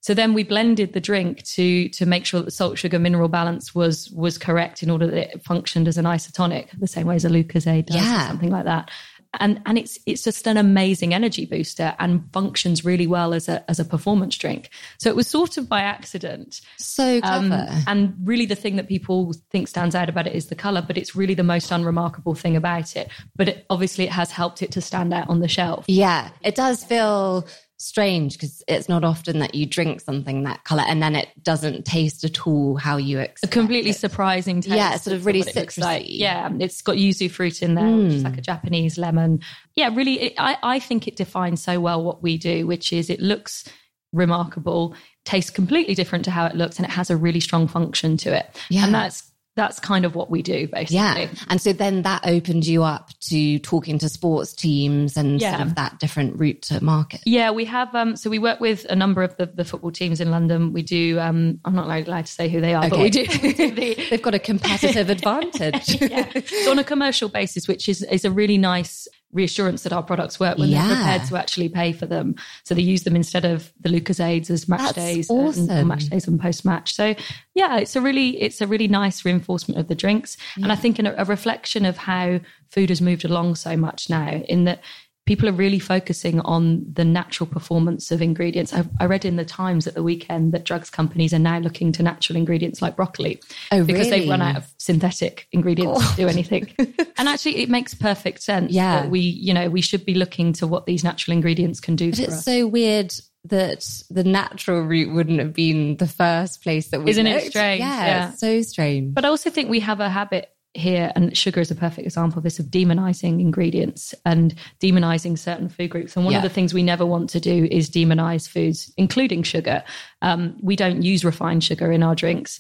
So 0.02 0.14
then 0.14 0.34
we 0.34 0.44
blended 0.44 0.92
the 0.92 1.00
drink 1.00 1.44
to 1.44 1.88
to 1.88 2.06
make 2.06 2.26
sure 2.26 2.42
that 2.42 2.46
the 2.46 2.52
salt 2.52 2.78
sugar 2.78 3.00
mineral 3.00 3.30
balance 3.30 3.74
was 3.74 4.12
was 4.12 4.38
correct 4.38 4.84
in 4.84 4.90
order 4.90 5.08
that 5.08 5.36
it 5.36 5.46
functioned 5.46 5.88
as 5.88 5.98
an 5.98 6.04
isotonic, 6.04 6.78
the 6.78 6.88
same 6.88 7.08
way 7.08 7.16
as 7.16 7.24
a 7.24 7.30
Lucozade 7.30 7.86
does, 7.86 7.96
Yeah. 7.96 8.26
or 8.26 8.28
something 8.28 8.52
like 8.52 8.66
that. 8.66 8.92
And 9.40 9.62
and 9.66 9.78
it's 9.78 9.98
it's 10.06 10.24
just 10.24 10.48
an 10.48 10.58
amazing 10.58 11.14
energy 11.14 11.46
booster 11.46 11.96
and 12.00 12.24
functions 12.32 12.86
really 12.86 13.08
well 13.08 13.34
as 13.34 13.50
a 13.50 13.70
as 13.70 13.80
a 13.80 13.86
performance 13.86 14.38
drink. 14.38 14.70
So 15.00 15.10
it 15.10 15.16
was 15.16 15.28
sort 15.28 15.58
of 15.58 15.68
by 15.68 15.82
accident. 15.82 16.62
so 16.78 17.20
Um, 17.24 17.84
and 17.88 18.16
really, 18.24 18.46
the 18.46 18.56
thing 18.56 18.76
that 18.76 18.88
people 18.88 19.34
think 19.50 19.68
stands 19.68 19.96
out 19.96 20.10
about 20.10 20.28
it 20.28 20.36
is 20.36 20.48
the 20.48 20.56
color, 20.56 20.84
but 20.86 20.98
it's 20.98 21.16
really 21.16 21.34
the 21.34 21.44
most 21.44 21.72
unremarkable 21.72 22.36
thing 22.36 22.56
about 22.56 22.96
it. 22.96 23.10
But 23.36 23.50
it, 23.50 23.66
obviously, 23.70 24.06
it 24.06 24.12
has 24.12 24.32
helped 24.32 24.62
it 24.62 24.72
to 24.74 24.82
stand 24.82 25.14
out 25.14 25.30
on 25.30 25.40
the 25.40 25.48
shelf. 25.48 25.86
Yeah, 25.88 26.30
it 26.44 26.56
does 26.56 26.84
feel 26.84 27.48
strange 27.84 28.34
because 28.34 28.64
it's 28.68 28.88
not 28.88 29.04
often 29.04 29.40
that 29.40 29.54
you 29.54 29.66
drink 29.66 30.00
something 30.00 30.44
that 30.44 30.64
color 30.64 30.84
and 30.88 31.02
then 31.02 31.16
it 31.16 31.28
doesn't 31.44 31.86
taste 31.86 32.24
at 32.24 32.48
all 32.48 32.78
how 32.78 32.98
you 32.98 33.20
a 33.20 33.24
expect. 33.24 33.52
completely 33.52 33.92
it. 33.92 33.98
surprising 33.98 34.62
taste. 34.62 34.76
Yeah, 34.76 34.96
it's 34.96 35.04
sort 35.04 35.16
of 35.16 35.26
really 35.26 35.42
it 35.42 35.56
looks 35.56 35.78
like. 35.78 36.04
citrusy. 36.04 36.20
Yeah, 36.20 36.50
it's 36.60 36.82
got 36.82 36.96
yuzu 36.96 37.30
fruit 37.30 37.62
in 37.62 37.76
there, 37.76 37.86
which 37.86 38.14
is 38.14 38.24
like 38.24 38.34
a 38.34 38.38
hmm. 38.38 38.42
Japanese 38.42 38.98
lemon. 38.98 39.42
Yeah, 39.76 39.90
really, 39.94 40.22
it, 40.22 40.34
I, 40.38 40.58
I 40.64 40.80
think 40.80 41.08
it 41.08 41.16
defines 41.16 41.62
so 41.62 41.80
well 41.80 42.04
what 42.04 42.24
we 42.24 42.38
do, 42.38 42.66
which 42.66 42.94
is 42.94 43.10
it 43.10 43.20
looks 43.20 43.66
remarkable, 44.14 44.96
tastes 45.26 45.52
completely 45.52 45.96
different 45.96 46.24
to 46.26 46.32
how 46.32 46.46
it 46.46 46.56
looks, 46.56 46.78
and 46.78 46.86
it 46.86 46.92
has 46.92 47.10
a 47.10 47.18
really 47.18 47.42
strong 47.42 47.68
function 47.68 48.16
to 48.18 48.34
it. 48.34 48.50
Yeah. 48.70 48.86
And 48.86 48.94
that's 48.96 49.30
that's 49.56 49.80
kind 49.80 50.04
of 50.04 50.16
what 50.16 50.32
we 50.32 50.42
do, 50.42 50.68
basically. 50.68 50.96
Yeah. 50.96 51.28
And 51.48 51.62
so 51.62 51.74
then 51.74 52.02
that 52.02 52.26
opened 52.26 52.66
you 52.66 52.84
up 52.84 53.12
to 53.30 53.60
talking 53.60 54.00
to 54.00 54.10
sports 54.10 54.52
teams 54.54 55.16
and 55.16 55.40
Yeah. 55.40 55.58
sort 55.58 55.68
of 55.68 55.76
that 55.76 56.00
different 56.00 56.40
route 56.40 56.62
to 56.64 56.84
market. 56.84 57.22
Yeah, 57.26 57.52
we 57.52 57.66
have. 57.66 57.94
Um, 57.94 58.16
so 58.16 58.30
we 58.30 58.40
work 58.40 58.60
with 58.60 58.86
a 58.90 58.96
number 58.96 59.22
of 59.22 59.38
the, 59.38 59.46
the 59.46 59.64
football 59.64 59.92
teams 59.92 60.20
in 60.20 60.32
London. 60.32 60.74
We 60.74 60.82
do. 60.82 61.20
Um, 61.20 61.60
I'm 61.66 61.76
not 61.76 61.86
allowed 61.86 62.26
to 62.26 62.32
say 62.32 62.50
who 62.50 62.62
they 62.62 62.74
are, 62.74 62.90
but 62.90 62.94
Okay. 62.94 63.04
we 63.04 63.10
do. 63.12 63.26
We 63.44 63.54
do 63.54 63.72
the, 63.72 64.08
They've 64.10 64.22
got 64.22 64.34
a 64.34 64.40
competitive 64.40 65.10
advantage. 65.12 66.02
yeah. 66.02 66.30
So 66.64 66.72
on 66.72 66.80
a 66.80 66.84
commercial 66.84 67.30
basis, 67.30 67.68
which 67.68 67.88
is 67.88 68.02
is 68.04 68.26
a 68.26 68.32
really 68.32 68.58
nice 68.58 69.08
reassurance 69.34 69.84
that 69.84 69.92
our 69.94 70.04
products 70.04 70.40
work 70.40 70.58
when 70.58 70.70
Yeah. 70.70 70.88
they're 70.88 70.96
prepared 70.96 71.28
to 71.30 71.38
actually 71.38 71.70
pay 71.70 71.92
for 71.92 72.06
them. 72.06 72.36
So 72.64 72.76
they 72.76 72.82
use 72.82 73.04
them 73.04 73.16
instead 73.16 73.46
of 73.46 73.74
the 73.82 73.90
Lucozades 73.90 74.50
as 74.50 74.70
match 74.70 74.80
That's 74.82 74.94
days 74.94 75.30
and, 75.30 75.40
awesome. 75.40 75.70
or 75.72 75.86
match 75.86 76.06
days 76.10 76.28
and 76.28 76.40
post 76.40 76.64
match. 76.64 76.94
So 76.94 77.16
yeah, 77.56 77.78
it's 77.78 77.96
a 77.96 78.02
really 78.02 78.42
it's 78.42 78.62
a 78.62 78.68
really 78.68 78.88
nice 78.88 79.26
reinforcement 79.26 79.80
of 79.80 79.88
the 79.88 79.96
drinks, 79.96 80.38
and 80.56 80.72
I 80.72 80.76
think 80.76 81.00
in 81.00 81.06
a, 81.08 81.14
a 81.18 81.26
reflection 81.26 81.86
of 81.86 81.98
how 81.98 82.40
food 82.70 82.90
has 82.90 83.02
moved 83.02 83.24
along 83.26 83.56
so 83.56 83.78
much 83.78 84.10
now. 84.10 84.30
In 84.30 84.64
that 84.64 84.80
people 85.26 85.48
are 85.48 85.54
really 85.54 85.80
focusing 85.80 86.40
on 86.42 86.84
the 86.92 87.06
natural 87.06 87.48
performance 87.48 88.12
of 88.12 88.22
ingredients. 88.22 88.74
I, 88.74 88.84
I 89.00 89.06
read 89.06 89.24
in 89.24 89.38
the 89.38 89.46
Times 89.46 89.88
at 89.88 89.94
the 89.94 90.04
weekend 90.04 90.52
that 90.52 90.66
drugs 90.66 90.90
companies 90.90 91.34
are 91.34 91.40
now 91.40 91.60
looking 91.60 91.92
to 91.94 92.04
natural 92.04 92.36
ingredients 92.38 92.82
like 92.82 92.96
broccoli 92.96 93.40
Oh, 93.72 93.84
because 93.86 94.10
they've 94.10 94.30
run 94.30 94.42
out 94.42 94.58
of 94.58 94.68
synthetic 94.78 95.48
ingredients 95.52 96.10
to 96.12 96.16
do 96.18 96.28
anything. 96.28 96.74
and 97.18 97.30
actually, 97.30 97.58
it 97.58 97.70
makes 97.70 97.94
perfect 97.94 98.42
sense. 98.44 98.72
Yeah. 98.74 99.02
that 99.04 99.10
we 99.10 99.20
you 99.20 99.54
know 99.54 99.70
we 99.70 99.82
should 99.82 100.06
be 100.06 100.14
looking 100.16 100.54
to 100.54 100.68
what 100.68 100.86
these 100.86 101.04
natural 101.04 101.34
ingredients 101.36 101.80
can 101.80 101.96
do 101.96 102.10
But 102.12 102.20
it's 102.20 102.34
us. 102.34 102.46
so 102.46 102.68
weird 102.68 103.14
that 103.46 103.86
the 104.10 104.24
natural 104.24 104.82
route 104.82 105.14
wouldn't 105.14 105.40
have 105.40 105.54
been 105.54 105.98
the 105.98 106.08
first 106.08 106.64
place 106.64 106.90
that 106.90 107.02
we 107.02 107.12
Isn't 107.12 107.28
it 107.28 107.50
strange? 107.50 107.80
Yeah, 107.80 108.06
Yeah. 108.06 108.30
it's 108.32 108.40
so 108.40 108.62
strange. 108.62 109.14
But 109.14 109.26
I 109.26 109.30
also 109.30 109.50
think 109.50 109.70
we 109.70 109.82
have 109.82 110.00
a 110.00 110.10
habit 110.10 110.50
here, 110.74 111.12
and 111.16 111.38
sugar 111.38 111.62
is 111.62 111.70
a 111.70 111.76
perfect 111.76 112.06
example 112.06 112.40
of 112.40 112.44
this 112.44 112.60
of 112.60 112.68
demonizing 112.68 113.40
ingredients 113.40 114.16
and 114.26 114.56
demonizing 114.82 115.38
certain 115.38 115.70
food 115.70 115.92
groups. 115.92 116.16
And 116.16 116.26
one 116.26 116.32
Yeah. 116.32 116.40
of 116.40 116.44
the 116.44 116.50
things 116.50 116.74
we 116.74 116.82
never 116.84 117.06
want 117.06 117.30
to 117.32 117.40
do 117.40 117.68
is 117.70 117.90
demonize 117.90 118.48
foods, 118.50 118.92
including 118.98 119.44
sugar. 119.44 119.84
Um, 120.22 120.58
we 120.62 120.76
don't 120.76 121.04
use 121.04 121.24
refined 121.24 121.64
sugar 121.64 121.92
in 121.92 122.02
our 122.02 122.16
drinks, 122.16 122.60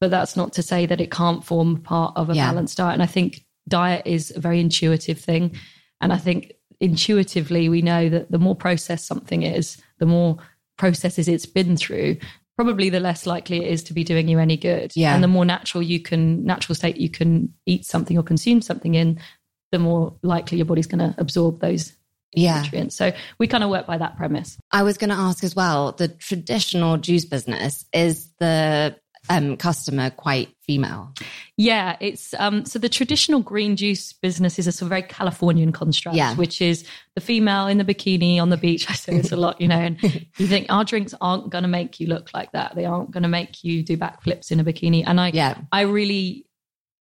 but 0.00 0.10
that's 0.10 0.36
not 0.36 0.52
to 0.54 0.62
say 0.62 0.86
that 0.86 1.00
it 1.00 1.10
can't 1.10 1.44
form 1.44 1.76
part 1.82 2.14
of 2.16 2.30
a 2.30 2.34
Yeah. 2.34 2.50
balanced 2.50 2.78
diet. 2.78 2.94
And 2.94 3.02
I 3.02 3.06
think 3.06 3.44
diet 3.68 4.06
is 4.06 4.32
a 4.34 4.40
very 4.40 4.58
intuitive 4.58 5.18
thing. 5.18 5.52
And 6.00 6.12
I 6.12 6.16
think 6.16 6.52
intuitively 6.80 7.68
we 7.68 7.82
know 7.82 8.08
that 8.08 8.30
the 8.30 8.38
more 8.38 8.56
processed 8.56 9.06
something 9.06 9.42
is, 9.42 9.76
the 9.98 10.06
more 10.06 10.38
processes 10.78 11.28
it's 11.28 11.46
been 11.46 11.76
through, 11.76 12.16
probably 12.56 12.90
the 12.90 13.00
less 13.00 13.26
likely 13.26 13.64
it 13.64 13.68
is 13.72 13.82
to 13.84 13.94
be 13.94 14.04
doing 14.04 14.28
you 14.28 14.38
any 14.38 14.56
good. 14.56 14.92
Yeah. 14.94 15.14
And 15.14 15.22
the 15.22 15.28
more 15.28 15.44
natural 15.44 15.82
you 15.82 16.00
can, 16.00 16.44
natural 16.44 16.74
state 16.74 16.96
you 16.96 17.08
can 17.08 17.52
eat 17.66 17.84
something 17.84 18.18
or 18.18 18.22
consume 18.22 18.60
something 18.62 18.94
in, 18.94 19.20
the 19.70 19.78
more 19.78 20.14
likely 20.22 20.58
your 20.58 20.66
body's 20.66 20.86
going 20.86 20.98
to 20.98 21.14
absorb 21.18 21.60
those 21.60 21.92
Yeah. 22.34 22.62
nutrients. 22.62 22.94
So 22.96 23.12
we 23.38 23.46
kind 23.46 23.64
of 23.64 23.70
work 23.70 23.86
by 23.86 23.98
that 23.98 24.16
premise. 24.16 24.58
I 24.70 24.82
was 24.82 24.98
going 24.98 25.10
to 25.10 25.16
ask 25.16 25.42
as 25.44 25.56
well 25.56 25.92
the 25.92 26.08
traditional 26.08 26.98
juice 26.98 27.24
business, 27.24 27.84
is 27.92 28.28
the 28.38 28.96
um, 29.30 29.56
customer 29.56 30.10
quite 30.10 30.50
female? 30.66 31.14
Yeah, 31.58 31.96
it's 32.00 32.32
um 32.38 32.64
so 32.64 32.78
the 32.78 32.88
traditional 32.88 33.40
green 33.40 33.76
juice 33.76 34.14
business 34.14 34.58
is 34.58 34.66
a 34.66 34.72
sort 34.72 34.86
of 34.86 34.88
very 34.88 35.02
Californian 35.02 35.70
construct, 35.70 36.16
Yeah. 36.16 36.34
which 36.34 36.62
is 36.62 36.84
the 37.14 37.20
female 37.20 37.66
in 37.66 37.76
the 37.78 37.84
bikini 37.84 38.40
on 38.40 38.48
the 38.48 38.56
beach. 38.56 38.86
I 38.90 38.94
say 38.94 39.16
this 39.16 39.32
a 39.32 39.36
lot, 39.36 39.60
you 39.60 39.68
know, 39.68 39.78
and 39.78 40.02
you 40.02 40.46
think 40.46 40.66
our 40.70 40.84
drinks 40.84 41.14
aren't 41.20 41.50
going 41.50 41.62
to 41.62 41.68
make 41.68 42.00
you 42.00 42.06
look 42.06 42.30
like 42.32 42.52
that. 42.52 42.74
They 42.74 42.86
aren't 42.86 43.10
going 43.10 43.22
to 43.24 43.28
make 43.28 43.62
you 43.62 43.82
do 43.82 43.96
backflips 43.98 44.50
in 44.50 44.60
a 44.60 44.64
bikini. 44.64 45.04
And 45.06 45.20
I, 45.20 45.28
Yeah. 45.28 45.58
I 45.70 45.82
really, 45.82 46.46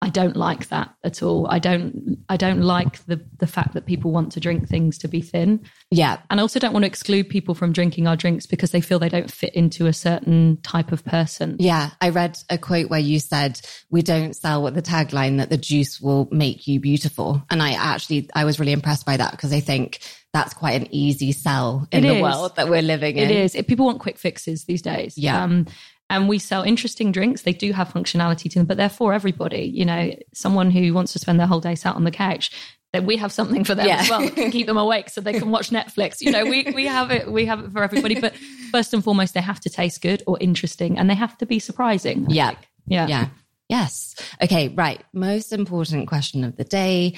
I 0.04 0.10
don't 0.10 0.36
like 0.36 0.68
that 0.68 0.94
at 1.02 1.22
all. 1.22 1.46
I 1.48 1.58
don't, 1.58 2.18
I 2.28 2.36
don't 2.36 2.60
like 2.60 3.04
the 3.06 3.24
the 3.38 3.46
fact 3.46 3.74
that 3.74 3.86
people 3.86 4.10
want 4.12 4.32
to 4.32 4.40
drink 4.40 4.68
things 4.68 4.98
to 4.98 5.08
be 5.08 5.20
thin. 5.20 5.64
Yeah. 5.90 6.18
And 6.30 6.38
I 6.38 6.42
also 6.42 6.58
don't 6.58 6.72
want 6.72 6.84
to 6.84 6.86
exclude 6.88 7.28
people 7.28 7.54
from 7.54 7.72
drinking 7.72 8.06
our 8.06 8.16
drinks 8.16 8.46
because 8.46 8.70
they 8.70 8.80
feel 8.80 8.98
they 8.98 9.08
don't 9.08 9.30
fit 9.30 9.54
into 9.54 9.86
a 9.86 9.92
certain 9.92 10.58
type 10.62 10.92
of 10.92 11.04
person. 11.04 11.56
Yeah. 11.58 11.90
I 12.00 12.10
read 12.10 12.36
a 12.50 12.58
quote 12.58 12.90
where 12.90 13.00
you 13.00 13.18
said, 13.18 13.60
we 13.90 14.02
don't 14.02 14.34
sell 14.34 14.62
with 14.62 14.74
the 14.74 14.82
tagline 14.82 15.38
that 15.38 15.50
the 15.50 15.56
juice 15.56 16.00
will 16.00 16.28
make 16.30 16.66
you 16.66 16.80
beautiful. 16.80 17.42
And 17.50 17.62
I 17.62 17.72
actually, 17.72 18.28
I 18.34 18.44
was 18.44 18.60
really 18.60 18.72
impressed 18.72 19.06
by 19.06 19.16
that 19.16 19.30
because 19.30 19.52
I 19.52 19.60
think 19.60 20.00
that's 20.32 20.52
quite 20.52 20.80
an 20.80 20.88
easy 20.92 21.32
sell 21.32 21.86
in 21.92 22.04
It 22.04 22.08
the 22.08 22.16
is. 22.16 22.22
world 22.22 22.56
that 22.56 22.68
we're 22.68 22.82
living 22.82 23.16
in. 23.16 23.30
It 23.30 23.36
is. 23.36 23.54
It, 23.54 23.68
people 23.68 23.86
want 23.86 24.00
quick 24.00 24.18
fixes 24.18 24.64
these 24.64 24.82
days. 24.82 25.16
Yeah. 25.16 25.42
Um, 25.42 25.66
and 26.10 26.28
we 26.28 26.38
sell 26.38 26.62
interesting 26.62 27.12
drinks. 27.12 27.42
They 27.42 27.52
do 27.52 27.72
have 27.72 27.88
functionality 27.92 28.50
to 28.50 28.58
them, 28.58 28.66
but 28.66 28.76
they're 28.76 28.88
for 28.88 29.12
everybody. 29.12 29.62
You 29.62 29.84
know, 29.84 30.12
someone 30.34 30.70
who 30.70 30.92
wants 30.94 31.12
to 31.14 31.18
spend 31.18 31.40
their 31.40 31.46
whole 31.46 31.60
day 31.60 31.74
sat 31.74 31.96
on 31.96 32.04
the 32.04 32.10
couch, 32.10 32.50
then 32.92 33.06
we 33.06 33.16
have 33.16 33.32
something 33.32 33.64
for 33.64 33.74
them 33.74 33.86
Yeah. 33.88 34.00
as 34.00 34.10
well 34.10 34.20
that 34.20 34.34
can 34.36 34.50
keep 34.52 34.66
them 34.66 34.76
awake 34.76 35.08
so 35.10 35.20
they 35.20 35.32
can 35.32 35.50
watch 35.50 35.70
Netflix. 35.70 36.20
You 36.20 36.30
know, 36.30 36.44
we, 36.44 36.64
we 36.74 36.86
have 36.86 37.10
it, 37.10 37.30
we 37.30 37.46
have 37.46 37.60
it 37.64 37.72
for 37.72 37.82
everybody. 37.82 38.20
But 38.20 38.36
first 38.70 38.94
and 38.94 39.02
foremost, 39.02 39.34
they 39.34 39.40
have 39.40 39.58
to 39.60 39.70
taste 39.70 40.00
good 40.02 40.22
or 40.26 40.38
interesting 40.40 40.98
and 40.98 41.10
they 41.10 41.14
have 41.14 41.36
to 41.38 41.46
be 41.46 41.58
surprising. 41.58 42.26
I 42.30 42.32
Yeah. 42.34 42.48
think. 42.50 42.58
Yeah. 42.86 43.06
Yeah. 43.08 43.28
Yes. 43.68 44.14
Okay. 44.42 44.68
Right. 44.68 45.02
Most 45.14 45.52
important 45.52 46.06
question 46.06 46.44
of 46.44 46.56
the 46.56 46.64
day. 46.64 47.16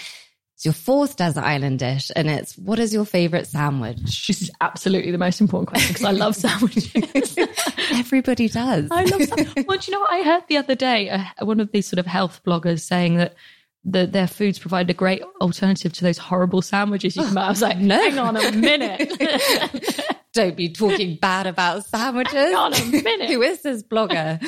It's 0.57 0.65
your 0.65 0.73
fourth 0.73 1.17
desert 1.17 1.45
island 1.45 1.81
dish, 1.81 2.11
and 2.17 2.31
it's 2.31 2.57
what 2.57 2.79
is 2.79 2.95
your 2.95 3.05
favorite 3.05 3.47
sandwich? 3.47 4.27
This 4.27 4.41
is 4.41 4.51
absolutely 4.63 5.11
the 5.11 5.19
most 5.19 5.39
important 5.43 5.69
question 5.69 5.93
because 5.93 6.07
I 6.07 6.13
love 6.13 6.35
sandwiches. 6.37 7.37
Everybody 7.93 8.49
does. 8.49 8.89
I 8.91 9.05
love 9.05 9.23
sandwiches. 9.23 9.65
Well, 9.69 9.77
do 9.77 9.85
you 9.87 9.93
know 9.93 10.01
what 10.01 10.13
I 10.13 10.23
heard 10.23 10.45
the 10.49 10.57
other 10.57 10.75
day? 10.75 11.11
Uh, 11.11 11.25
one 11.45 11.61
of 11.61 11.73
these 11.73 11.87
sort 11.87 11.99
of 11.99 12.07
health 12.07 12.41
bloggers 12.43 12.81
saying 12.81 13.17
that 13.19 13.35
the, 13.85 14.07
their 14.07 14.27
foods 14.27 14.59
provide 14.59 14.89
a 14.89 14.95
great 14.95 15.23
alternative 15.43 15.93
to 15.93 16.05
those 16.05 16.17
horrible 16.17 16.63
sandwiches 16.63 17.17
you 17.17 17.25
can 17.25 17.35
buy. 17.35 17.43
I 17.43 17.49
was 17.51 17.61
like, 17.61 17.77
no. 17.77 17.99
hang 17.99 18.19
on 18.19 18.39
a 18.39 18.53
minute. 18.53 19.13
Don't 20.33 20.57
be 20.57 20.71
talking 20.71 21.17
bad 21.21 21.47
about 21.47 21.85
sandwiches. 21.85 22.33
hang 22.33 22.55
on 22.55 22.73
a 22.73 22.85
minute. 23.03 23.29
Who 23.29 23.43
is 23.43 23.61
this 23.61 23.83
blogger? 23.83 24.41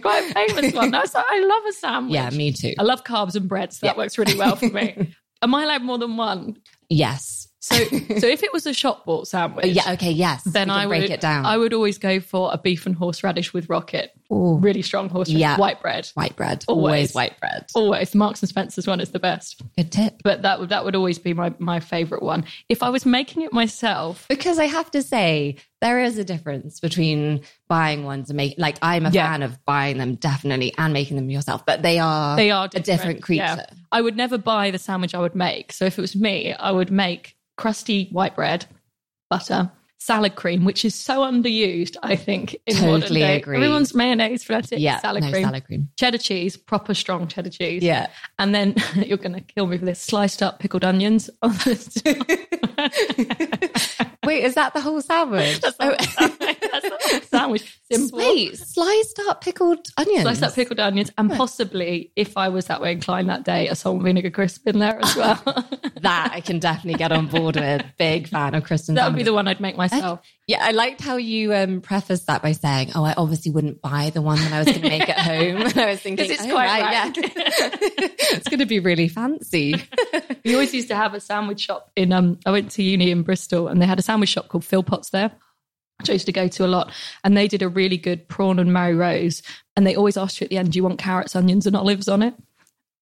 Quite 0.00 0.30
a 0.30 0.32
famous 0.32 0.74
one. 0.74 0.90
No, 0.90 1.04
so 1.04 1.22
I 1.26 1.40
love 1.44 1.62
a 1.68 1.72
sandwich. 1.74 2.14
yeah, 2.14 2.30
me 2.30 2.52
too. 2.52 2.72
I 2.78 2.84
love 2.84 3.04
carbs 3.04 3.34
and 3.34 3.46
bread, 3.48 3.74
so 3.74 3.86
that 3.86 3.98
works 3.98 4.16
really 4.16 4.36
well 4.36 4.56
for 4.56 4.70
me. 4.70 5.14
Am 5.42 5.54
I 5.54 5.64
allowed 5.64 5.82
more 5.82 5.98
than 5.98 6.16
one? 6.16 6.56
Yes. 6.88 7.48
So, 7.60 7.76
so 7.84 8.26
if 8.26 8.42
it 8.42 8.52
was 8.52 8.66
a 8.66 8.72
shop 8.74 9.04
bought 9.06 9.28
sandwich, 9.28 9.66
Yeah. 9.66 9.92
Okay. 9.92 10.10
Yes. 10.10 10.42
then 10.44 10.68
I 10.68 10.86
break 10.86 11.02
would 11.02 11.10
it 11.10 11.20
down. 11.20 11.46
I 11.46 11.56
would 11.56 11.72
always 11.72 11.96
go 11.98 12.18
for 12.20 12.50
a 12.52 12.58
beef 12.58 12.86
and 12.86 12.94
horseradish 12.96 13.52
with 13.54 13.68
rocket. 13.68 14.12
Ooh. 14.32 14.56
Really 14.58 14.82
strong 14.82 15.08
horseradish, 15.08 15.40
Yeah. 15.40 15.56
white 15.56 15.80
bread. 15.80 16.08
white 16.14 16.34
bread. 16.36 16.64
Always. 16.68 16.82
Always 16.84 17.14
white 17.14 17.38
bread. 17.40 17.66
Always, 17.74 18.14
Marks 18.14 18.40
and 18.42 18.48
Spencer's 18.48 18.86
one 18.86 19.00
is 19.00 19.10
the 19.10 19.20
best. 19.20 19.62
Good 19.76 19.92
tip. 19.92 20.22
but 20.24 20.42
that 20.42 20.58
would 20.60 20.70
that 20.70 20.84
would 20.84 20.96
always 20.96 21.18
be 21.18 21.34
my 21.34 21.54
my 21.58 21.78
favorite 21.80 22.22
one. 22.22 22.44
If 22.68 22.82
I 22.82 22.90
was 22.90 23.06
making 23.06 23.42
it 23.42 23.52
myself, 23.52 24.26
Because 24.28 24.58
I 24.58 24.66
have 24.66 24.90
to 24.92 25.02
say, 25.02 25.56
there 25.82 26.00
is 26.00 26.16
a 26.16 26.24
difference 26.24 26.78
between 26.80 27.42
buying 27.68 28.04
ones 28.04 28.30
and 28.30 28.36
make 28.36 28.54
like 28.56 28.78
I'm 28.80 29.04
a 29.04 29.10
Yeah. 29.10 29.30
fan 29.30 29.42
of 29.42 29.62
buying 29.66 29.98
them 29.98 30.14
definitely 30.14 30.72
and 30.78 30.92
making 30.92 31.16
them 31.16 31.28
yourself, 31.28 31.66
but 31.66 31.82
they 31.82 31.98
are 31.98 32.36
they 32.36 32.50
are 32.52 32.68
a 32.74 32.80
different 32.80 33.18
yeah. 33.18 33.20
creature. 33.56 33.66
I 33.90 34.00
would 34.00 34.16
never 34.16 34.38
buy 34.38 34.70
the 34.70 34.78
sandwich 34.78 35.14
I 35.14 35.18
would 35.18 35.34
make. 35.34 35.72
So 35.72 35.84
if 35.84 35.98
it 35.98 36.00
was 36.00 36.14
me, 36.16 36.54
I 36.54 36.70
would 36.70 36.90
make 36.90 37.36
crusty 37.58 38.08
white 38.12 38.36
bread, 38.36 38.64
butter, 39.28 39.70
salad 40.02 40.34
cream, 40.34 40.64
which 40.64 40.84
is 40.84 40.94
so 40.94 41.20
underused. 41.20 41.96
I 42.02 42.16
think 42.16 42.56
in 42.66 42.76
modern 42.76 43.02
Totally 43.02 43.20
day. 43.20 43.36
agree. 43.36 43.56
Everyone's 43.56 43.94
mayonnaise 43.94 44.42
fanatic. 44.42 44.80
Yeah, 44.80 45.00
salad 45.00 45.22
no, 45.22 45.30
cream, 45.30 45.44
salad 45.44 45.64
cream. 45.64 45.88
cheddar 45.98 46.18
cheese, 46.18 46.56
proper 46.56 46.94
strong 46.94 47.28
cheddar 47.28 47.50
cheese. 47.50 47.82
Yeah. 47.82 48.08
and 48.38 48.54
then 48.54 48.74
you're 48.94 49.18
going 49.18 49.34
to 49.34 49.40
kill 49.40 49.66
me 49.66 49.78
for 49.78 49.84
this. 49.84 50.00
Sliced 50.00 50.42
up 50.42 50.58
pickled 50.58 50.84
onions. 50.84 51.30
on 51.42 51.52
Wait, 54.24 54.44
is 54.44 54.54
that 54.54 54.72
the 54.72 54.80
whole 54.80 55.00
sandwich? 55.00 55.60
That's 55.60 55.76
the 55.76 55.84
whole 55.84 55.96
oh. 55.98 56.04
sandwich. 56.04 56.58
That's 56.60 57.28
sandwich. 57.28 57.80
Simple. 57.90 58.18
Wait, 58.18 58.56
sliced 58.56 59.20
up 59.28 59.42
pickled 59.42 59.86
onions. 59.96 60.22
Sliced 60.22 60.42
up 60.42 60.54
pickled 60.54 60.80
onions, 60.80 61.10
and 61.18 61.30
possibly, 61.30 62.12
if 62.16 62.36
I 62.36 62.48
was 62.48 62.66
that 62.66 62.80
way 62.80 62.92
inclined 62.92 63.28
that 63.28 63.44
day, 63.44 63.68
a 63.68 63.74
salt 63.74 63.96
and 63.96 64.04
vinegar 64.04 64.30
crisp 64.30 64.66
in 64.66 64.78
there 64.78 64.98
as 65.02 65.16
well. 65.16 65.42
that 66.00 66.30
I 66.32 66.40
can 66.40 66.58
definitely 66.58 66.98
get 66.98 67.12
on 67.12 67.26
board 67.26 67.56
with. 67.56 67.82
Big 67.98 68.28
fan 68.28 68.54
of 68.54 68.64
Kristen. 68.64 68.94
that 68.94 69.08
would 69.08 69.16
be 69.16 69.22
the 69.22 69.32
one 69.32 69.48
I'd 69.48 69.60
make 69.60 69.76
myself. 69.76 69.91
Yeah, 70.46 70.58
I 70.60 70.72
liked 70.72 71.00
how 71.00 71.16
you 71.16 71.54
um, 71.54 71.80
prefaced 71.80 72.26
that 72.26 72.42
by 72.42 72.52
saying, 72.52 72.92
"Oh, 72.94 73.04
I 73.04 73.14
obviously 73.16 73.52
wouldn't 73.52 73.80
buy 73.80 74.10
the 74.10 74.22
one 74.22 74.38
that 74.38 74.52
I 74.52 74.58
was 74.58 74.68
going 74.68 74.82
to 74.82 74.88
make 74.88 75.08
at 75.08 75.18
home." 75.18 75.62
And 75.72 75.78
I 75.78 75.90
was 75.90 76.00
thinking, 76.00 76.30
it's 76.30 76.42
oh, 76.42 76.50
quite 76.50 76.66
right, 76.66 76.92
yeah, 76.92 77.12
it's 77.16 78.48
going 78.48 78.60
to 78.60 78.66
be 78.66 78.80
really 78.80 79.08
fancy. 79.08 79.74
We 80.44 80.54
always 80.54 80.74
used 80.74 80.88
to 80.88 80.96
have 80.96 81.14
a 81.14 81.20
sandwich 81.20 81.60
shop 81.60 81.92
in. 81.94 82.12
Um, 82.12 82.36
I 82.44 82.50
went 82.50 82.72
to 82.72 82.82
uni 82.82 83.12
in 83.12 83.22
Bristol, 83.22 83.68
and 83.68 83.80
they 83.80 83.86
had 83.86 84.00
a 84.00 84.02
sandwich 84.02 84.30
shop 84.30 84.48
called 84.48 84.64
Philpotts 84.64 85.10
there. 85.10 85.30
I 86.00 86.02
chose 86.02 86.24
to 86.24 86.32
go 86.32 86.48
to 86.48 86.64
a 86.64 86.66
lot, 86.66 86.90
and 87.22 87.36
they 87.36 87.46
did 87.46 87.62
a 87.62 87.68
really 87.68 87.96
good 87.96 88.26
prawn 88.26 88.58
and 88.58 88.72
Mary 88.72 88.96
Rose. 88.96 89.42
And 89.76 89.86
they 89.86 89.94
always 89.94 90.16
asked 90.16 90.40
you 90.40 90.46
at 90.46 90.50
the 90.50 90.58
end, 90.58 90.72
"Do 90.72 90.78
you 90.78 90.82
want 90.82 90.98
carrots, 90.98 91.36
onions, 91.36 91.66
and 91.66 91.76
olives 91.76 92.08
on 92.08 92.22
it?" 92.22 92.34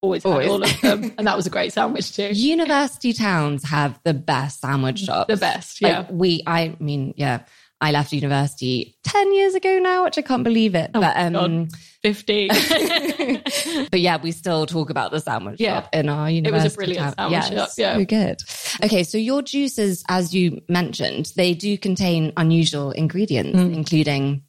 Always, 0.02 0.24
Always. 0.24 0.48
all 0.48 0.62
of 0.62 0.80
them, 0.80 1.12
and 1.18 1.26
that 1.26 1.36
was 1.36 1.46
a 1.46 1.50
great 1.50 1.72
sandwich 1.74 2.16
too. 2.16 2.30
University 2.32 3.12
towns 3.12 3.64
have 3.64 4.00
the 4.02 4.14
best 4.14 4.60
sandwich 4.62 5.00
shops. 5.00 5.28
The 5.28 5.36
best, 5.36 5.82
Like, 5.82 5.92
yeah. 5.92 6.06
we, 6.10 6.42
I 6.46 6.74
mean, 6.80 7.12
yeah, 7.18 7.42
I 7.82 7.92
left 7.92 8.10
university 8.14 8.96
ten 9.04 9.34
years 9.34 9.54
ago 9.54 9.78
now, 9.78 10.04
which 10.04 10.16
I 10.16 10.22
can't 10.22 10.42
believe 10.44 10.74
it. 10.74 10.90
but 10.94 11.16
um, 11.16 11.36
Oh 11.36 11.48
God. 11.64 11.68
Fifteen. 12.02 12.48
but 13.90 14.00
yeah, 14.00 14.16
we 14.22 14.32
still 14.32 14.64
talk 14.64 14.88
about 14.88 15.10
the 15.10 15.20
sandwich 15.20 15.60
Yeah. 15.60 15.82
shop 15.82 15.94
in 15.94 16.08
our 16.08 16.30
university. 16.30 16.62
It 16.62 16.64
was 16.64 16.72
a 16.72 16.76
brilliant 16.76 17.16
town. 17.18 17.30
sandwich 17.30 17.58
shop, 17.58 17.68
yeah. 17.76 17.96
so 17.98 18.04
good. 18.06 18.38
Okay, 18.82 19.04
so 19.04 19.18
your 19.18 19.42
juices, 19.42 20.02
as 20.08 20.34
you 20.34 20.62
mentioned, 20.68 21.30
they 21.36 21.52
do 21.52 21.76
contain 21.76 22.32
unusual 22.38 22.90
ingredients, 22.92 23.58
Mm. 23.58 23.74
including 23.74 24.44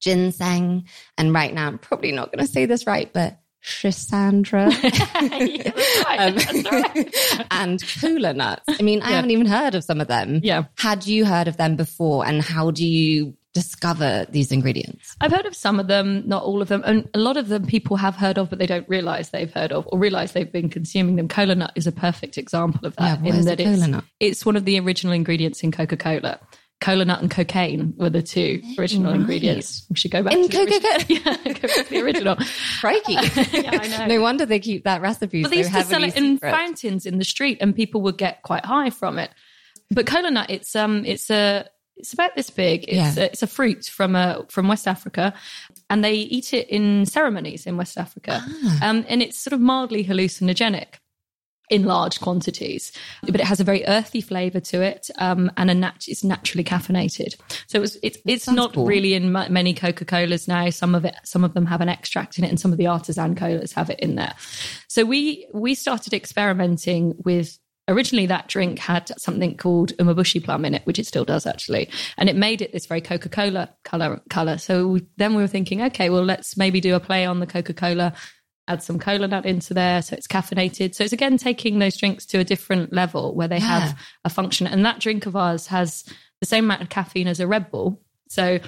ginseng, 0.00 0.84
and 1.16 1.32
right 1.32 1.54
now 1.54 1.68
I'm 1.68 1.78
probably 1.78 2.12
not 2.12 2.32
going 2.32 2.44
to 2.44 2.50
say 2.52 2.66
this 2.66 2.86
right, 2.86 3.12
but 3.12 3.38
Schisandra 3.66 4.70
Yeah, 5.66 6.94
um, 7.38 7.44
and 7.50 7.82
cola 8.00 8.32
nuts. 8.32 8.64
I 8.68 8.82
mean, 8.82 9.02
I 9.02 9.10
Yeah. 9.10 9.16
haven't 9.16 9.30
even 9.32 9.46
heard 9.46 9.74
of 9.74 9.84
some 9.84 10.00
of 10.00 10.08
them. 10.08 10.40
Yeah. 10.42 10.64
Had 10.78 11.06
you 11.06 11.24
heard 11.24 11.48
of 11.48 11.56
them 11.56 11.76
before, 11.76 12.24
and 12.26 12.42
how 12.42 12.70
do 12.70 12.86
you 12.86 13.34
discover 13.54 14.26
these 14.30 14.52
ingredients? 14.52 15.16
I've 15.20 15.32
heard 15.32 15.46
of 15.46 15.56
some 15.56 15.80
of 15.80 15.88
them, 15.88 16.22
not 16.26 16.42
all 16.44 16.60
of 16.62 16.68
them. 16.68 16.82
And 16.86 17.08
a 17.14 17.18
lot 17.18 17.36
of 17.36 17.48
them 17.48 17.66
people 17.66 17.96
have 17.96 18.14
heard 18.14 18.38
of, 18.38 18.50
but 18.50 18.58
they 18.58 18.66
don't 18.66 18.88
realize 18.88 19.30
they've 19.30 19.52
heard 19.52 19.72
of 19.72 19.88
or 19.90 19.98
realize 19.98 20.32
they've 20.32 20.50
been 20.52 20.68
consuming 20.68 21.16
them. 21.16 21.26
Cola 21.26 21.54
nut 21.54 21.72
is 21.74 21.86
a 21.86 21.92
perfect 21.92 22.36
example 22.38 22.86
of 22.86 22.94
that. 22.96 23.24
Yeah, 23.24 23.34
is 23.34 23.46
a 23.46 23.52
it's, 23.52 23.62
cola 23.62 23.88
nut? 23.88 24.04
it's 24.20 24.44
one 24.46 24.56
of 24.56 24.64
the 24.64 24.78
original 24.78 25.12
ingredients 25.14 25.62
in 25.62 25.72
Coca 25.72 25.96
Cola. 25.96 26.38
Cola 26.80 27.04
nut 27.06 27.22
and 27.22 27.30
cocaine 27.30 27.94
were 27.96 28.10
the 28.10 28.22
two 28.22 28.60
original 28.78 29.12
Right. 29.12 29.20
ingredients. 29.20 29.86
We 29.88 29.96
should 29.96 30.10
go 30.10 30.22
back 30.22 30.34
In 30.34 30.42
to 30.42 30.48
the 30.48 30.62
original. 30.62 30.80
Coca-Cola? 30.80 31.04
Yeah, 31.46 31.52
go 31.54 31.68
back 31.68 31.86
to 31.86 31.90
the 31.90 32.02
original. 32.02 32.36
Crikey. 32.80 33.12
Yeah, 33.14 33.70
I 33.82 33.88
know. 34.06 34.06
No 34.16 34.20
wonder 34.20 34.44
they 34.44 34.60
keep 34.60 34.84
that 34.84 35.00
recipe 35.00 35.42
But 35.42 35.48
so 35.48 35.50
they 35.52 35.58
used 35.58 35.72
to 35.72 35.82
sell 35.84 36.04
it 36.04 36.16
in 36.16 36.34
secret. 36.36 36.50
fountains 36.50 37.06
in 37.06 37.16
the 37.18 37.24
street, 37.24 37.58
and 37.62 37.74
people 37.74 38.02
would 38.02 38.18
get 38.18 38.42
quite 38.42 38.64
high 38.66 38.90
from 38.90 39.18
it. 39.18 39.30
But 39.90 40.06
cola 40.06 40.30
nut, 40.30 40.50
it's 40.50 40.76
um, 40.76 41.04
it's 41.06 41.30
a 41.30 41.66
it's 41.96 42.12
about 42.12 42.36
this 42.36 42.50
big. 42.50 42.84
It's, 42.88 43.16
Yeah. 43.16 43.22
a, 43.22 43.24
it's 43.26 43.42
a 43.42 43.46
fruit 43.46 43.86
from 43.86 44.14
a 44.14 44.44
from 44.50 44.68
West 44.68 44.86
Africa, 44.86 45.32
and 45.88 46.04
they 46.04 46.12
eat 46.14 46.52
it 46.52 46.68
in 46.68 47.06
ceremonies 47.06 47.66
in 47.66 47.78
West 47.78 47.96
Africa, 47.96 48.42
Ah. 48.44 48.90
um, 48.90 49.06
and 49.08 49.22
it's 49.22 49.38
sort 49.38 49.54
of 49.54 49.60
mildly 49.60 50.04
hallucinogenic 50.04 50.96
in 51.68 51.84
large 51.84 52.20
quantities, 52.20 52.92
but 53.22 53.36
it 53.36 53.46
has 53.46 53.58
a 53.58 53.64
very 53.64 53.84
earthy 53.86 54.20
flavour 54.20 54.60
to 54.60 54.82
it, 54.82 55.10
um, 55.18 55.50
and 55.56 55.70
a 55.70 55.74
nat- 55.74 56.04
it's 56.06 56.22
naturally 56.22 56.62
caffeinated. 56.62 57.34
So 57.66 57.82
it's 57.82 57.96
it's, 58.02 58.18
it's 58.24 58.48
not 58.48 58.74
cool. 58.74 58.86
really 58.86 59.14
in 59.14 59.34
m- 59.34 59.52
many 59.52 59.74
Coca 59.74 60.04
Colas 60.04 60.46
now. 60.46 60.70
Some 60.70 60.94
of 60.94 61.04
it, 61.04 61.16
some 61.24 61.44
of 61.44 61.54
them 61.54 61.66
have 61.66 61.80
an 61.80 61.88
extract 61.88 62.38
in 62.38 62.44
it, 62.44 62.50
and 62.50 62.60
some 62.60 62.72
of 62.72 62.78
the 62.78 62.86
artisan 62.86 63.34
colas 63.34 63.72
have 63.72 63.90
it 63.90 63.98
in 64.00 64.14
there. 64.14 64.34
So 64.88 65.04
we 65.04 65.46
we 65.52 65.74
started 65.74 66.14
experimenting 66.14 67.14
with. 67.24 67.58
Originally, 67.88 68.26
that 68.26 68.48
drink 68.48 68.80
had 68.80 69.12
something 69.16 69.56
called 69.56 69.96
umeboshi 69.98 70.42
plum 70.42 70.64
in 70.64 70.74
it, 70.74 70.84
which 70.86 70.98
it 70.98 71.06
still 71.06 71.24
does 71.24 71.46
actually, 71.46 71.88
and 72.16 72.28
it 72.28 72.34
made 72.34 72.60
it 72.60 72.72
this 72.72 72.86
very 72.86 73.00
Coca 73.00 73.28
Cola 73.28 73.70
color. 73.84 74.20
Color. 74.28 74.58
So 74.58 74.88
we, 74.88 75.06
then 75.18 75.36
we 75.36 75.42
were 75.42 75.46
thinking, 75.46 75.82
okay, 75.82 76.10
well, 76.10 76.24
let's 76.24 76.56
maybe 76.56 76.80
do 76.80 76.96
a 76.96 77.00
play 77.00 77.24
on 77.24 77.38
the 77.38 77.46
Coca 77.46 77.72
Cola 77.74 78.12
add 78.68 78.82
some 78.82 78.98
cola 78.98 79.28
nut 79.28 79.46
into 79.46 79.72
there 79.74 80.02
so 80.02 80.14
it's 80.16 80.26
caffeinated 80.26 80.94
so 80.94 81.04
it's 81.04 81.12
again 81.12 81.36
taking 81.36 81.78
those 81.78 81.96
drinks 81.96 82.26
to 82.26 82.38
a 82.38 82.44
different 82.44 82.92
level 82.92 83.34
where 83.34 83.48
they 83.48 83.58
Yeah. 83.58 83.80
have 83.80 83.98
a 84.24 84.30
function 84.30 84.66
and 84.66 84.84
that 84.84 84.98
drink 85.00 85.26
of 85.26 85.36
ours 85.36 85.68
has 85.68 86.04
the 86.40 86.46
same 86.46 86.64
amount 86.64 86.82
of 86.82 86.88
caffeine 86.88 87.28
as 87.28 87.40
a 87.40 87.46
red 87.46 87.70
bull 87.70 88.00
so 88.28 88.58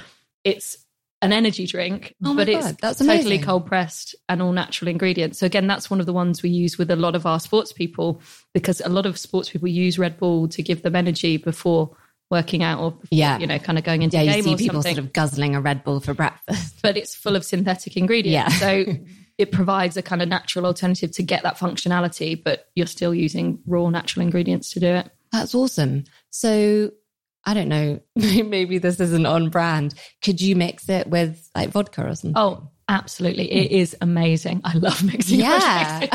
it's 0.45 0.85
an 1.21 1.33
energy 1.33 1.67
drink 1.67 2.15
Oh 2.25 2.37
but 2.37 2.49
it's 2.49 2.73
that's 2.81 3.01
totally 3.01 3.21
amazing. 3.23 3.43
cold 3.43 3.67
pressed 3.67 4.15
and 4.29 4.41
all 4.41 4.53
natural 4.53 4.89
ingredients 4.89 5.39
so 5.41 5.47
again 5.47 5.67
that's 5.67 5.91
one 5.91 5.99
of 5.99 6.07
the 6.07 6.13
ones 6.13 6.43
we 6.45 6.51
use 6.51 6.79
with 6.79 6.93
a 6.93 6.97
lot 6.97 7.17
of 7.17 7.27
our 7.27 7.41
sports 7.41 7.73
people 7.73 8.23
because 8.55 8.81
a 8.81 8.89
lot 8.89 9.05
of 9.05 9.19
sports 9.19 9.51
people 9.51 9.67
use 9.67 9.99
red 9.99 10.17
bull 10.17 10.47
to 10.49 10.63
give 10.63 10.83
them 10.83 10.95
energy 10.95 11.37
before 11.37 11.91
working 12.31 12.63
out 12.63 12.79
or 12.79 12.95
Yeah. 13.11 13.37
you 13.39 13.49
know 13.49 13.59
kind 13.59 13.79
of 13.79 13.85
going 13.85 14.03
into 14.03 14.17
Yeah, 14.17 14.33
a 14.33 14.37
you 14.37 14.43
see 14.45 14.57
people 14.57 14.75
something 14.83 14.95
sort 14.95 15.05
of 15.07 15.13
guzzling 15.13 15.57
a 15.57 15.61
Red 15.61 15.83
Bull 15.83 15.99
for 15.99 16.15
breakfast. 16.15 16.77
but 16.83 16.97
it's 16.97 17.15
full 17.17 17.35
of 17.35 17.45
synthetic 17.45 17.97
ingredients. 17.97 18.61
Yeah. 18.61 18.85
So 18.85 18.85
it 19.39 19.53
provides 19.53 19.97
a 19.97 20.03
kind 20.03 20.21
of 20.21 20.29
natural 20.29 20.67
alternative 20.67 21.13
to 21.13 21.23
get 21.23 21.43
that 21.45 21.57
functionality, 21.57 22.43
but 22.43 22.69
you're 22.75 22.87
still 22.87 23.15
using 23.15 23.61
raw 23.67 23.89
natural 23.89 24.25
ingredients 24.25 24.71
to 24.73 24.81
do 24.81 24.87
it. 24.89 25.11
That's 25.33 25.55
awesome. 25.55 26.05
So 26.31 26.91
I 27.45 27.55
don't 27.55 27.69
know, 27.69 28.01
maybe 28.17 28.79
this 28.79 29.01
isn't 29.01 29.25
on 29.27 29.49
brand. 29.49 29.95
Could 30.23 30.41
you 30.41 30.57
mix 30.57 30.89
it 30.89 31.07
with 31.07 31.49
like 31.55 31.71
vodka 31.71 32.03
or 32.07 32.15
something? 32.15 32.33
Oh, 32.37 32.69
absolutely. 32.89 33.51
It 33.51 33.71
is 33.71 33.97
amazing. 34.01 34.61
I 34.65 34.75
love 34.77 35.03
mixing. 35.05 35.41
yeah. 35.41 36.07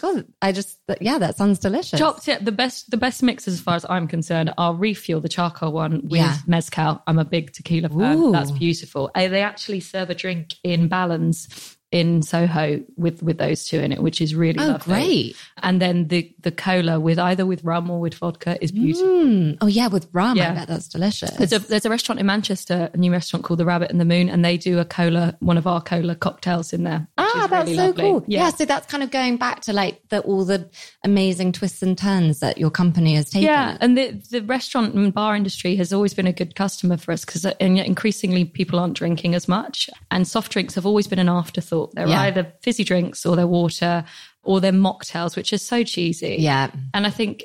God, 0.00 0.26
I 0.42 0.52
just, 0.52 0.78
yeah, 1.00 1.18
that 1.18 1.36
sounds 1.36 1.58
delicious. 1.58 1.98
Chopped 1.98 2.28
it. 2.28 2.44
The 2.44 2.52
best, 2.52 2.90
the 2.90 2.96
best 2.96 3.22
mixes, 3.22 3.54
as 3.54 3.60
far 3.60 3.74
as 3.76 3.86
I'm 3.88 4.06
concerned, 4.06 4.52
are 4.58 4.74
refuel 4.74 5.20
the 5.20 5.28
charcoal 5.28 5.72
one 5.72 6.02
with 6.02 6.12
Yeah. 6.20 6.36
mezcal. 6.46 7.02
I'm 7.06 7.18
a 7.18 7.24
big 7.24 7.52
tequila 7.52 7.88
fan. 7.88 8.18
Ooh. 8.18 8.32
That's 8.32 8.50
beautiful. 8.50 9.10
Uh, 9.14 9.28
They 9.28 9.42
actually 9.42 9.80
serve 9.80 10.10
a 10.10 10.14
drink 10.14 10.54
in 10.62 10.88
Balance 10.88 11.76
in 11.92 12.22
Soho 12.22 12.80
with 12.96 13.20
with 13.22 13.38
those 13.38 13.64
two 13.64 13.80
in 13.80 13.90
it, 13.90 14.00
which 14.00 14.20
is 14.20 14.34
really 14.34 14.60
Oh, 14.60 14.66
lovely. 14.68 14.94
great. 14.94 15.36
And 15.62 15.82
then 15.82 16.06
the 16.08 16.32
the 16.40 16.52
cola 16.52 17.00
with 17.00 17.18
either 17.18 17.44
with 17.44 17.64
rum 17.64 17.90
or 17.90 17.98
with 17.98 18.14
vodka 18.14 18.56
is 18.62 18.70
beautiful. 18.70 19.08
Mm. 19.08 19.58
Oh, 19.60 19.66
yeah, 19.66 19.88
with 19.88 20.06
rum. 20.12 20.38
I 20.38 20.52
bet 20.54 20.68
that's 20.68 20.86
delicious. 20.88 21.30
There's 21.32 21.52
a 21.52 21.58
there's 21.58 21.84
a 21.84 21.90
restaurant 21.90 22.20
in 22.20 22.26
Manchester, 22.26 22.90
a 22.92 22.96
new 22.96 23.10
restaurant 23.10 23.44
called 23.44 23.58
the 23.58 23.64
Rabbit 23.64 23.90
in 23.90 23.98
the 23.98 24.04
Moon, 24.04 24.28
and 24.28 24.44
they 24.44 24.56
do 24.56 24.78
a 24.78 24.84
cola, 24.84 25.36
one 25.40 25.58
of 25.58 25.66
our 25.66 25.80
cola 25.80 26.14
cocktails 26.14 26.72
in 26.72 26.84
there. 26.84 27.08
Ah, 27.18 27.48
that's 27.50 27.64
really 27.66 27.76
so 27.76 27.86
lovely. 27.86 28.02
cool. 28.04 28.24
Yeah. 28.28 28.44
Yeah. 28.44 28.50
so 28.50 28.64
that's 28.64 28.86
kind 28.86 29.02
of 29.02 29.10
going 29.10 29.36
back 29.36 29.60
to 29.62 29.72
like 29.72 30.00
the, 30.10 30.20
all 30.20 30.44
the 30.44 30.70
amazing 31.04 31.50
twists 31.52 31.82
and 31.82 31.98
turns 31.98 32.38
that 32.40 32.58
your 32.58 32.70
company 32.70 33.14
has 33.16 33.30
taken. 33.30 33.46
Yeah, 33.48 33.76
and 33.80 33.98
the 33.98 34.10
the 34.30 34.42
restaurant 34.42 34.94
and 34.94 35.12
bar 35.12 35.34
industry 35.34 35.74
has 35.76 35.92
always 35.92 36.14
been 36.14 36.28
a 36.28 36.32
good 36.32 36.54
customer 36.54 36.96
for 36.96 37.10
us 37.10 37.24
because 37.24 37.44
and 37.44 37.76
yet 37.76 37.86
increasingly 37.86 38.44
people 38.44 38.78
aren't 38.78 38.94
drinking 38.94 39.34
as 39.34 39.48
much, 39.48 39.90
and 40.12 40.26
soft 40.28 40.52
drinks 40.52 40.76
have 40.76 40.86
always 40.86 41.08
been 41.08 41.18
an 41.18 41.28
afterthought. 41.28 41.79
They're 41.88 42.08
Yeah. 42.08 42.20
either 42.22 42.52
fizzy 42.62 42.84
drinks 42.84 43.24
or 43.26 43.36
they're 43.36 43.46
water 43.46 44.04
or 44.42 44.60
they're 44.60 44.72
mocktails, 44.72 45.36
which 45.36 45.52
is 45.52 45.62
so 45.62 45.82
cheesy. 45.84 46.36
Yeah. 46.38 46.70
and 46.94 47.06
I 47.06 47.10
think 47.10 47.44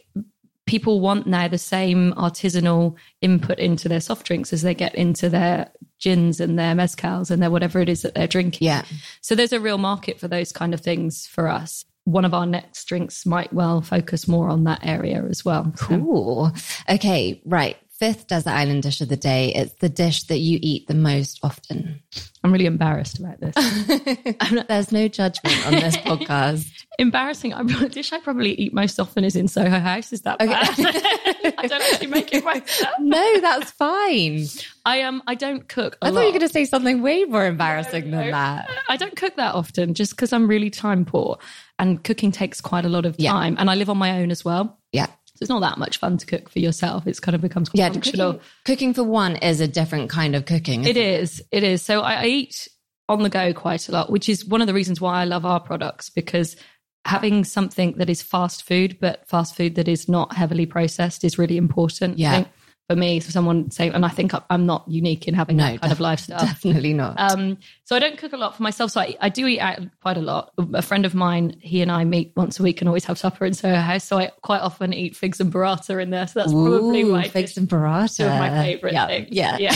people 0.66 1.00
want 1.00 1.28
now 1.28 1.48
the 1.48 1.58
same 1.60 2.12
artisanal 2.14 2.96
input 3.22 3.60
into 3.60 3.88
their 3.88 4.02
soft 4.02 4.26
drinks 4.26 4.52
as 4.52 4.64
they 4.64 4.74
get 4.74 4.96
into 4.96 5.30
their 5.30 5.70
gins 6.00 6.40
and 6.40 6.58
their 6.58 6.74
mezcals 6.74 7.30
and 7.30 7.42
their 7.42 7.52
whatever 7.52 7.80
it 7.80 7.88
is 7.90 8.02
that 8.02 8.16
they're 8.16 8.26
drinking. 8.28 8.66
Yeah. 8.66 8.84
So 9.22 9.36
there's 9.36 9.54
a 9.54 9.60
real 9.60 9.78
market 9.78 10.20
for 10.20 10.28
those 10.28 10.52
kind 10.52 10.74
of 10.74 10.82
things 10.82 11.28
for 11.28 11.48
us. 11.48 11.86
One 12.06 12.26
of 12.26 12.34
our 12.34 12.46
next 12.48 12.86
drinks 12.86 13.26
might 13.26 13.54
well 13.54 13.82
focus 13.82 14.28
more 14.28 14.50
on 14.50 14.64
that 14.66 14.80
area 14.84 15.24
as 15.30 15.46
well. 15.46 15.72
Cool. 15.78 16.52
Okay, 16.90 17.42
right. 17.46 17.78
Fifth 18.00 18.28
desert 18.28 18.50
island 18.52 18.84
dish 18.84 19.00
of 19.00 19.08
the 19.08 19.16
day. 19.16 19.54
It's 19.54 19.74
the 19.76 19.88
dish 19.88 20.24
that 20.24 20.40
you 20.40 20.60
eat 20.62 20.86
the 20.88 20.94
most 20.94 21.40
often. 21.44 22.02
I'm 22.44 22.52
really 22.52 22.66
embarrassed 22.66 23.20
about 23.20 23.40
this. 23.40 23.56
There's 24.68 24.92
no 24.92 25.08
judgment 25.08 25.66
on 25.66 25.74
this 25.74 25.96
podcast. 26.06 26.70
Embarrassing. 27.00 27.54
I, 27.54 27.64
the 27.64 27.88
dish 27.88 28.12
I 28.12 28.20
probably 28.20 28.52
eat 28.56 28.74
most 28.74 29.00
often 29.00 29.24
is 29.24 29.38
in 29.38 29.48
Soho 29.48 29.80
House. 29.80 30.12
Is 30.12 30.24
that 30.24 30.40
bad? 30.40 30.50
I 31.58 31.68
don't 31.68 31.82
actually 31.94 32.08
make 32.08 32.34
it 32.34 32.44
myself. 32.44 32.94
No, 33.00 33.40
that's 33.40 33.72
fine. 33.72 34.46
I 34.86 35.04
um 35.04 35.24
I 35.26 35.36
don't 35.36 35.68
cook. 35.70 35.98
I 36.02 36.12
thought 36.12 36.20
you 36.20 36.26
were 36.26 36.32
going 36.32 36.42
to 36.42 36.50
say 36.50 36.66
something 36.66 37.02
way 37.02 37.24
more 37.24 37.46
embarrassing 37.46 38.12
than 38.12 38.32
that. 38.32 38.70
I 38.90 38.98
don't 38.98 39.16
cook 39.16 39.38
that 39.38 39.56
often 39.56 39.94
just 39.94 40.12
because 40.12 40.34
I'm 40.34 40.48
really 40.50 40.70
time 40.70 41.06
poor 41.06 41.38
and 41.80 42.04
cooking 42.04 42.34
takes 42.34 42.60
quite 42.60 42.84
a 42.86 42.90
lot 42.90 43.06
of 43.06 43.16
Yeah. 43.18 43.32
time. 43.32 43.56
And 43.58 43.70
I 43.70 43.76
live 43.76 43.90
on 43.90 43.98
my 43.98 44.20
own 44.20 44.32
as 44.32 44.44
well. 44.44 44.80
Yeah. 44.92 45.08
So 45.36 45.44
it's 45.44 45.50
not 45.50 45.60
that 45.62 45.78
much 45.78 45.98
fun 45.98 46.18
to 46.18 46.26
cook 46.26 46.50
for 46.50 46.60
yourself. 46.60 47.06
It's 47.08 47.20
kind 47.20 47.36
of 47.36 47.42
becomes 47.42 47.70
Yeah, 47.74 47.90
functional. 47.92 48.34
cooking, 48.34 48.46
cooking 48.64 48.94
for 48.94 49.04
one 49.04 49.36
is 49.36 49.60
a 49.60 49.68
different 49.68 50.10
kind 50.10 50.34
of 50.36 50.46
cooking. 50.46 50.86
It 50.86 50.96
is. 50.96 51.44
It 51.52 51.64
is. 51.64 51.82
So 51.82 52.02
I, 52.02 52.14
I 52.14 52.26
eat 52.28 52.68
on 53.10 53.22
the 53.22 53.30
go 53.30 53.54
quite 53.54 53.88
a 53.90 53.92
lot, 53.92 54.10
which 54.10 54.30
is 54.30 54.46
one 54.46 54.62
of 54.62 54.68
the 54.68 54.74
reasons 54.74 55.02
why 55.02 55.22
I 55.22 55.26
love 55.26 55.46
our 55.46 55.60
products 55.60 56.10
because 56.10 56.56
having 57.04 57.44
something 57.44 57.96
that 57.98 58.10
is 58.10 58.24
fast 58.24 58.66
food, 58.66 58.98
but 59.00 59.28
fast 59.28 59.56
food 59.56 59.76
that 59.76 59.88
is 59.88 60.10
not 60.10 60.34
heavily 60.34 60.66
processed 60.66 61.24
is 61.24 61.38
really 61.38 61.58
important. 61.58 62.18
Yeah. 62.18 62.46
For 62.90 62.96
me, 62.96 63.20
for 63.20 63.32
someone 63.32 63.72
saying, 63.72 63.94
and 63.94 64.06
I 64.06 64.10
think 64.10 64.32
I'm 64.50 64.68
not 64.68 64.84
unique 64.88 65.28
in 65.28 65.34
having 65.34 65.58
No, 65.58 65.64
that 65.72 65.82
kind 65.82 65.92
of 65.92 66.00
lifestyle. 66.00 66.40
Definitely 66.40 66.94
not. 66.94 67.16
Um, 67.18 67.58
so 67.84 67.96
I 67.96 68.00
don't 68.00 68.18
cook 68.18 68.34
a 68.34 68.38
lot 68.38 68.56
for 68.56 68.62
myself. 68.62 68.92
So 68.92 69.02
I, 69.02 69.16
I 69.22 69.30
do 69.30 69.48
eat 69.48 69.60
out 69.60 69.80
quite 70.02 70.18
a 70.18 70.22
lot. 70.22 70.52
A 70.74 70.84
friend 70.84 71.04
of 71.04 71.16
mine, 71.16 71.58
he 71.62 71.82
and 71.82 71.92
I 71.92 72.04
meet 72.04 72.34
once 72.36 72.60
a 72.60 72.64
week 72.64 72.82
and 72.82 72.88
always 72.88 73.06
have 73.06 73.18
supper 73.18 73.44
in 73.46 73.56
Soho 73.56 73.76
House. 73.76 74.04
So 74.04 74.20
I 74.20 74.32
quite 74.42 74.62
often 74.62 74.94
eat 74.94 75.16
figs 75.16 75.40
and 75.40 75.52
burrata 75.52 76.00
in 76.00 76.12
there. 76.12 76.28
So 76.28 76.42
that's 76.42 76.52
probably 76.52 77.02
Ooh, 77.02 77.12
my 77.14 77.28
figs 77.28 77.52
dish- 77.52 77.58
and 77.58 77.68
burrata. 77.68 78.28
my 78.38 78.50
favorite 78.50 78.94
yeah, 78.94 79.08
things. 79.08 79.28
Yeah. 79.32 79.58
yeah. 79.58 79.76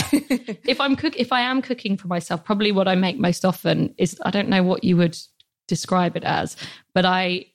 if 0.64 0.80
I'm 0.80 0.94
cook, 0.94 1.16
if 1.16 1.32
I 1.32 1.40
am 1.40 1.62
cooking 1.62 1.96
for 1.96 2.06
myself, 2.06 2.44
probably 2.44 2.70
what 2.70 2.86
I 2.86 2.94
make 2.94 3.18
most 3.18 3.44
often 3.44 3.92
is 3.98 4.20
I 4.24 4.30
don't 4.30 4.48
know 4.48 4.62
what 4.62 4.84
you 4.84 4.96
would 4.96 5.18
describe 5.66 6.16
it 6.16 6.24
as, 6.24 6.56
but 6.94 7.04
I 7.04 7.46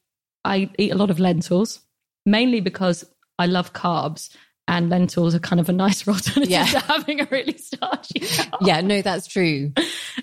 I 0.44 0.70
eat 0.78 0.91
a 0.91 0.96
lot 0.96 1.10
of 1.10 1.20
lentils, 1.20 1.80
mainly 2.26 2.60
because 2.60 3.06
I 3.39 3.46
love 3.46 3.72
carbs. 3.74 4.36
And 4.67 4.89
lentils 4.89 5.36
are 5.36 5.39
kind 5.39 5.60
of 5.60 5.69
a 5.69 5.71
nicer 5.71 6.10
alternative 6.12 6.49
Yeah. 6.49 6.65
to 6.65 6.80
having 6.80 7.21
a 7.21 7.28
really 7.30 7.56
starchy 7.56 8.19
carb. 8.21 8.58
yeah, 8.62 8.82
no, 8.82 9.04
that's 9.04 9.28
true. 9.28 9.71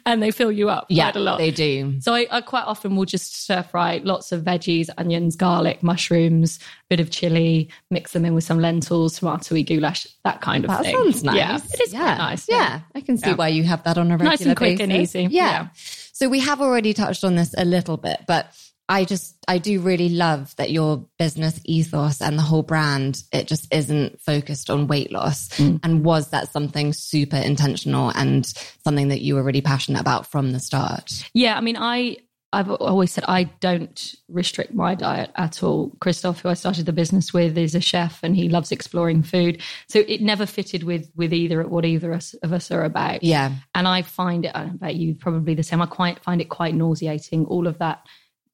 and 0.04 0.20
they 0.20 0.32
fill 0.32 0.50
you 0.50 0.68
up 0.68 0.86
Yeah, 0.88 1.12
quite 1.12 1.16
a 1.20 1.20
lot. 1.24 1.38
they 1.38 1.52
do. 1.52 2.00
So 2.00 2.12
I, 2.12 2.26
I 2.28 2.40
quite 2.40 2.64
often 2.64 2.96
will 2.96 3.04
just 3.04 3.40
stir 3.44 3.62
fry 3.62 4.00
lots 4.02 4.32
of 4.32 4.42
veggies, 4.42 4.88
onions, 4.98 5.36
garlic, 5.36 5.84
mushrooms, 5.84 6.58
bit 6.90 6.98
of 6.98 7.10
chili, 7.10 7.70
mix 7.90 8.12
them 8.14 8.24
in 8.24 8.34
with 8.34 8.42
some 8.42 8.58
lentils, 8.58 9.20
tomato 9.20 9.62
goulash, 9.62 10.08
that 10.24 10.40
kind 10.40 10.64
of 10.64 10.70
That 10.70 10.82
thing. 10.82 10.96
That 10.96 11.02
sounds 11.04 11.22
nice. 11.22 11.36
Yeah, 11.36 11.56
it 11.58 11.80
is 11.80 11.90
quite 11.92 12.18
nice. 12.18 12.48
Yeah. 12.48 12.80
I 12.96 13.00
can 13.00 13.18
see 13.18 13.30
Yeah. 13.30 13.36
why 13.36 13.46
you 13.48 13.62
have 13.62 13.84
that 13.84 13.96
on 13.96 14.08
a 14.10 14.14
regular 14.14 14.30
Nice 14.30 14.40
and 14.44 14.56
quick 14.56 14.80
and 14.80 14.88
basis. 14.90 15.14
easy. 15.14 15.28
Yeah. 15.34 15.50
Yeah. 15.52 15.68
So 16.12 16.28
we 16.28 16.40
have 16.40 16.60
already 16.60 16.94
touched 16.94 17.22
on 17.22 17.36
this 17.36 17.54
a 17.56 17.64
little 17.64 17.96
bit, 17.96 18.24
but 18.26 18.52
I 18.88 19.04
just 19.04 19.36
I 19.48 19.58
do 19.58 19.80
really 19.80 20.08
love 20.08 20.54
that 20.56 20.70
your 20.70 21.06
business 21.18 21.60
ethos 21.64 22.20
and 22.20 22.36
the 22.36 22.42
whole 22.42 22.62
brand 22.62 23.22
it 23.32 23.46
just 23.46 23.72
isn't 23.72 24.20
focused 24.20 24.70
on 24.70 24.86
weight 24.86 25.12
loss. 25.12 25.48
Mm. 25.50 25.80
And 25.82 26.04
was 26.04 26.30
that 26.30 26.52
something 26.52 26.92
super 26.92 27.36
intentional 27.36 28.10
and 28.10 28.46
something 28.84 29.08
that 29.08 29.22
you 29.22 29.34
were 29.34 29.42
really 29.42 29.60
passionate 29.60 30.00
about 30.00 30.26
from 30.26 30.52
the 30.52 30.60
start? 30.60 31.24
Yeah, 31.32 31.56
I 31.56 31.60
mean, 31.60 31.76
I 31.78 32.18
I've 32.54 32.70
always 32.70 33.10
said 33.12 33.24
I 33.26 33.44
don't 33.44 34.14
restrict 34.28 34.74
my 34.74 34.94
diet 34.94 35.30
at 35.36 35.62
all. 35.62 35.92
Christoph, 36.00 36.40
who 36.40 36.50
I 36.50 36.54
started 36.54 36.84
the 36.84 36.92
business 36.92 37.32
with, 37.32 37.56
is 37.56 37.74
a 37.74 37.80
chef 37.80 38.22
and 38.22 38.36
he 38.36 38.50
loves 38.50 38.70
exploring 38.70 39.22
food. 39.22 39.62
So 39.88 40.00
it 40.00 40.20
never 40.20 40.44
fitted 40.44 40.82
with 40.82 41.10
with 41.16 41.32
either 41.32 41.66
what 41.66 41.86
either 41.86 42.12
us, 42.12 42.34
of 42.42 42.52
us 42.52 42.70
are 42.70 42.84
about. 42.84 43.22
Yeah. 43.22 43.52
and 43.74 43.88
I 43.88 44.02
find 44.02 44.44
it. 44.44 44.52
I 44.54 44.64
bet 44.66 44.96
you 44.96 45.14
probably 45.14 45.54
the 45.54 45.62
same. 45.62 45.80
I 45.80 45.86
quite 45.86 46.22
find 46.22 46.40
it 46.42 46.50
quite 46.50 46.74
nauseating. 46.74 47.46
All 47.46 47.66
of 47.66 47.78
that 47.78 48.06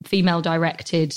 female 0.04 0.40
directed 0.42 1.14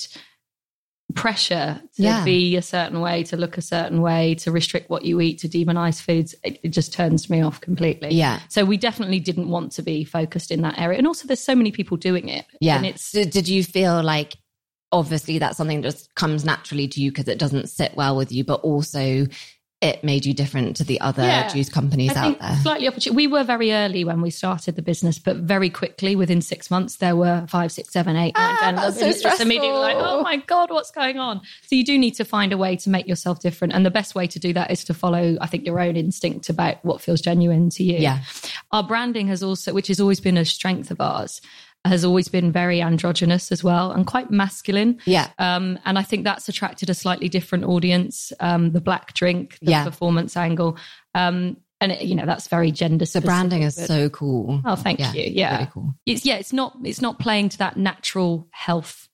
pressure 1.13 1.81
to 1.95 2.01
Yeah. 2.01 2.23
be 2.23 2.55
a 2.55 2.61
certain 2.61 3.01
way, 3.01 3.23
to 3.23 3.35
look 3.37 3.57
a 3.57 3.61
certain 3.61 4.01
way, 4.01 4.35
to 4.35 4.51
restrict 4.51 4.89
what 4.89 5.03
you 5.03 5.19
eat, 5.19 5.39
to 5.39 5.49
demonize 5.49 6.01
foods. 6.01 6.35
It, 6.43 6.59
it 6.63 6.69
just 6.69 6.93
turns 6.93 7.29
me 7.29 7.41
off 7.41 7.59
completely. 7.59 8.13
Yeah. 8.15 8.39
So 8.47 8.63
we 8.63 8.77
definitely 8.77 9.19
didn't 9.19 9.49
want 9.49 9.73
to 9.73 9.81
be 9.81 10.05
focused 10.05 10.51
in 10.51 10.61
that 10.61 10.79
area. 10.79 10.97
And 10.97 11.07
also, 11.07 11.27
there's 11.27 11.43
so 11.43 11.55
many 11.55 11.71
people 11.71 11.97
doing 11.97 12.29
it. 12.29 12.45
Yeah. 12.61 12.77
and 12.77 12.85
it's 12.85 13.11
Did, 13.11 13.31
did 13.31 13.47
you 13.49 13.63
feel 13.63 14.01
like 14.01 14.37
obviously 14.93 15.37
that's 15.37 15.57
something 15.57 15.81
that 15.81 15.91
just 15.91 16.13
comes 16.15 16.45
naturally 16.45 16.87
to 16.87 17.01
you 17.01 17.11
because 17.11 17.27
it 17.27 17.39
doesn't 17.39 17.69
sit 17.69 17.93
well 17.95 18.15
with 18.15 18.31
you, 18.31 18.43
but 18.43 18.61
also 18.61 19.27
it 19.81 20.03
made 20.03 20.25
you 20.27 20.33
different 20.33 20.75
to 20.77 20.83
the 20.83 21.01
other 21.01 21.23
Yeah. 21.23 21.47
juice 21.47 21.67
companies 21.69 22.11
I 22.15 22.19
out 22.19 22.23
think 22.25 22.39
there? 22.39 22.55
slightly 22.61 22.87
opportunity. 22.87 23.15
We 23.15 23.25
were 23.27 23.43
very 23.43 23.73
early 23.73 24.03
when 24.03 24.21
we 24.21 24.29
started 24.29 24.75
the 24.75 24.81
business, 24.83 25.17
but 25.17 25.37
very 25.37 25.71
quickly, 25.71 26.15
within 26.15 26.41
six 26.41 26.69
months, 26.69 26.97
there 26.97 27.15
were 27.15 27.45
five, 27.49 27.71
six, 27.71 27.91
seven, 27.91 28.15
eight, 28.15 28.33
Ah, 28.35 28.57
ten. 28.61 28.75
that's 28.75 28.99
so 28.99 29.07
it's 29.07 29.21
just 29.23 29.41
immediately 29.41 29.77
like, 29.79 29.97
oh 29.97 30.21
my 30.21 30.37
god, 30.37 30.69
what's 30.69 30.91
going 30.91 31.17
on? 31.17 31.41
So 31.65 31.75
you 31.75 31.83
do 31.83 31.97
need 31.97 32.11
to 32.15 32.25
find 32.25 32.53
a 32.53 32.57
way 32.57 32.75
to 32.75 32.89
make 32.91 33.07
yourself 33.07 33.39
different, 33.39 33.73
and 33.73 33.85
the 33.85 33.89
best 33.91 34.13
way 34.13 34.27
to 34.27 34.39
do 34.39 34.53
that 34.53 34.69
is 34.69 34.83
to 34.83 34.93
follow, 34.93 35.35
I 35.41 35.47
think, 35.47 35.65
your 35.65 35.79
own 35.79 35.95
instinct 35.95 36.49
about 36.49 36.83
what 36.85 37.01
feels 37.01 37.19
genuine 37.21 37.69
to 37.71 37.83
you. 37.83 37.97
Yeah. 37.97 38.19
Our 38.71 38.83
branding 38.83 39.27
has 39.29 39.41
also, 39.41 39.73
which 39.73 39.87
has 39.87 39.99
always 39.99 40.19
been 40.19 40.37
a 40.37 40.45
strength 40.45 40.91
of 40.91 41.01
ours, 41.01 41.41
has 41.83 42.05
always 42.05 42.27
been 42.27 42.51
very 42.51 42.81
androgynous 42.81 43.51
as 43.51 43.63
well 43.63 43.91
and 43.91 44.05
quite 44.05 44.29
masculine. 44.29 44.99
Yeah. 45.05 45.29
Um, 45.39 45.79
and 45.83 45.97
I 45.97 46.03
think 46.03 46.23
that's 46.23 46.47
attracted 46.47 46.89
a 46.89 46.93
slightly 46.93 47.27
different 47.27 47.63
audience. 47.65 48.31
Um, 48.39 48.71
the 48.71 48.81
black 48.81 49.13
drink, 49.15 49.57
the 49.61 49.71
Yeah. 49.71 49.83
performance 49.85 50.37
angle. 50.37 50.77
Um, 51.15 51.57
and 51.79 51.91
it, 51.91 52.03
you 52.03 52.13
know, 52.13 52.27
that's 52.27 52.47
very 52.47 52.71
gender 52.71 53.05
The 53.05 53.21
branding 53.21 53.63
is 53.63 53.75
but- 53.75 53.87
so 53.87 54.09
cool. 54.09 54.61
Oh, 54.63 54.75
thank 54.75 54.99
Yeah, 54.99 55.13
you. 55.13 55.23
Yeah. 55.33 55.55
really 55.57 55.69
cool. 55.73 55.95
It's 56.05 56.23
yeah, 56.25 56.35
it's 56.35 56.53
not 56.53 56.77
it's 56.83 57.01
not 57.01 57.17
playing 57.17 57.49
to 57.49 57.57
that 57.57 57.77
natural 57.77 58.47
health 58.51 59.07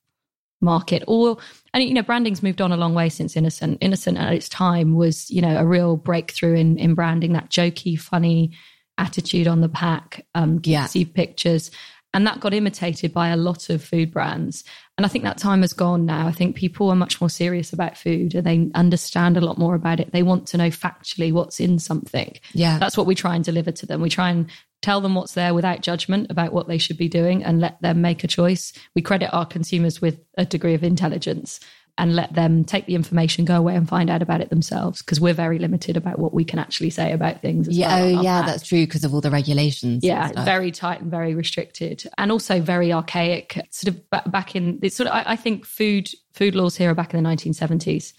market 0.59 1.03
or 1.07 1.37
and 1.71 1.83
you 1.83 1.93
know 1.93 2.01
branding's 2.01 2.41
moved 2.41 2.61
on 2.61 2.71
a 2.71 2.77
long 2.77 2.95
way 2.95 3.09
since 3.09 3.37
innocent 3.37 3.77
innocent 3.79 4.17
at 4.17 4.33
its 4.33 4.49
time 4.49 4.95
was 4.95 5.29
you 5.29 5.39
know 5.39 5.55
a 5.55 5.63
real 5.63 5.95
breakthrough 5.95 6.55
in 6.55 6.77
in 6.79 6.95
branding 6.95 7.33
that 7.33 7.47
jokey 7.51 7.95
funny 7.97 8.49
attitude 8.97 9.47
on 9.47 9.61
the 9.61 9.69
pack 9.69 10.25
um 10.33 10.59
Yeah. 10.63 10.87
pictures 11.13 11.69
and 12.17 12.25
that 12.25 12.39
got 12.39 12.51
imitated 12.53 13.13
by 13.13 13.27
a 13.29 13.37
lot 13.37 13.69
of 13.69 13.83
food 13.83 14.11
brands 14.11 14.63
and 14.97 15.05
i 15.05 15.09
think 15.09 15.23
that 15.23 15.37
time 15.37 15.61
has 15.61 15.71
gone 15.71 16.03
now 16.05 16.27
i 16.27 16.31
think 16.31 16.55
people 16.55 16.89
are 16.89 16.95
much 16.95 17.21
more 17.21 17.29
serious 17.29 17.71
about 17.71 17.95
food 17.95 18.33
and 18.33 18.45
they 18.45 18.71
understand 18.73 19.37
a 19.37 19.41
lot 19.41 19.59
more 19.59 19.75
about 19.75 19.99
it 19.99 20.11
they 20.11 20.23
want 20.23 20.47
to 20.47 20.57
know 20.57 20.69
factually 20.69 21.31
what's 21.31 21.59
in 21.59 21.77
something 21.77 22.33
Yeah. 22.53 22.79
that's 22.79 22.97
what 22.97 23.05
we 23.05 23.13
try 23.13 23.35
and 23.35 23.45
deliver 23.45 23.71
to 23.71 23.85
them. 23.85 24.01
We 24.01 24.09
try 24.09 24.31
and 24.31 24.49
tell 24.81 24.99
them 25.01 25.13
what's 25.15 25.33
there 25.33 25.53
without 25.53 25.81
judgment 25.81 26.27
about 26.31 26.53
what 26.53 26.67
they 26.67 26.77
should 26.79 26.97
be 26.97 27.07
doing 27.09 27.43
and 27.43 27.59
let 27.59 27.81
them 27.81 28.01
make 28.01 28.23
a 28.23 28.27
choice. 28.27 28.73
We 28.95 29.01
credit 29.01 29.33
our 29.33 29.45
consumers 29.45 30.01
with 30.01 30.19
a 30.37 30.45
degree 30.45 30.75
of 30.75 30.83
intelligence 30.83 31.59
and 31.97 32.15
let 32.15 32.33
them 32.33 32.63
take 32.63 32.85
the 32.85 32.95
information, 32.95 33.43
go 33.45 33.55
away 33.55 33.75
and 33.75 33.87
find 33.87 34.09
out 34.09 34.21
about 34.21 34.39
it 34.41 34.49
themselves 34.49 35.01
because 35.01 35.19
we're 35.19 35.33
very 35.33 35.57
limited 35.57 35.97
about 35.97 36.19
what 36.19 36.33
we 36.33 36.45
can 36.45 36.59
actually 36.59 36.89
say 36.91 37.11
about 37.11 37.41
things. 37.41 37.67
as 37.67 37.77
yeah. 37.77 37.95
well 37.95 38.19
Oh, 38.19 38.21
yeah. 38.21 38.41
pack. 38.41 38.47
That's 38.49 38.67
true 38.67 38.85
because 38.85 39.03
of 39.03 39.13
all 39.13 39.21
the 39.21 39.31
regulations. 39.31 40.03
Yeah, 40.03 40.31
very 40.43 40.71
tight 40.71 41.01
and 41.01 41.09
very 41.11 41.33
restricted, 41.33 42.03
and 42.17 42.31
also 42.31 42.61
very 42.61 42.93
archaic. 42.93 43.59
Sort 43.71 43.95
of 43.95 44.09
ba- 44.09 44.23
back 44.27 44.55
in 44.55 44.79
it's 44.81 44.95
sort 44.95 45.07
of. 45.09 45.15
I, 45.15 45.23
I 45.33 45.35
think 45.35 45.65
food 45.65 46.09
food 46.33 46.55
laws 46.55 46.77
here 46.77 46.91
are 46.91 46.95
back 46.95 47.13
in 47.13 47.23
the 47.23 47.29
1970s. 47.29 48.13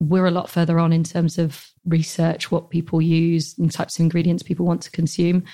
We're 0.00 0.26
a 0.26 0.30
lot 0.30 0.50
further 0.50 0.78
on 0.78 0.92
in 0.92 1.04
terms 1.04 1.38
of 1.38 1.66
research, 1.86 2.50
what 2.50 2.68
people 2.70 3.00
use, 3.00 3.56
and 3.58 3.70
types 3.70 3.96
of 3.96 4.02
ingredients 4.02 4.42
people 4.42 4.66
want 4.66 4.82
to 4.82 4.90
consume. 4.90 5.44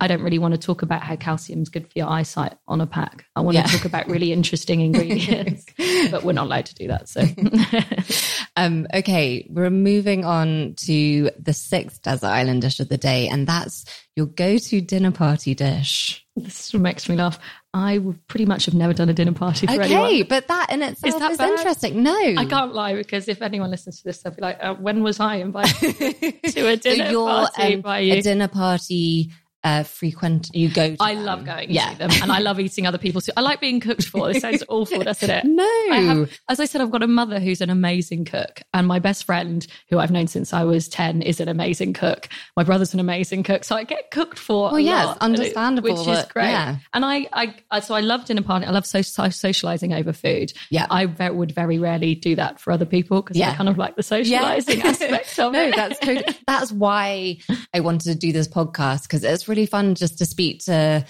I 0.00 0.06
don't 0.08 0.22
really 0.22 0.38
want 0.38 0.54
to 0.54 0.58
talk 0.58 0.82
about 0.82 1.02
how 1.02 1.16
calcium 1.16 1.60
is 1.62 1.68
good 1.68 1.84
for 1.86 1.92
your 1.98 2.08
eyesight 2.08 2.54
on 2.66 2.80
a 2.80 2.86
pack. 2.86 3.26
I 3.36 3.40
want 3.40 3.56
Yeah. 3.56 3.64
to 3.64 3.76
talk 3.76 3.84
about 3.84 4.08
really 4.08 4.32
interesting 4.32 4.80
ingredients, 4.80 5.66
but 6.10 6.24
we're 6.24 6.32
not 6.32 6.46
allowed 6.46 6.66
to 6.66 6.74
do 6.74 6.88
that. 6.88 7.08
So, 7.08 7.22
Um, 8.56 8.86
okay, 8.92 9.46
we're 9.48 9.70
moving 9.70 10.26
on 10.26 10.74
to 10.84 11.30
the 11.38 11.54
sixth 11.54 12.02
desert 12.02 12.26
island 12.26 12.60
dish 12.60 12.80
of 12.80 12.88
the 12.90 12.98
day, 12.98 13.28
and 13.28 13.46
that's 13.46 13.86
your 14.14 14.26
go-to 14.26 14.82
dinner 14.82 15.10
party 15.10 15.54
dish. 15.54 16.22
this 16.36 16.74
makes 16.74 17.08
me 17.08 17.16
laugh. 17.16 17.38
I 17.72 17.96
would 17.96 18.26
pretty 18.28 18.44
much 18.44 18.66
have 18.66 18.74
never 18.74 18.92
done 18.92 19.08
a 19.08 19.14
dinner 19.14 19.32
party 19.32 19.66
for 19.66 19.72
Okay, 19.80 19.94
anyone. 19.94 20.28
but 20.28 20.48
that 20.48 20.70
in 20.70 20.82
itself 20.82 21.14
is, 21.14 21.20
that 21.20 21.38
bad? 21.38 21.50
interesting. 21.50 22.02
No, 22.02 22.14
I 22.14 22.44
can't 22.44 22.74
lie 22.74 22.94
because 22.94 23.26
if 23.26 23.40
anyone 23.40 23.70
listens 23.70 23.98
to 23.98 24.04
this, 24.04 24.18
they'll 24.22 24.34
be 24.34 24.42
like, 24.42 24.58
uh, 24.60 24.74
"When 24.74 25.02
was 25.02 25.18
I 25.18 25.36
invited 25.36 26.42
to 26.44 26.68
a 26.68 26.76
dinner 26.76 27.10
so 27.10 27.24
party 27.26 27.74
um, 27.76 27.80
by 27.80 28.00
you?" 28.00 28.14
a 28.14 28.20
dinner 28.20 28.48
party 28.48 29.30
uh, 29.64 29.82
frequent. 29.84 30.50
You 30.52 30.68
go. 30.68 30.90
To 30.90 31.02
I 31.02 31.14
them. 31.14 31.24
love 31.24 31.44
going 31.44 31.70
Yeah. 31.70 31.92
to 31.92 31.98
them, 31.98 32.10
and 32.22 32.32
I 32.32 32.38
love 32.40 32.58
eating 32.60 32.86
other 32.86 32.98
people's. 32.98 33.28
I 33.36 33.40
like 33.40 33.60
being 33.60 33.80
cooked 33.80 34.04
for. 34.06 34.32
This 34.32 34.42
sounds 34.42 34.62
awful, 34.68 35.00
doesn't 35.02 35.30
it? 35.30 35.44
No, 35.44 35.62
I 35.64 36.00
have, 36.06 36.38
as 36.48 36.60
I 36.60 36.64
said, 36.64 36.80
I've 36.80 36.90
got 36.90 37.02
a 37.02 37.06
mother 37.08 37.38
who's 37.40 37.60
an 37.60 37.70
amazing 37.70 38.24
cook, 38.24 38.60
and 38.74 38.86
my 38.86 38.98
best 38.98 39.24
friend, 39.24 39.66
who 39.90 39.98
I've 39.98 40.10
known 40.10 40.26
since 40.26 40.52
I 40.52 40.64
was 40.64 40.88
ten, 40.88 41.22
is 41.22 41.40
an 41.40 41.48
amazing 41.48 41.92
cook. 41.92 42.28
My 42.56 42.64
brother's 42.64 42.94
an 42.94 43.00
amazing 43.00 43.42
cook, 43.44 43.64
so 43.64 43.76
I 43.76 43.84
get 43.84 44.10
cooked 44.10 44.38
for. 44.38 44.70
Well, 44.70 44.80
yes, 44.80 45.06
lot, 45.06 45.18
and 45.20 45.34
it- 45.34 45.38
understandable, 45.40 45.90
which 45.96 46.08
is 46.18 46.24
great. 46.26 46.46
yeah. 46.50 46.76
And 46.94 47.04
I, 47.04 47.26
I, 47.32 47.54
I, 47.70 47.80
so 47.80 47.94
I 47.94 48.00
love 48.00 48.24
dinner 48.24 48.42
party. 48.42 48.66
I 48.66 48.70
love 48.70 48.86
so, 48.86 49.02
so 49.02 49.28
socializing 49.28 49.92
over 49.92 50.12
food. 50.12 50.52
Yeah. 50.70 50.86
I 50.90 51.06
ve- 51.06 51.30
would 51.30 51.52
very 51.52 51.78
rarely 51.78 52.14
do 52.14 52.34
that 52.36 52.58
for 52.60 52.72
other 52.72 52.84
people 52.86 53.22
because 53.22 53.36
Yeah. 53.36 53.50
I 53.50 53.54
kind 53.54 53.68
of 53.68 53.78
like 53.78 53.96
the 53.96 54.02
socializing 54.02 54.82
aspect 54.84 55.38
of 55.38 55.52
no, 55.52 55.62
it. 55.68 55.76
that's 55.76 55.98
totally, 56.00 56.34
that's 56.46 56.72
why 56.72 57.38
I 57.74 57.80
wanted 57.80 58.12
to 58.12 58.14
do 58.14 58.32
this 58.32 58.48
podcast 58.48 59.02
because 59.02 59.22
it's 59.24 59.48
really 59.48 59.51
fun 59.66 59.94
just 59.94 60.18
to 60.18 60.26
speak 60.26 60.64
to 60.64 61.04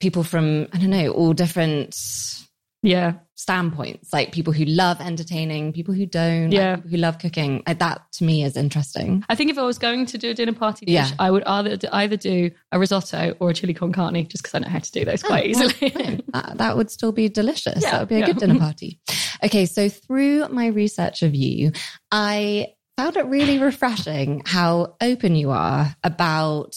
people 0.00 0.24
from 0.24 0.66
I 0.72 0.78
don't 0.78 0.90
know 0.90 1.10
all 1.10 1.32
different 1.32 1.96
yeah. 2.82 3.14
standpoints, 3.34 4.12
like 4.12 4.32
people 4.32 4.52
who 4.52 4.64
love 4.66 5.00
entertaining, 5.00 5.72
people 5.72 5.94
who 5.94 6.04
don't, 6.04 6.50
like 6.50 6.52
Yeah. 6.52 6.76
people 6.76 6.90
who 6.90 6.96
love 6.98 7.18
cooking. 7.18 7.62
Like, 7.66 7.78
that 7.78 8.02
to 8.14 8.24
me 8.24 8.44
is 8.44 8.56
interesting. 8.56 9.24
I 9.28 9.34
think 9.34 9.50
if 9.50 9.58
I 9.58 9.62
was 9.62 9.78
going 9.78 10.04
to 10.06 10.18
do 10.18 10.30
a 10.30 10.34
dinner 10.34 10.52
party 10.52 10.84
dish, 10.86 10.92
Yeah. 10.92 11.10
I 11.18 11.30
would 11.30 11.44
either 11.44 11.78
either 11.92 12.16
do 12.16 12.50
a 12.72 12.78
risotto 12.78 13.34
or 13.40 13.50
a 13.50 13.54
chili 13.54 13.74
con 13.74 13.92
carne, 13.92 14.26
just 14.28 14.42
because 14.42 14.54
I 14.54 14.58
know 14.58 14.68
how 14.68 14.78
to 14.80 14.92
do 14.92 15.04
those 15.04 15.24
oh, 15.24 15.28
quite 15.28 15.46
easily. 15.46 15.72
that, 15.72 16.24
uh, 16.34 16.54
that 16.54 16.76
would 16.76 16.90
still 16.90 17.12
be 17.12 17.28
delicious. 17.28 17.82
Yeah, 17.82 17.92
that 17.92 18.00
would 18.00 18.08
be 18.10 18.16
a 18.16 18.18
yeah. 18.18 18.26
good 18.26 18.38
dinner 18.38 18.58
party. 18.68 19.00
Okay, 19.42 19.64
so 19.66 19.88
through 19.88 20.48
my 20.48 20.66
research 20.66 21.22
of 21.22 21.34
you, 21.34 21.72
I 22.12 22.74
found 22.96 23.16
it 23.16 23.26
really 23.26 23.58
refreshing 23.58 24.42
how 24.44 24.96
open 25.00 25.34
you 25.34 25.50
are 25.50 25.96
about 26.04 26.76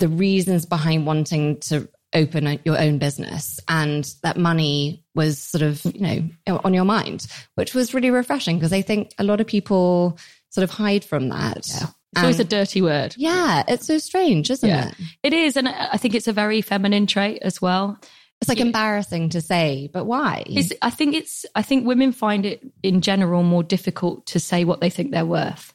the 0.00 0.08
reasons 0.08 0.66
behind 0.66 1.06
wanting 1.06 1.60
to 1.60 1.88
open 2.12 2.58
your 2.64 2.76
own 2.76 2.98
business 2.98 3.60
and 3.68 4.12
that 4.24 4.36
money 4.36 5.04
was 5.14 5.38
sort 5.38 5.62
of, 5.62 5.84
you 5.84 6.00
know, 6.00 6.58
on 6.64 6.74
your 6.74 6.84
mind, 6.84 7.26
which 7.54 7.72
was 7.72 7.94
really 7.94 8.10
refreshing 8.10 8.56
because 8.58 8.72
I 8.72 8.82
think 8.82 9.12
a 9.18 9.22
lot 9.24 9.40
of 9.40 9.46
people 9.46 10.18
sort 10.48 10.64
of 10.64 10.70
hide 10.70 11.04
from 11.04 11.28
that. 11.28 11.58
it's 11.58 11.84
always 12.16 12.40
a 12.40 12.44
dirty 12.44 12.82
word. 12.82 13.14
yeah, 13.16 13.62
it's 13.68 13.86
so 13.86 13.98
strange, 13.98 14.50
isn't 14.50 14.68
Yeah. 14.68 14.88
it? 14.88 14.94
It 15.22 15.32
is, 15.32 15.56
and 15.56 15.68
I 15.68 15.96
think 15.98 16.16
it's 16.16 16.26
a 16.26 16.32
very 16.32 16.60
feminine 16.62 17.06
trait 17.06 17.38
as 17.42 17.62
well. 17.62 17.96
It's 18.40 18.48
like 18.48 18.58
embarrassing 18.58 19.28
to 19.28 19.40
say, 19.42 19.88
but 19.92 20.06
why? 20.06 20.42
It's, 20.46 20.72
I 20.82 20.88
think 20.90 21.14
it's. 21.14 21.44
I 21.54 21.60
think 21.62 21.86
women 21.86 22.10
find 22.10 22.46
it 22.46 22.66
in 22.82 23.02
general 23.02 23.42
more 23.42 23.62
difficult 23.62 24.26
to 24.28 24.40
say 24.40 24.64
what 24.64 24.80
they 24.80 24.88
think 24.90 25.10
they're 25.12 25.26
worth. 25.26 25.74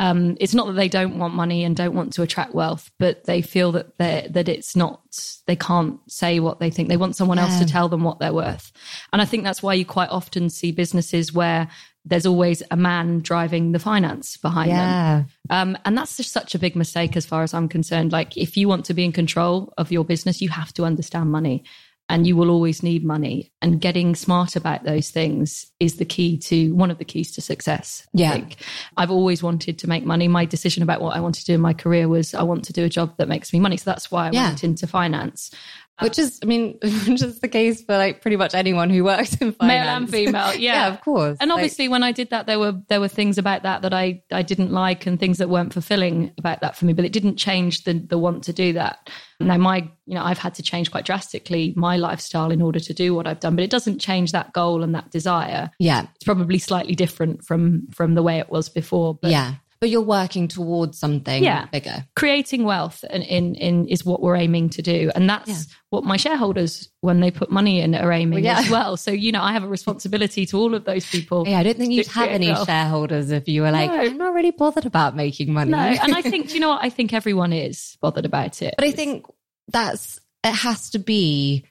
Um, 0.00 0.38
it's 0.40 0.54
not 0.54 0.66
that 0.66 0.72
they 0.72 0.88
don't 0.88 1.18
want 1.18 1.34
money 1.34 1.62
and 1.62 1.76
don't 1.76 1.94
want 1.94 2.14
to 2.14 2.22
attract 2.22 2.54
wealth, 2.54 2.90
but 2.98 3.24
they 3.24 3.42
feel 3.42 3.72
that 3.72 3.98
that 3.98 4.48
it's 4.48 4.74
not. 4.74 5.02
They 5.46 5.56
can't 5.56 6.00
say 6.10 6.40
what 6.40 6.58
they 6.58 6.70
think. 6.70 6.88
They 6.88 6.96
want 6.96 7.16
someone 7.16 7.38
else 7.38 7.58
to 7.58 7.66
tell 7.66 7.90
them 7.90 8.02
what 8.02 8.18
they're 8.18 8.32
worth, 8.32 8.72
and 9.12 9.20
I 9.20 9.26
think 9.26 9.44
that's 9.44 9.62
why 9.62 9.74
you 9.74 9.84
quite 9.84 10.08
often 10.08 10.48
see 10.48 10.72
businesses 10.72 11.34
where 11.34 11.68
there's 12.06 12.24
always 12.24 12.62
a 12.70 12.78
man 12.78 13.18
driving 13.18 13.72
the 13.72 13.78
finance 13.78 14.38
behind 14.38 14.70
them. 14.70 14.76
yeah. 14.78 15.24
Um, 15.50 15.76
and 15.84 15.98
that's 15.98 16.16
just 16.16 16.32
such 16.32 16.54
a 16.54 16.58
big 16.58 16.74
mistake 16.74 17.14
as 17.14 17.26
far 17.26 17.42
as 17.42 17.52
I'm 17.52 17.68
concerned. 17.68 18.10
Like, 18.10 18.38
if 18.38 18.56
you 18.56 18.68
want 18.68 18.86
to 18.86 18.94
be 18.94 19.04
in 19.04 19.12
control 19.12 19.74
of 19.76 19.92
your 19.92 20.06
business, 20.06 20.40
you 20.40 20.48
have 20.48 20.72
to 20.74 20.84
understand 20.84 21.30
money 21.30 21.62
and 22.10 22.26
you 22.26 22.36
will 22.36 22.50
always 22.50 22.82
need 22.82 23.04
money. 23.04 23.52
And 23.62 23.80
getting 23.80 24.14
smart 24.14 24.56
about 24.56 24.84
those 24.84 25.10
things 25.10 25.70
is 25.78 25.96
the 25.96 26.04
key 26.04 26.36
to 26.38 26.74
one 26.74 26.90
of 26.90 26.98
the 26.98 27.04
keys 27.04 27.30
to 27.32 27.40
success. 27.40 28.06
Yeah. 28.12 28.32
think. 28.32 28.56
I've 28.96 29.10
always 29.12 29.42
wanted 29.42 29.78
to 29.78 29.88
make 29.88 30.04
money. 30.04 30.26
My 30.28 30.44
decision 30.44 30.82
about 30.82 31.00
what 31.00 31.16
I 31.16 31.20
want 31.20 31.36
to 31.36 31.44
do 31.44 31.54
in 31.54 31.60
my 31.60 31.72
career 31.72 32.08
was 32.08 32.34
I 32.34 32.42
want 32.42 32.64
to 32.64 32.72
do 32.72 32.84
a 32.84 32.88
job 32.88 33.16
that 33.18 33.28
makes 33.28 33.52
me 33.52 33.60
money. 33.60 33.76
So 33.76 33.88
that's 33.90 34.10
why 34.10 34.26
I 34.26 34.30
Yeah. 34.32 34.48
went 34.48 34.64
into 34.64 34.86
finance. 34.86 35.50
Which 36.02 36.18
is, 36.18 36.38
I 36.42 36.46
mean, 36.46 36.78
which 36.82 37.22
is 37.22 37.40
the 37.40 37.48
case 37.48 37.82
for 37.82 37.96
like 37.96 38.22
pretty 38.22 38.36
much 38.36 38.54
anyone 38.54 38.90
who 38.90 39.04
works 39.04 39.34
in 39.36 39.52
finance. 39.52 39.60
Male 39.60 39.88
and 39.88 40.10
female, 40.10 40.54
yeah. 40.58 40.88
of 40.88 41.00
course. 41.00 41.38
And 41.40 41.48
Like, 41.48 41.56
obviously, 41.56 41.88
when 41.88 42.02
I 42.02 42.12
did 42.12 42.30
that, 42.30 42.46
there 42.46 42.58
were 42.58 42.74
there 42.88 43.00
were 43.00 43.08
things 43.08 43.38
about 43.38 43.62
that 43.62 43.82
that 43.82 43.94
I 43.94 44.22
I 44.32 44.42
didn't 44.42 44.72
like, 44.72 45.06
and 45.06 45.18
things 45.18 45.38
that 45.38 45.48
weren't 45.48 45.72
fulfilling 45.72 46.32
about 46.38 46.60
that 46.60 46.76
for 46.76 46.86
me. 46.86 46.92
But 46.92 47.04
it 47.04 47.12
didn't 47.12 47.36
change 47.36 47.84
the 47.84 47.94
the 47.94 48.18
want 48.18 48.44
to 48.44 48.52
do 48.52 48.72
that. 48.74 49.10
Now, 49.40 49.56
my 49.56 49.88
you 50.06 50.14
know, 50.14 50.22
I've 50.24 50.38
had 50.38 50.54
to 50.56 50.62
change 50.62 50.90
quite 50.90 51.04
drastically 51.06 51.72
my 51.76 51.96
lifestyle 51.96 52.50
in 52.50 52.60
order 52.60 52.80
to 52.80 52.92
do 52.92 53.14
what 53.14 53.26
I've 53.26 53.40
done, 53.40 53.56
but 53.56 53.64
it 53.64 53.70
doesn't 53.70 53.98
change 53.98 54.32
that 54.32 54.52
goal 54.52 54.82
and 54.82 54.94
that 54.94 55.10
desire. 55.10 55.70
yeah, 55.78 56.06
It's 56.16 56.24
probably 56.24 56.58
slightly 56.58 56.94
different 56.94 57.44
from 57.44 57.88
from 57.88 58.14
the 58.14 58.22
way 58.22 58.38
it 58.38 58.50
was 58.50 58.68
before. 58.68 59.14
But 59.14 59.30
yeah. 59.30 59.54
But 59.80 59.88
you're 59.88 60.02
working 60.02 60.46
towards 60.46 60.98
something 60.98 61.42
Yeah. 61.42 61.64
bigger. 61.72 62.06
creating 62.14 62.64
wealth 62.64 63.02
in, 63.10 63.22
in, 63.22 63.54
in 63.54 63.88
is 63.88 64.04
what 64.04 64.20
we're 64.20 64.36
aiming 64.36 64.68
to 64.70 64.82
do 64.82 65.10
and 65.14 65.28
that's 65.28 65.48
Yeah. 65.48 65.56
what 65.88 66.04
my 66.04 66.18
shareholders 66.18 66.90
when 67.00 67.20
they 67.20 67.30
put 67.30 67.50
money 67.50 67.80
in 67.80 67.94
are 67.94 68.12
aiming 68.12 68.44
Well, 68.44 68.54
yeah. 68.56 68.58
as 68.60 68.68
well 68.70 68.96
so 68.98 69.10
you 69.10 69.32
know 69.32 69.40
i 69.40 69.52
have 69.54 69.64
a 69.64 69.68
responsibility 69.68 70.44
to 70.46 70.58
all 70.58 70.74
of 70.74 70.84
those 70.84 71.08
people 71.08 71.48
Yeah, 71.48 71.60
I 71.60 71.62
don't 71.62 71.78
think 71.78 71.92
you'd 71.94 72.06
have 72.08 72.28
any 72.28 72.48
wealth. 72.48 72.66
shareholders 72.68 73.30
if 73.30 73.48
you 73.48 73.62
were 73.62 73.70
like, 73.70 73.90
No. 73.90 73.96
I'm 74.00 74.18
not 74.18 74.34
really 74.34 74.50
bothered 74.50 74.84
about 74.84 75.16
making 75.16 75.52
money. 75.54 75.70
no 75.70 75.78
and 75.78 76.14
i 76.14 76.20
think 76.32 76.52
you 76.52 76.60
know 76.60 76.68
what 76.68 76.84
i 76.84 76.90
think 76.90 77.14
everyone 77.14 77.52
is 77.54 77.96
bothered 78.02 78.26
about 78.26 78.60
it 78.60 78.74
but 78.76 78.86
I 78.86 78.90
think 78.92 79.24
that's, 79.68 80.20
it 80.44 80.52
has 80.52 80.90
to 80.90 80.98
be 80.98 81.64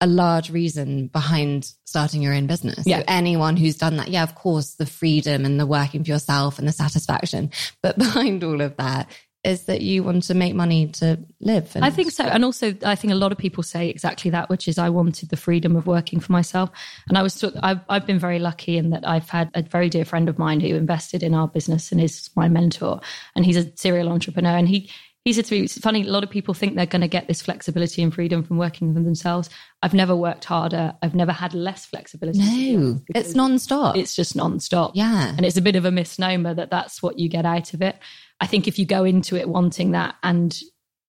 a 0.00 0.06
large 0.06 0.50
reason 0.50 1.08
behind 1.08 1.72
starting 1.84 2.22
your 2.22 2.34
own 2.34 2.46
business. 2.46 2.86
Yeah. 2.86 2.98
So 3.00 3.04
anyone 3.08 3.56
who's 3.56 3.76
done 3.76 3.96
that, 3.98 4.08
yeah, 4.08 4.22
of 4.22 4.34
course, 4.34 4.74
the 4.74 4.86
freedom 4.86 5.44
and 5.44 5.60
the 5.60 5.66
working 5.66 6.04
for 6.04 6.10
yourself 6.10 6.58
and 6.58 6.66
the 6.66 6.72
satisfaction. 6.72 7.50
But 7.82 7.98
behind 7.98 8.42
all 8.42 8.60
of 8.60 8.76
that 8.76 9.08
is 9.42 9.64
that 9.64 9.80
you 9.80 10.02
want 10.02 10.22
to 10.24 10.34
make 10.34 10.54
money 10.54 10.88
to 10.88 11.18
live. 11.40 11.74
And- 11.74 11.84
I 11.84 11.90
think 11.90 12.10
so. 12.10 12.24
And 12.24 12.44
also, 12.44 12.74
I 12.84 12.94
think 12.94 13.12
a 13.12 13.16
lot 13.16 13.32
of 13.32 13.38
people 13.38 13.62
say 13.62 13.88
exactly 13.88 14.30
that, 14.32 14.50
which 14.50 14.68
is 14.68 14.78
I 14.78 14.90
wanted 14.90 15.30
the 15.30 15.36
freedom 15.36 15.76
of 15.76 15.86
working 15.86 16.20
for 16.20 16.32
myself. 16.32 16.70
And 17.08 17.16
I 17.16 17.22
was, 17.22 17.42
I've, 17.62 17.80
I've 17.88 18.06
been 18.06 18.18
very 18.18 18.38
lucky 18.38 18.76
in 18.76 18.90
that 18.90 19.06
I've 19.08 19.30
had 19.30 19.50
a 19.54 19.62
very 19.62 19.88
dear 19.88 20.04
friend 20.04 20.28
of 20.28 20.38
mine 20.38 20.60
who 20.60 20.74
invested 20.74 21.22
in 21.22 21.34
our 21.34 21.48
business 21.48 21.90
and 21.90 22.00
is 22.00 22.28
my 22.36 22.48
mentor. 22.48 23.00
And 23.34 23.46
he's 23.46 23.56
a 23.56 23.74
serial 23.76 24.10
entrepreneur. 24.10 24.56
And 24.56 24.68
he, 24.68 24.90
he 25.24 25.34
said 25.34 25.44
to 25.46 25.54
me, 25.54 25.64
it's 25.64 25.78
funny, 25.78 26.02
a 26.06 26.10
lot 26.10 26.24
of 26.24 26.30
people 26.30 26.54
think 26.54 26.76
they're 26.76 26.86
going 26.86 27.02
to 27.02 27.08
get 27.08 27.28
this 27.28 27.42
flexibility 27.42 28.02
and 28.02 28.14
freedom 28.14 28.42
from 28.42 28.56
working 28.56 28.94
for 28.94 29.00
themselves. 29.00 29.50
I've 29.82 29.92
never 29.92 30.16
worked 30.16 30.46
harder. 30.46 30.94
I've 31.02 31.14
never 31.14 31.32
had 31.32 31.52
less 31.52 31.84
flexibility. 31.84 32.38
No, 32.74 33.00
it's 33.14 33.34
nonstop. 33.34 33.96
It's 33.96 34.16
just 34.16 34.34
nonstop. 34.34 34.92
Yeah. 34.94 35.28
And 35.28 35.44
it's 35.44 35.58
a 35.58 35.62
bit 35.62 35.76
of 35.76 35.84
a 35.84 35.90
misnomer 35.90 36.54
that 36.54 36.70
that's 36.70 37.02
what 37.02 37.18
you 37.18 37.28
get 37.28 37.44
out 37.44 37.74
of 37.74 37.82
it. 37.82 37.98
I 38.40 38.46
think 38.46 38.66
if 38.66 38.78
you 38.78 38.86
go 38.86 39.04
into 39.04 39.36
it 39.36 39.46
wanting 39.46 39.90
that 39.90 40.14
and 40.22 40.58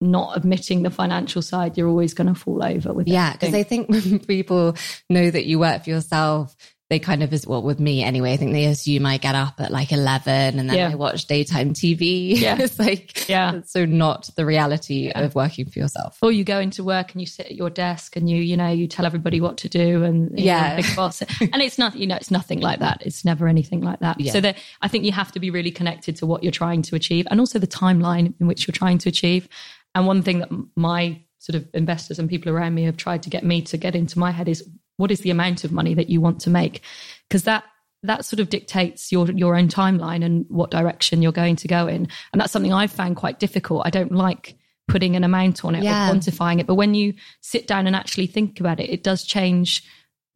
not 0.02 0.36
admitting 0.36 0.84
the 0.84 0.90
financial 0.90 1.42
side, 1.42 1.78
you're 1.78 1.88
always 1.88 2.14
going 2.14 2.28
to 2.28 2.36
fall 2.36 2.64
over 2.64 2.92
with 2.92 3.08
Yeah, 3.08 3.32
because 3.32 3.54
I 3.54 3.64
think 3.64 3.88
when 3.90 4.20
people 4.20 4.76
know 5.10 5.32
that 5.32 5.46
you 5.46 5.60
work 5.60 5.86
for 5.86 5.90
yourself, 5.90 6.54
they 6.92 7.00
kind 7.00 7.24
of 7.24 7.32
is 7.32 7.48
well 7.48 7.64
with 7.64 7.80
me 7.80 8.04
anyway. 8.04 8.34
I 8.34 8.38
think 8.38 8.52
they 8.52 8.66
assume 8.66 9.06
I 9.06 9.18
get 9.18 9.34
up 9.34 9.62
at 9.62 9.72
like 9.72 9.94
eleven 9.94 10.60
and 10.60 10.70
then 10.70 10.76
Yeah. 10.78 10.90
I 10.90 10.96
watch 10.96 11.26
daytime 11.26 11.74
TV. 11.74 12.38
Yeah. 12.38 12.58
it's 12.60 12.78
like 12.78 13.28
Yeah. 13.30 13.62
so 13.66 13.86
not 13.86 14.30
the 14.36 14.46
reality 14.46 15.10
of 15.10 15.34
working 15.34 15.66
for 15.70 15.80
yourself. 15.80 16.20
or 16.22 16.34
you 16.34 16.44
go 16.44 16.60
into 16.60 16.84
work 16.84 17.14
and 17.14 17.22
you 17.22 17.26
sit 17.28 17.46
at 17.46 17.56
your 17.56 17.70
desk 17.70 18.18
and 18.18 18.30
you 18.30 18.38
you 18.38 18.58
know 18.58 18.68
you 18.70 18.88
tell 18.88 19.06
everybody 19.06 19.40
what 19.40 19.58
to 19.60 19.70
do 19.70 20.04
and 20.04 20.38
Yeah. 20.38 20.72
know, 20.76 20.76
big 20.84 20.96
boss 20.98 21.22
and 21.22 21.62
it's 21.62 21.78
not 21.78 21.96
you 21.96 22.06
know 22.08 22.18
it's 22.18 22.30
nothing 22.30 22.60
like 22.60 22.80
that 22.80 23.02
it's 23.06 23.24
never 23.24 23.48
anything 23.48 23.82
like 23.82 24.00
that 24.02 24.20
Yeah. 24.20 24.34
so 24.34 24.42
that 24.42 24.58
i 24.82 24.88
think 24.90 25.06
you 25.06 25.14
have 25.14 25.32
to 25.32 25.40
be 25.40 25.50
really 25.50 25.72
connected 25.72 26.18
to 26.18 26.26
what 26.26 26.44
you're 26.44 26.52
trying 26.52 26.82
to 26.84 26.96
achieve 26.98 27.26
and 27.32 27.40
also 27.40 27.58
the 27.58 27.68
timeline 27.68 28.34
in 28.42 28.48
which 28.48 28.68
you're 28.68 28.74
trying 28.84 28.98
to 29.00 29.08
achieve 29.10 29.48
and 29.96 30.06
one 30.08 30.22
thing 30.24 30.40
that 30.40 30.50
my 30.76 31.22
sort 31.40 31.56
of 31.56 31.68
investors 31.74 32.20
and 32.20 32.30
people 32.30 32.52
around 32.52 32.76
me 32.76 32.84
have 32.84 32.98
tried 32.98 33.24
to 33.24 33.30
get 33.30 33.44
me 33.44 33.62
to 33.64 33.78
get 33.78 33.96
into 33.96 34.20
my 34.20 34.30
head 34.32 34.48
is 34.50 34.64
what 35.02 35.12
is 35.12 35.20
the 35.20 35.30
amount 35.32 35.64
of 35.66 35.72
money 35.72 35.94
that 35.94 36.10
you 36.10 36.22
want 36.22 36.40
to 36.42 36.50
make 36.50 36.82
because 37.28 37.44
that 37.44 37.64
that 38.04 38.26
sort 38.26 38.40
of 38.40 38.50
dictates 38.50 39.12
your 39.12 39.30
your 39.32 39.56
own 39.56 39.68
timeline 39.68 40.24
and 40.24 40.46
what 40.50 40.72
direction 40.72 41.22
you're 41.22 41.32
going 41.32 41.56
to 41.56 41.68
go 41.68 41.88
in 41.88 42.08
and 42.32 42.40
that's 42.40 42.52
something 42.54 42.74
i've 42.74 42.92
found 42.92 43.16
quite 43.16 43.40
difficult 43.40 43.82
i 43.86 43.90
don't 43.90 44.12
like 44.12 44.56
putting 44.88 45.16
an 45.16 45.24
amount 45.24 45.64
on 45.64 45.76
it 45.76 45.84
Yeah. 45.84 46.10
or 46.10 46.14
quantifying 46.16 46.60
it 46.60 46.68
but 46.68 46.76
when 46.76 46.94
you 46.94 47.14
sit 47.42 47.68
down 47.68 47.88
and 47.88 47.96
actually 47.96 48.28
think 48.28 48.60
about 48.60 48.80
it 48.80 48.90
it 48.90 49.04
does 49.04 49.24
change 49.24 49.84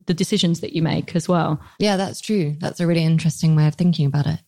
the 0.08 0.14
decisions 0.14 0.60
that 0.62 0.74
you 0.74 0.84
make 0.84 1.16
as 1.16 1.28
well 1.28 1.60
Yeah, 1.80 1.98
that's 1.98 2.22
true. 2.22 2.56
That's 2.60 2.80
a 2.80 2.86
really 2.86 3.04
interesting 3.04 3.56
way 3.56 3.66
of 3.68 3.74
thinking 3.74 4.06
about 4.06 4.28
it. 4.28 4.40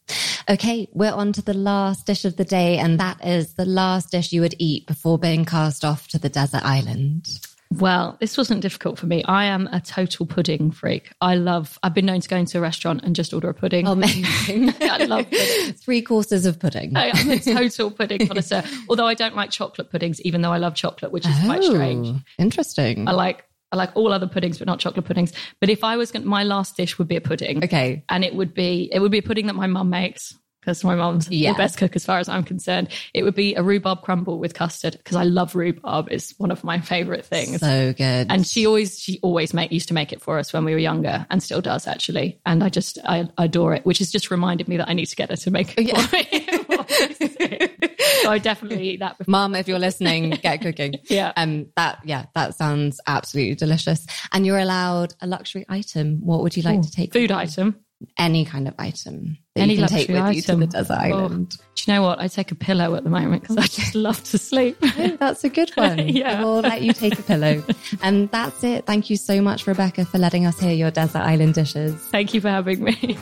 Okay, 0.48 0.88
we're 0.94 1.12
on 1.12 1.34
to 1.34 1.42
the 1.42 1.56
last 1.56 2.06
dish 2.06 2.26
of 2.26 2.36
the 2.38 2.46
day, 2.46 2.78
and 2.78 3.00
that 3.00 3.26
is 3.26 3.56
the 3.56 3.66
last 3.66 4.12
dish 4.12 4.32
you 4.32 4.42
would 4.42 4.54
eat 4.60 4.86
before 4.86 5.18
being 5.18 5.46
cast 5.46 5.84
off 5.84 6.08
to 6.10 6.20
the 6.20 6.30
desert 6.30 6.64
island. 6.64 7.40
Well 7.72 8.18
this 8.20 8.38
wasn't 8.38 8.62
difficult 8.62 8.98
for 8.98 9.06
me 9.06 9.24
i 9.26 9.46
am 9.46 9.68
a 9.68 9.82
total 9.82 10.26
pudding 10.26 10.72
freak 10.72 11.12
i 11.22 11.36
love 11.36 11.78
i've 11.84 11.94
been 11.94 12.06
known 12.06 12.22
to 12.22 12.30
go 12.30 12.38
into 12.38 12.58
a 12.58 12.62
restaurant 12.62 13.04
and 13.04 13.16
just 13.16 13.34
order 13.34 13.50
a 13.50 13.54
pudding 13.54 13.88
oh, 13.88 13.94
Amazing. 13.98 14.74
I 14.82 15.06
love 15.06 15.30
pudding. 15.30 15.74
Three 15.74 16.02
courses 16.02 16.46
of 16.46 16.60
pudding. 16.60 16.96
I 16.96 17.08
am 17.08 17.30
a 17.30 17.40
total 17.40 17.92
pudding 17.92 18.28
connoisseur. 18.28 18.64
Although 18.90 19.08
I 19.08 19.14
don't 19.14 19.36
like 19.36 19.50
chocolate 19.50 19.90
puddings, 19.90 20.22
even 20.22 20.42
though 20.42 20.52
I 20.52 20.58
love 20.58 20.76
chocolate, 20.76 21.12
which 21.12 21.28
is 21.28 21.36
quite 21.44 21.62
oh, 21.64 21.74
strange. 21.74 22.08
Oh, 22.10 22.20
Interesting. 22.38 23.08
I 23.08 23.12
like 23.12 23.44
I 23.72 23.76
like 23.76 23.96
all 23.96 24.14
other 24.14 24.28
puddings, 24.28 24.60
but 24.60 24.68
not 24.68 24.80
chocolate 24.80 25.06
puddings. 25.06 25.34
But 25.60 25.70
if 25.70 25.84
I 25.84 25.98
was 25.98 26.12
going, 26.12 26.26
my 26.26 26.44
last 26.44 26.78
dish 26.78 26.98
would 26.98 27.08
be 27.08 27.18
a 27.18 27.22
pudding, 27.22 27.64
Okay. 27.64 28.04
and 28.08 28.24
it 28.24 28.34
would 28.34 28.54
be 28.54 28.90
it 28.94 29.00
would 29.00 29.12
be 29.12 29.18
a 29.18 29.24
pudding 29.24 29.48
that 29.48 29.56
my 29.56 29.68
mum 29.68 29.90
makes 29.90 30.38
because 30.68 30.84
my 30.84 30.96
mum's 30.96 31.30
Yeah. 31.32 31.54
the 31.54 31.58
best 31.58 31.78
cook 31.78 31.96
as 31.96 32.04
far 32.06 32.20
as 32.20 32.28
I'm 32.28 32.44
concerned. 32.44 32.90
It 33.14 33.24
would 33.24 33.36
be 33.36 33.56
a 33.56 33.64
rhubarb 33.64 34.02
crumble 34.02 34.38
with 34.38 34.54
custard 34.54 34.98
because 34.98 35.16
I 35.16 35.24
love 35.24 35.56
rhubarb. 35.56 36.10
It's 36.12 36.38
one 36.38 36.52
of 36.52 36.62
my 36.66 36.82
favorite 36.82 37.26
things. 37.26 37.62
So 37.62 37.94
good. 37.94 38.28
and 38.30 38.46
she 38.46 38.68
always 38.68 39.00
she 39.00 39.18
always 39.24 39.54
make 39.54 39.72
used 39.72 39.88
to 39.88 39.94
make 39.94 40.12
it 40.12 40.22
for 40.22 40.38
us 40.40 40.52
when 40.52 40.66
we 40.66 40.74
were 40.74 40.78
younger 40.78 41.26
and 41.30 41.42
still 41.42 41.62
does 41.62 41.88
actually 41.88 42.40
and 42.46 42.64
i 42.64 42.70
just 42.70 42.98
i 43.06 43.28
adore 43.38 43.74
it 43.74 43.86
which 43.86 44.00
has 44.00 44.12
just 44.12 44.30
reminded 44.30 44.68
me 44.68 44.78
that 44.78 44.90
i 44.90 44.94
need 44.94 45.06
to 45.06 45.16
get 45.16 45.30
her 45.30 45.36
to 45.38 45.52
make 45.52 45.74
it 45.78 45.96
for 45.98 46.16
me 46.16 47.68
so 48.24 48.32
i 48.32 48.38
definitely 48.38 48.90
eat 48.90 49.00
that 49.00 49.18
before. 49.18 49.32
Mom, 49.32 49.56
if 49.56 49.68
you're 49.68 49.80
listening, 49.80 50.32
get 50.32 50.62
cooking. 50.62 50.96
Yeah. 51.10 51.32
Um, 51.38 51.68
that, 51.78 52.00
yeah, 52.04 52.26
that 52.36 52.56
sounds 52.56 53.00
absolutely 53.08 53.56
delicious. 53.56 54.06
And 54.34 54.46
you're 54.46 54.58
allowed 54.60 55.14
a 55.22 55.28
luxury 55.28 55.66
item. 55.70 56.20
What 56.26 56.42
would 56.44 56.58
you 56.58 56.64
like 56.64 56.82
to 56.82 56.92
take? 56.92 57.14
food 57.14 57.32
item 57.32 57.78
Any 58.18 58.44
kind 58.46 58.68
of 58.68 58.74
item 58.78 59.38
that 59.58 59.64
Any 59.64 59.74
you 59.74 59.80
can 59.80 59.88
take 59.90 60.08
with 60.08 60.18
luxury 60.18 60.36
you 60.38 60.42
to 60.44 60.52
item. 60.52 60.60
the 60.62 60.68
desert 60.68 60.98
Oh. 61.00 61.04
island. 61.04 61.50
do 61.50 61.84
you 61.86 61.94
know 61.94 62.02
what 62.02 62.20
i 62.20 62.28
take 62.28 62.52
a 62.52 62.56
pillow 62.56 62.96
at 62.96 63.04
the 63.04 63.10
moment 63.10 63.42
because 63.42 63.58
i 63.58 63.62
just 63.68 63.94
love 63.96 64.24
to 64.26 64.38
sleep 64.38 64.78
oh, 64.84 65.18
That's 65.20 65.44
a 65.44 65.50
good 65.50 65.70
one. 65.76 66.08
Yeah. 66.10 66.44
We'll 66.44 66.62
let 66.62 66.82
you 66.82 66.94
take 66.94 67.18
a 67.20 67.24
pillow. 67.24 67.64
and 68.02 68.30
that's 68.32 68.64
it. 68.64 68.86
Thank 68.86 69.10
you 69.10 69.18
so 69.18 69.42
much, 69.42 69.68
Rebecca, 69.68 70.06
for 70.06 70.18
letting 70.18 70.46
us 70.46 70.60
hear 70.60 70.74
your 70.74 70.92
desert 70.92 71.20
island 71.22 71.54
dishes. 71.56 71.94
thank 72.12 72.34
you 72.34 72.42
for 72.42 72.50
having 72.50 72.84
me 72.84 73.18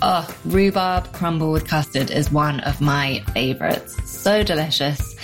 Oh, 0.00 0.32
rhubarb 0.44 1.12
crumble 1.12 1.50
with 1.50 1.66
custard 1.66 2.10
is 2.12 2.30
one 2.30 2.60
of 2.60 2.80
my 2.80 3.20
favorites. 3.34 3.96
So 4.08 4.44
delicious. 4.44 5.16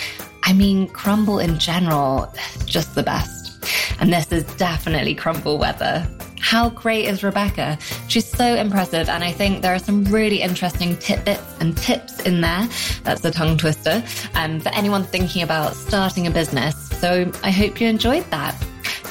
I 0.43 0.51
mean, 0.51 0.87
crumble 0.89 1.39
in 1.39 1.57
general, 1.59 2.31
just 2.65 2.93
the 2.93 3.01
best. 3.03 3.63
And 4.01 4.11
this 4.11 4.29
is 4.33 4.43
definitely 4.55 5.15
crumble 5.15 5.57
weather. 5.57 6.05
How 6.45 6.69
great 6.69 7.05
is 7.05 7.23
Rebecca? 7.23 7.79
She's 8.07 8.27
so 8.27 8.53
impressive, 8.53 9.09
and 9.09 9.23
I 9.23 9.31
think 9.31 9.63
there 9.63 9.73
are 9.73 9.79
some 9.79 10.05
really 10.05 10.43
interesting 10.43 10.95
tidbits 10.97 11.41
and 11.59 11.75
tips 11.75 12.19
in 12.19 12.41
there. 12.41 12.69
That's 13.01 13.25
a 13.25 13.31
tongue 13.31 13.57
twister 13.57 14.03
um, 14.35 14.59
for 14.59 14.69
anyone 14.69 15.05
thinking 15.05 15.41
about 15.41 15.73
starting 15.73 16.27
a 16.27 16.29
business. 16.29 16.75
So 16.99 17.31
I 17.43 17.49
hope 17.49 17.81
you 17.81 17.87
enjoyed 17.87 18.29
that. 18.29 18.55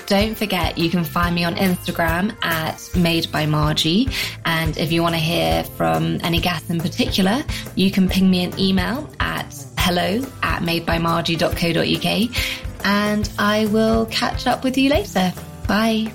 Don't 0.07 0.39
forget, 0.39 0.79
you 0.79 0.89
can 0.89 1.03
find 1.03 1.35
me 1.35 1.43
on 1.43 1.57
Instagram 1.57 2.37
at 2.45 2.89
Made 2.95 3.33
by 3.33 3.47
Margie. 3.47 4.09
And 4.45 4.79
if 4.79 4.93
you 4.93 5.03
want 5.03 5.17
to 5.17 5.21
hear 5.21 5.65
from 5.65 6.21
any 6.23 6.39
guests 6.39 6.71
in 6.71 6.79
particular, 6.79 7.43
you 7.75 7.91
can 7.91 8.09
ping 8.09 8.31
me 8.31 8.45
an 8.45 8.57
email 8.61 9.11
at 9.19 9.53
hello 9.77 10.25
at 10.45 10.63
madebymargie.co.uk. 10.63 12.87
And 12.87 13.29
I 13.41 13.67
will 13.67 14.07
catch 14.07 14.47
up 14.47 14.63
with 14.63 14.79
you 14.79 14.91
later. 14.91 15.33
Bye. 15.67 16.13